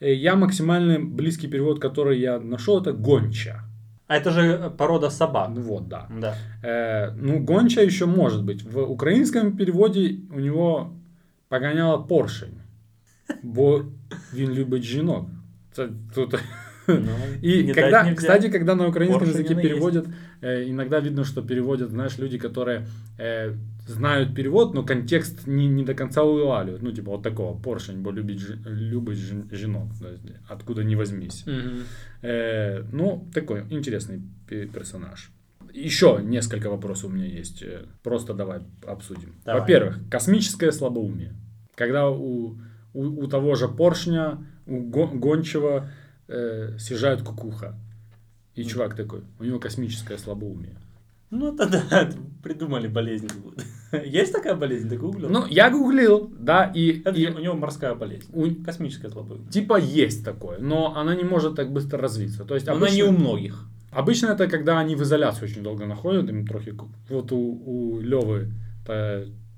[0.00, 3.62] Э, Я максимально близкий перевод, который я нашел, это гонча.
[4.08, 5.50] А это же порода собак.
[5.54, 6.06] Ну вот, да.
[6.20, 6.34] Да.
[6.62, 8.62] Э, ну, гонча еще может быть.
[8.62, 10.92] В украинском переводе у него
[11.48, 12.58] погоняла поршень
[13.43, 13.85] Бо
[14.33, 15.29] він любить жінок.
[15.71, 16.35] Це тут.
[16.89, 17.09] Ну,
[17.43, 18.15] И не когда, дать нельзя.
[18.15, 19.69] кстати, когда на украинском Поршень языке она есть.
[19.73, 20.05] переводят,
[20.41, 22.85] э, иногда видно, что переводят, знаешь, люди, которые
[23.19, 23.53] э,
[23.87, 26.81] знают перевод, но контекст не, не до конца улавливают.
[26.83, 30.95] Ну, типа вот такого, поршень, бо любить, жи- любить жен- жінок, то есть, откуда не
[30.95, 31.45] возьмись.
[31.47, 31.83] Мгм.
[32.23, 35.29] Э, ну, такой интересный пе- персонаж.
[35.73, 37.63] Еще несколько вопросов у меня есть.
[37.63, 39.33] Э, Просто давай обсудим.
[39.45, 39.61] Давай.
[39.61, 41.33] Во-первых, космическое слабоумие.
[41.75, 42.55] Когда у,
[42.94, 45.88] у, у того же поршня, у го- гончего
[46.28, 47.74] э, съезжает кукуха.
[48.54, 50.76] И чувак такой, у него космическое слабоумие.
[51.30, 53.28] Ну, это да, это придумали болезнь.
[54.04, 54.90] Есть такая болезнь?
[54.90, 55.30] Ты гуглил?
[55.30, 58.28] Ну, я гуглил, да, и, Это и у него морская болезнь.
[58.34, 59.48] у- Космическая слабость.
[59.50, 62.44] типа есть такое, но она не может так быстро развиться.
[62.44, 63.66] То есть Она не обычно- у многих.
[63.90, 66.74] Обычно это когда они в изоляции очень долго находят, им трохи...
[67.08, 68.50] Вот у, у Левы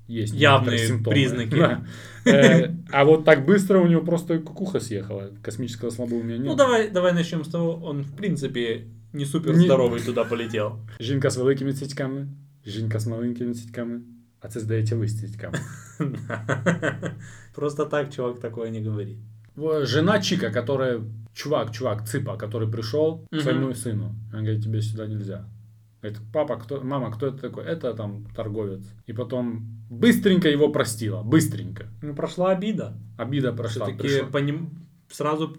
[0.08, 1.14] есть Явные некоторые симптомы.
[1.14, 1.54] признаки.
[1.58, 1.84] Да.
[2.26, 5.30] Э, А вот так быстро у него просто кукуха съехала.
[5.42, 6.46] Космического слабоумия нет.
[6.46, 10.72] Ну, давай, давай начнем с того, он, в принципе, не супер Не- здоровый туда полетел.
[11.00, 12.28] Жінка з великими цицьками,
[12.66, 14.00] жінка з маленькими цицьками.
[14.42, 15.58] А це здається ви з цицьками.
[17.54, 19.18] Просто так чувак такое не говорит.
[19.56, 21.00] Во- Жена Чика, которая...
[21.32, 23.42] Чувак, чувак, Цыпа, который пришел к Мгм.
[23.42, 24.14] своему сыну.
[24.34, 25.44] Он говорит, тебе сюда нельзя.
[26.05, 27.63] Говорит, папа, кто, мама, кто это такой?
[27.63, 28.81] Это там торговец.
[29.07, 31.23] И потом быстренько его простила.
[31.23, 31.85] Быстренько.
[32.03, 32.93] Ну, прошла обида.
[33.17, 33.85] Обида прошла.
[33.85, 34.27] Все-таки пришла.
[34.27, 34.69] по ним
[35.09, 35.57] сразу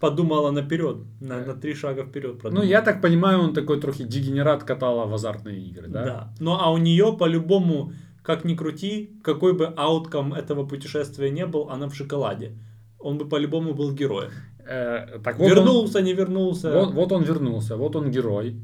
[0.00, 2.64] подумала наперед, на, на три шага вперед Ну, продумала.
[2.66, 6.04] я так понимаю, он такой трохи дегенерат катала в азартные игры, да?
[6.04, 6.34] Да.
[6.40, 7.92] Ну, а у нее по-любому,
[8.22, 12.52] как ни крути, какой бы аутком этого путешествия не был, она в шоколаде.
[12.98, 14.30] он бы по-любому был героем.
[14.68, 16.72] Э, так вот он- вернулся, не вернулся.
[16.72, 18.56] Вот, вот он вернулся, вот он герой.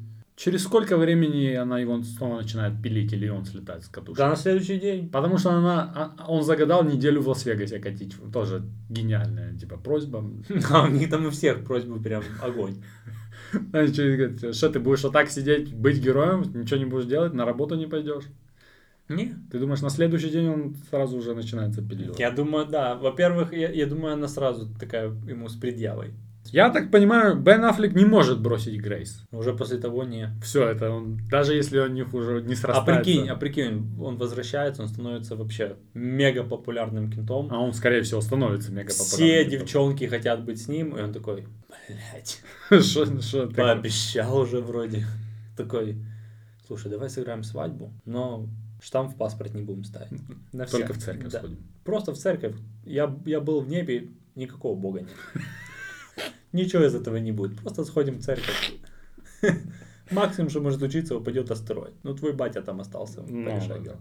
[0.42, 4.18] Через сколько времени она его снова начинает пилить или он слетает с катушки?
[4.18, 5.08] Да, на следующий день.
[5.08, 8.16] Потому что она, а- он загадал неделю в Лас-Вегасе катить.
[8.32, 10.28] Тоже гениальная, типа, просьба.
[10.68, 12.82] А у них там у всех просьбы прям огонь.
[13.52, 17.34] Знаешь, что говорит, что ты будешь вот так сидеть, быть героем, ничего не будешь делать,
[17.34, 18.24] на работу не пойдешь?
[19.08, 19.36] Не.
[19.52, 22.18] Ты думаешь, на следующий день он сразу уже начинается пилить?
[22.18, 22.96] Я думаю, да.
[22.96, 26.14] Во-первых, я, я думаю, она сразу такая ему с предъявой.
[26.52, 29.24] Я так понимаю, Бен Аффлек не может бросить Грейс.
[29.32, 30.28] Уже после того не.
[30.42, 33.02] Все это он, даже если у них уже не А срастается.
[33.02, 37.48] прикинь, а прикинь, он возвращается, он становится вообще мега популярным кентом.
[37.50, 41.46] А он, скорее всего, становится мега Все девчонки хотят быть с ним, и он такой,
[41.88, 42.42] блять,
[42.82, 43.06] Что,
[43.48, 45.06] ты- пообещал уже вроде.
[45.56, 45.96] Такой,
[46.66, 48.46] слушай, давай сыграем свадьбу, но
[48.82, 50.20] штамп в паспорт не будем ставить.
[50.52, 50.96] На Только всех».
[50.96, 51.38] в церковь Да.
[51.38, 51.58] сходим.
[51.84, 52.56] Просто в церковь.
[52.84, 55.10] Я, я был в небе, никакого бога нет.
[56.52, 57.58] Ничего из этого не будет.
[57.58, 58.72] Просто сходим в церковь.
[60.10, 61.94] Максимум, что может случиться, упадет астероид.
[62.02, 63.22] Ну, твой батя там остался.
[63.26, 63.96] Ну, дело.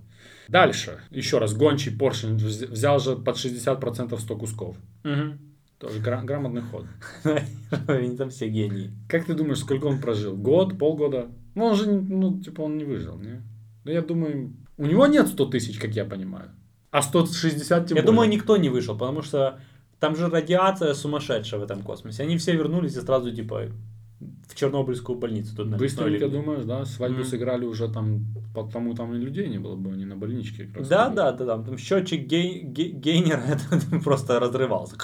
[0.49, 0.99] Дальше.
[1.11, 4.75] Еще раз, гончий поршень вз- взял же под 60% 100 кусков.
[5.03, 5.39] Мгм.
[5.77, 6.85] Тоже гра- грамотный ход.
[7.87, 8.91] Они там все гении.
[9.07, 10.35] Как ты думаешь, сколько он прожил?
[10.35, 11.29] Год, полгода?
[11.55, 13.41] Ну, он же, ну, типа, он не выжил, не?
[13.85, 16.49] Ну, я думаю, у него нет 100 тысяч, как я понимаю.
[16.91, 18.05] А 160 тем Я более.
[18.05, 19.59] думаю, никто не вышел, потому что
[20.01, 22.23] там же радиация сумасшедшая в этом космосе.
[22.23, 23.67] Они все вернулись и сразу, типа,
[24.49, 25.55] в Чернобыльскую больницу.
[25.55, 26.31] Тут Быстренько, напихнули.
[26.41, 26.85] думаешь, да?
[26.85, 27.25] Свадьбу Мгм.
[27.27, 30.65] сыграли уже там, потому там и людей не было бы, они на больничке.
[30.65, 31.15] как раз Да, ходили.
[31.17, 31.63] да, да.
[31.63, 33.41] Там счетчик гей, гей- гейнера
[34.03, 34.95] просто разрывался.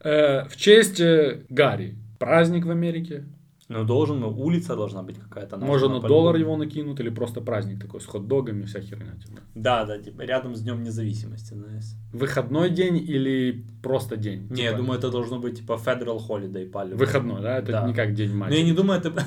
[0.00, 1.96] Э, в честь э, Гарри.
[2.18, 3.24] Праздник в Америке.
[3.68, 5.56] Ну, должен, ну, улица должна быть какая-то.
[5.58, 9.14] Может, на доллар его накинут, или просто праздник такой с хот-догами, вся херня.
[9.16, 9.40] Типа.
[9.56, 11.84] Да, да, типа рядом с Днем Независимости, знаешь.
[12.12, 14.46] Выходной день или просто день?
[14.50, 17.58] Не, я Типа, думаю, это должно быть типа Federal Holiday по Выходной, да?
[17.58, 17.86] Это Да.
[17.88, 18.58] не как день Ну, матери.
[18.58, 19.12] я не думаю, это...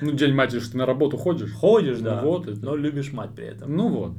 [0.00, 1.52] Ну, день матери, что ты на работу ходишь.
[1.52, 2.60] Ходишь, Ну да, вот это.
[2.64, 3.76] но любишь мать при этом.
[3.76, 4.12] Ну вот.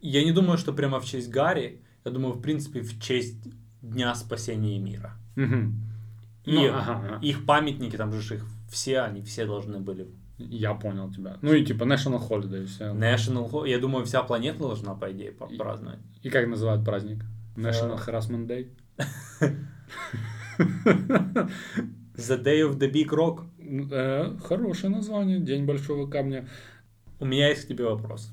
[0.00, 3.38] Я не думаю, что прямо в честь Гарри, я думаю, в принципе, в честь
[3.82, 5.12] Дня спасения мира.
[5.36, 5.74] Мгм.
[6.44, 10.06] И Ну, ага, их памятники, там же их все, они все должны были.
[10.36, 11.36] Я понял тебя.
[11.42, 12.66] Ну и типа National Holiday.
[12.66, 12.84] Все.
[12.92, 16.00] National, Ho- я думаю, вся планета должна, по идее, праздновать.
[16.22, 17.24] И как называют праздник?
[17.56, 18.10] National Э.
[18.10, 18.68] Harassment Day?
[22.16, 23.44] The Day of the Big Rock.
[23.90, 25.40] Э, хорошее название.
[25.40, 26.48] День большого камня.
[27.20, 28.30] У меня есть к тебе вопрос.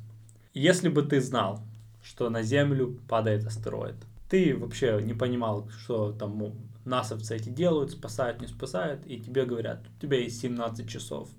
[0.53, 1.61] Если бы ты знал,
[2.03, 3.95] что на Землю падает астероид,
[4.29, 6.55] ты вообще не понимал, что там ну,
[6.85, 11.29] насовцы эти делают, спасают, не спасают, и тебе говорят, у тебя есть 17 часов.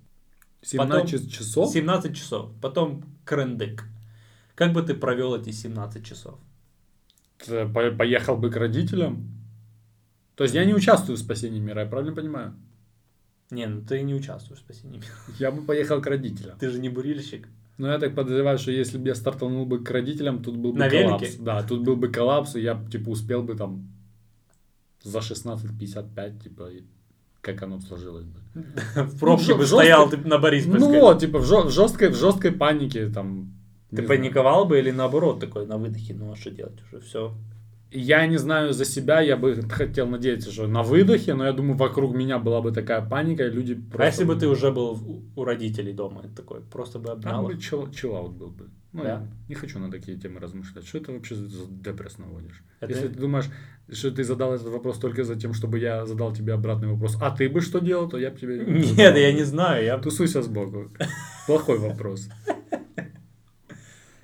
[0.63, 1.73] 17 часов?
[1.73, 2.51] 17 часов.
[2.61, 3.85] Потом крендык.
[4.55, 6.39] Как бы ты провел эти 17 часов?
[7.45, 9.29] Ты по- Поехал бы к родителям?
[10.37, 12.55] То есть я не участвую в спасении мира, я правильно понимаю?
[13.51, 15.09] Не, ну ты не участвуешь в спасении мира.
[15.39, 16.59] Я бы поехал к родителям.
[16.59, 17.49] Ты же не бурильщик.
[17.79, 20.79] Но я так подозреваю, что если бы я стартанул бы к родителям, тут был бы
[20.79, 21.23] На коллапс.
[21.23, 21.43] велике?
[21.43, 23.92] Да, тут был бы коллапс, и я типа успел бы там
[25.03, 26.69] за 16.55, типа,
[27.41, 28.41] как оно сложилось бы.
[29.03, 30.93] В пробке жё- бы стоял ты на Бориспольской.
[30.93, 33.53] Ну вот, типа в, жесткой, в жесткой панике там.
[33.91, 37.35] Ты паниковал бы или наоборот такой на выдохе, ну а что делать уже, все.
[37.95, 41.77] Я не знаю за себя, я бы хотел надеяться, что на выдохе, но я думаю,
[41.77, 44.03] вокруг меня была бы такая паника, и люди просто...
[44.03, 44.99] А если бы ты уже был
[45.37, 47.61] у- родителей дома, такой, просто бы обнял бы их?
[47.61, 48.71] чил- чиллаут был бы.
[48.93, 49.09] Ну, Да?
[49.09, 50.87] я не хочу на такие темы размышлять.
[50.87, 52.63] Что это вообще за депресс наводишь?
[52.81, 53.47] Это- Если ты думаешь,
[53.91, 57.31] что ты задал этот вопрос только за тем, чтобы я задал тебе обратный вопрос, а
[57.31, 58.59] ты бы что делал, то я бы тебе...
[58.67, 59.99] Нет, я не знаю, я...
[59.99, 60.91] Тусуйся сбоку.
[61.47, 62.29] Плохой вопрос.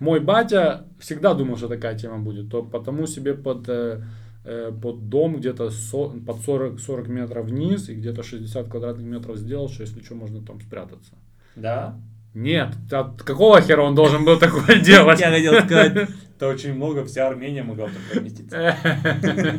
[0.00, 4.00] Мой батя всегда думал, что такая тема будет, то потому себе под, э,
[4.44, 9.36] э, под дом где-то со- под 40, 40 метров вниз и где-то 60 квадратных метров
[9.38, 11.14] сделал, что если что, можно там спрятаться.
[11.56, 11.98] Да?
[12.38, 15.18] Нет, от какого хера он должен был такое делать?
[15.20, 18.76] Я хотел сказать, это очень много, вся Армения могла бы там поместиться.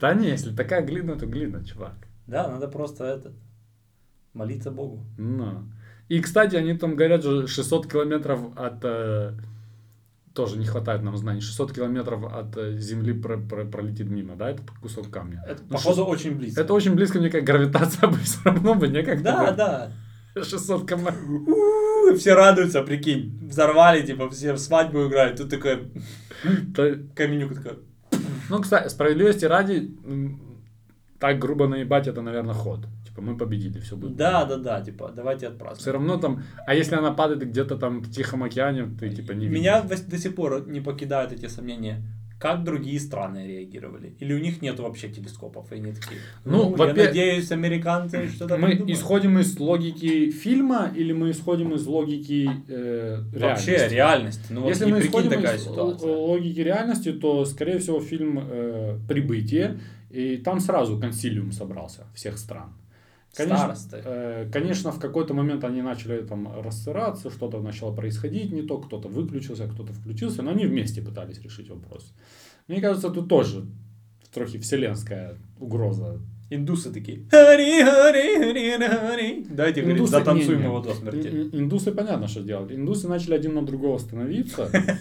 [0.00, 1.94] Да не, если такая глина, то глина, чувак.
[2.26, 3.32] Да, надо просто этот,
[4.34, 5.04] молиться Богу.
[5.18, 5.64] Ну.
[6.08, 8.84] И, кстати, они там говорят, что 600 километров от...
[8.84, 9.32] э,
[10.34, 11.40] тоже не хватает нам знаний.
[11.40, 15.42] 600 километров от э, Земли про- про- пролетит мимо, да, этот кусок камня.
[15.46, 16.60] Это, Ну, походу, шест- очень близко.
[16.60, 19.22] Это очень близко, мне как гравитация бы все равно бы некак.
[19.22, 19.92] Да, да.
[20.34, 21.14] 600 км.
[22.16, 23.48] Все радуются, прикинь.
[23.48, 25.38] Взорвали, типа, все в свадьбу играют.
[25.38, 25.80] Тут такая
[27.14, 27.76] каменюка такая.
[28.50, 29.90] Ну, кстати, справедливости ради,
[31.18, 32.80] так грубо наебать, это, наверное, ход.
[33.06, 34.16] Типа, мы победили, все будет.
[34.16, 35.80] Да, да, да, типа, давайте отпразднуем.
[35.80, 39.46] Все равно там, а если она падает где-то там в Тихом океане, ты типа не
[39.46, 39.60] видишь.
[39.60, 42.02] Меня до сих пор не покидают эти сомнения.
[42.42, 44.16] Как другие страны реагировали?
[44.18, 48.56] Или у них нет вообще телескопов, и они такие, Ну, ну, я надеюсь, американцы что-то
[48.56, 48.98] Мы придумают».
[48.98, 54.42] исходим из логики фильма или мы исходим из логики э, Вообще, реальности?
[54.50, 56.16] Ну, Если мы исходим такая из ситуация.
[56.16, 59.78] логики реальности, то, скорее всего, фильм э, «Прибытие»,
[60.10, 62.72] и там сразу консилиум собрался всех стран.
[63.36, 64.02] Конечно, Старосты.
[64.04, 69.08] э, конечно, в какой-то момент они начали там рассыраться, что-то начало происходить не то, кто-то
[69.08, 72.12] выключился, кто-то включился, но они вместе пытались решить вопрос.
[72.68, 73.64] Мне кажется, тут тоже
[74.34, 76.20] трохи вселенская угроза.
[76.50, 77.26] Индусы такие.
[77.30, 79.46] Хари, хари, хари, хари.
[79.48, 80.68] Давайте, говорит, Индусы- затанцуем не, не.
[80.70, 81.28] его до смерти.
[81.28, 82.74] Ин- ин- Индусы понятно, что делали.
[82.76, 84.68] Индусы начали один на другого становиться.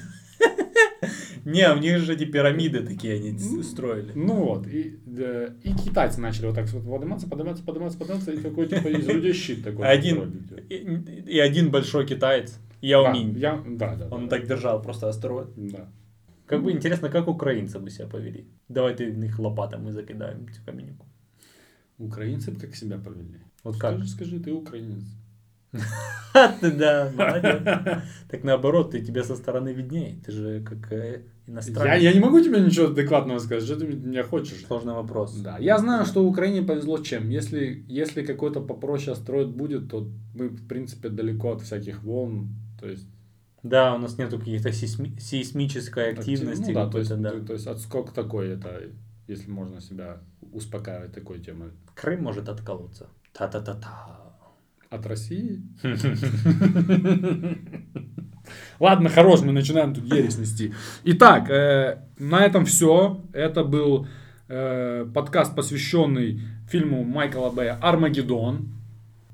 [1.46, 4.12] Не, у них же эти пирамиды такие они с- строили.
[4.16, 8.38] Ну вот, и, да, и китайцы начали вот так вот подниматься, подниматься, подниматься, подниматься, и
[8.38, 9.88] такой, типа, из людей щит такой.
[9.88, 14.08] Один, и, и один большой китаец, Яо Да, я, да, да.
[14.10, 15.50] Он да, так держал просто астероид.
[15.56, 15.90] Да.
[16.46, 18.46] Как бы интересно, как украинцы бы себя повели.
[18.68, 21.06] Давай ты их лопатами закидаем в каменнику.
[21.98, 23.40] Украинцы бы как себя повели.
[23.64, 23.94] Вот как?
[23.94, 25.04] Скажи, скажи, ты украинец.
[26.62, 27.62] Да, молодец.
[28.30, 30.16] Так наоборот, ты тебе со стороны виднее.
[30.26, 32.02] Ты же как э, Я, иностранец.
[32.04, 34.66] я не могу тебе ничего адекватного сказать, что ты меня хочешь.
[34.66, 35.36] Сложный вопрос.
[35.36, 37.30] Да, я знаю, что Украине повезло чем.
[37.30, 42.50] Если, если какой-то попроще астероид будет, то мы, в принципе, далеко от всяких волн.
[42.80, 43.08] То есть,
[43.64, 46.70] Да, у нас нету каких-то сейсми- сейсмической активности.
[46.70, 47.32] ну, да, то есть, да.
[47.42, 48.84] то есть отскок такой, это,
[49.28, 50.22] если можно себя
[50.54, 51.72] успокаивать такой темой.
[51.94, 53.10] Крым может отколоться.
[53.34, 54.31] Та-та-та-та.
[54.92, 55.62] От России?
[58.80, 60.74] Ладно, хорош, мы начинаем тут ересь нести.
[61.06, 63.24] Итак, э, на этом все.
[63.32, 64.06] Это был
[64.50, 68.68] э, подкаст, посвященный фильму Майкла Бэя «Армагеддон».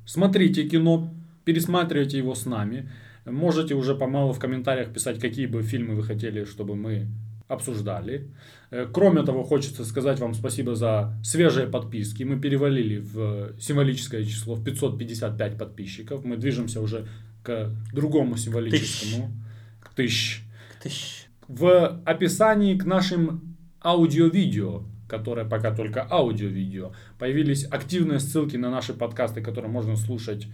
[0.06, 1.12] Смотрите кино,
[1.44, 2.92] пересматривайте его с нами.
[3.26, 7.08] Можете уже помалу в комментариях писать, какие бы фильмы вы хотели, чтобы мы
[7.48, 8.30] обсуждали.
[8.72, 12.24] Э, Кроме того, хочется сказать вам спасибо за свежие подписки.
[12.24, 16.26] Мы перевалили в символическое число, в 555 подписчиков.
[16.26, 17.08] Мы движемся уже
[17.44, 19.32] к другому символическому.
[19.80, 20.44] К тысяч.
[20.84, 21.28] Тыщ.
[21.48, 29.42] В описании к нашим аудио-видео, которое пока только аудио-видео, появились активные ссылки на наши подкасты,
[29.42, 30.48] которые можно слушать,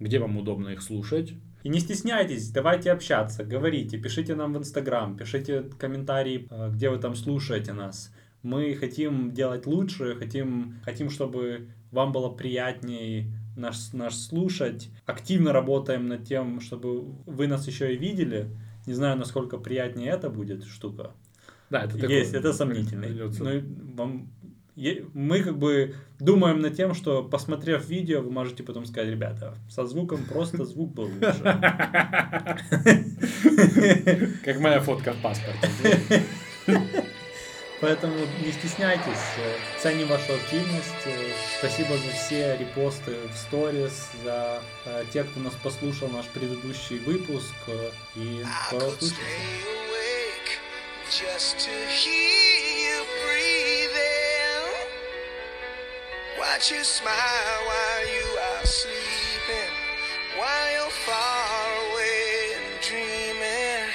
[0.00, 1.34] где вам удобно их слушать.
[1.62, 6.98] И не стесняйтесь, давайте общаться, говорите, пишите нам в Инстаграм, пишите комментарии, э, где вы
[6.98, 8.12] там слушаете нас.
[8.42, 14.90] Мы хотим делать лучше, хотим, хотим чтобы вам было приятнее нас, нас слушать.
[15.06, 18.48] Активно работаем над тем, чтобы вы нас еще и видели.
[18.86, 21.12] Не знаю, насколько приятнее это будет штука.
[21.70, 23.06] Да, это Есть, такое, это сомнительно.
[23.06, 23.44] придется.
[23.44, 23.62] Ну,
[23.94, 24.32] вам-
[24.74, 29.86] мы как бы думаем над тем, что посмотрев видео, вы можете потом сказать, ребята, со
[29.86, 31.42] звуком просто звук был лучше.
[34.44, 36.22] Как моя фотка в паспорте.
[37.80, 41.04] Поэтому не стесняйтесь, э, ценим вашу активность.
[41.04, 46.98] э, Спасибо за все репосты в сторис, за э, тех, кто нас послушал наш предыдущий
[47.00, 47.52] выпуск.
[48.14, 49.20] И скоро услышимся.
[49.90, 50.60] awake
[51.10, 54.11] just to hear you breathing.
[56.42, 59.74] Watch you smile while you are sleeping,
[60.36, 63.94] while you're far away and dreaming.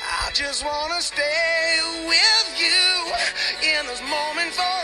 [0.00, 4.80] I just wanna stay with you in this moment for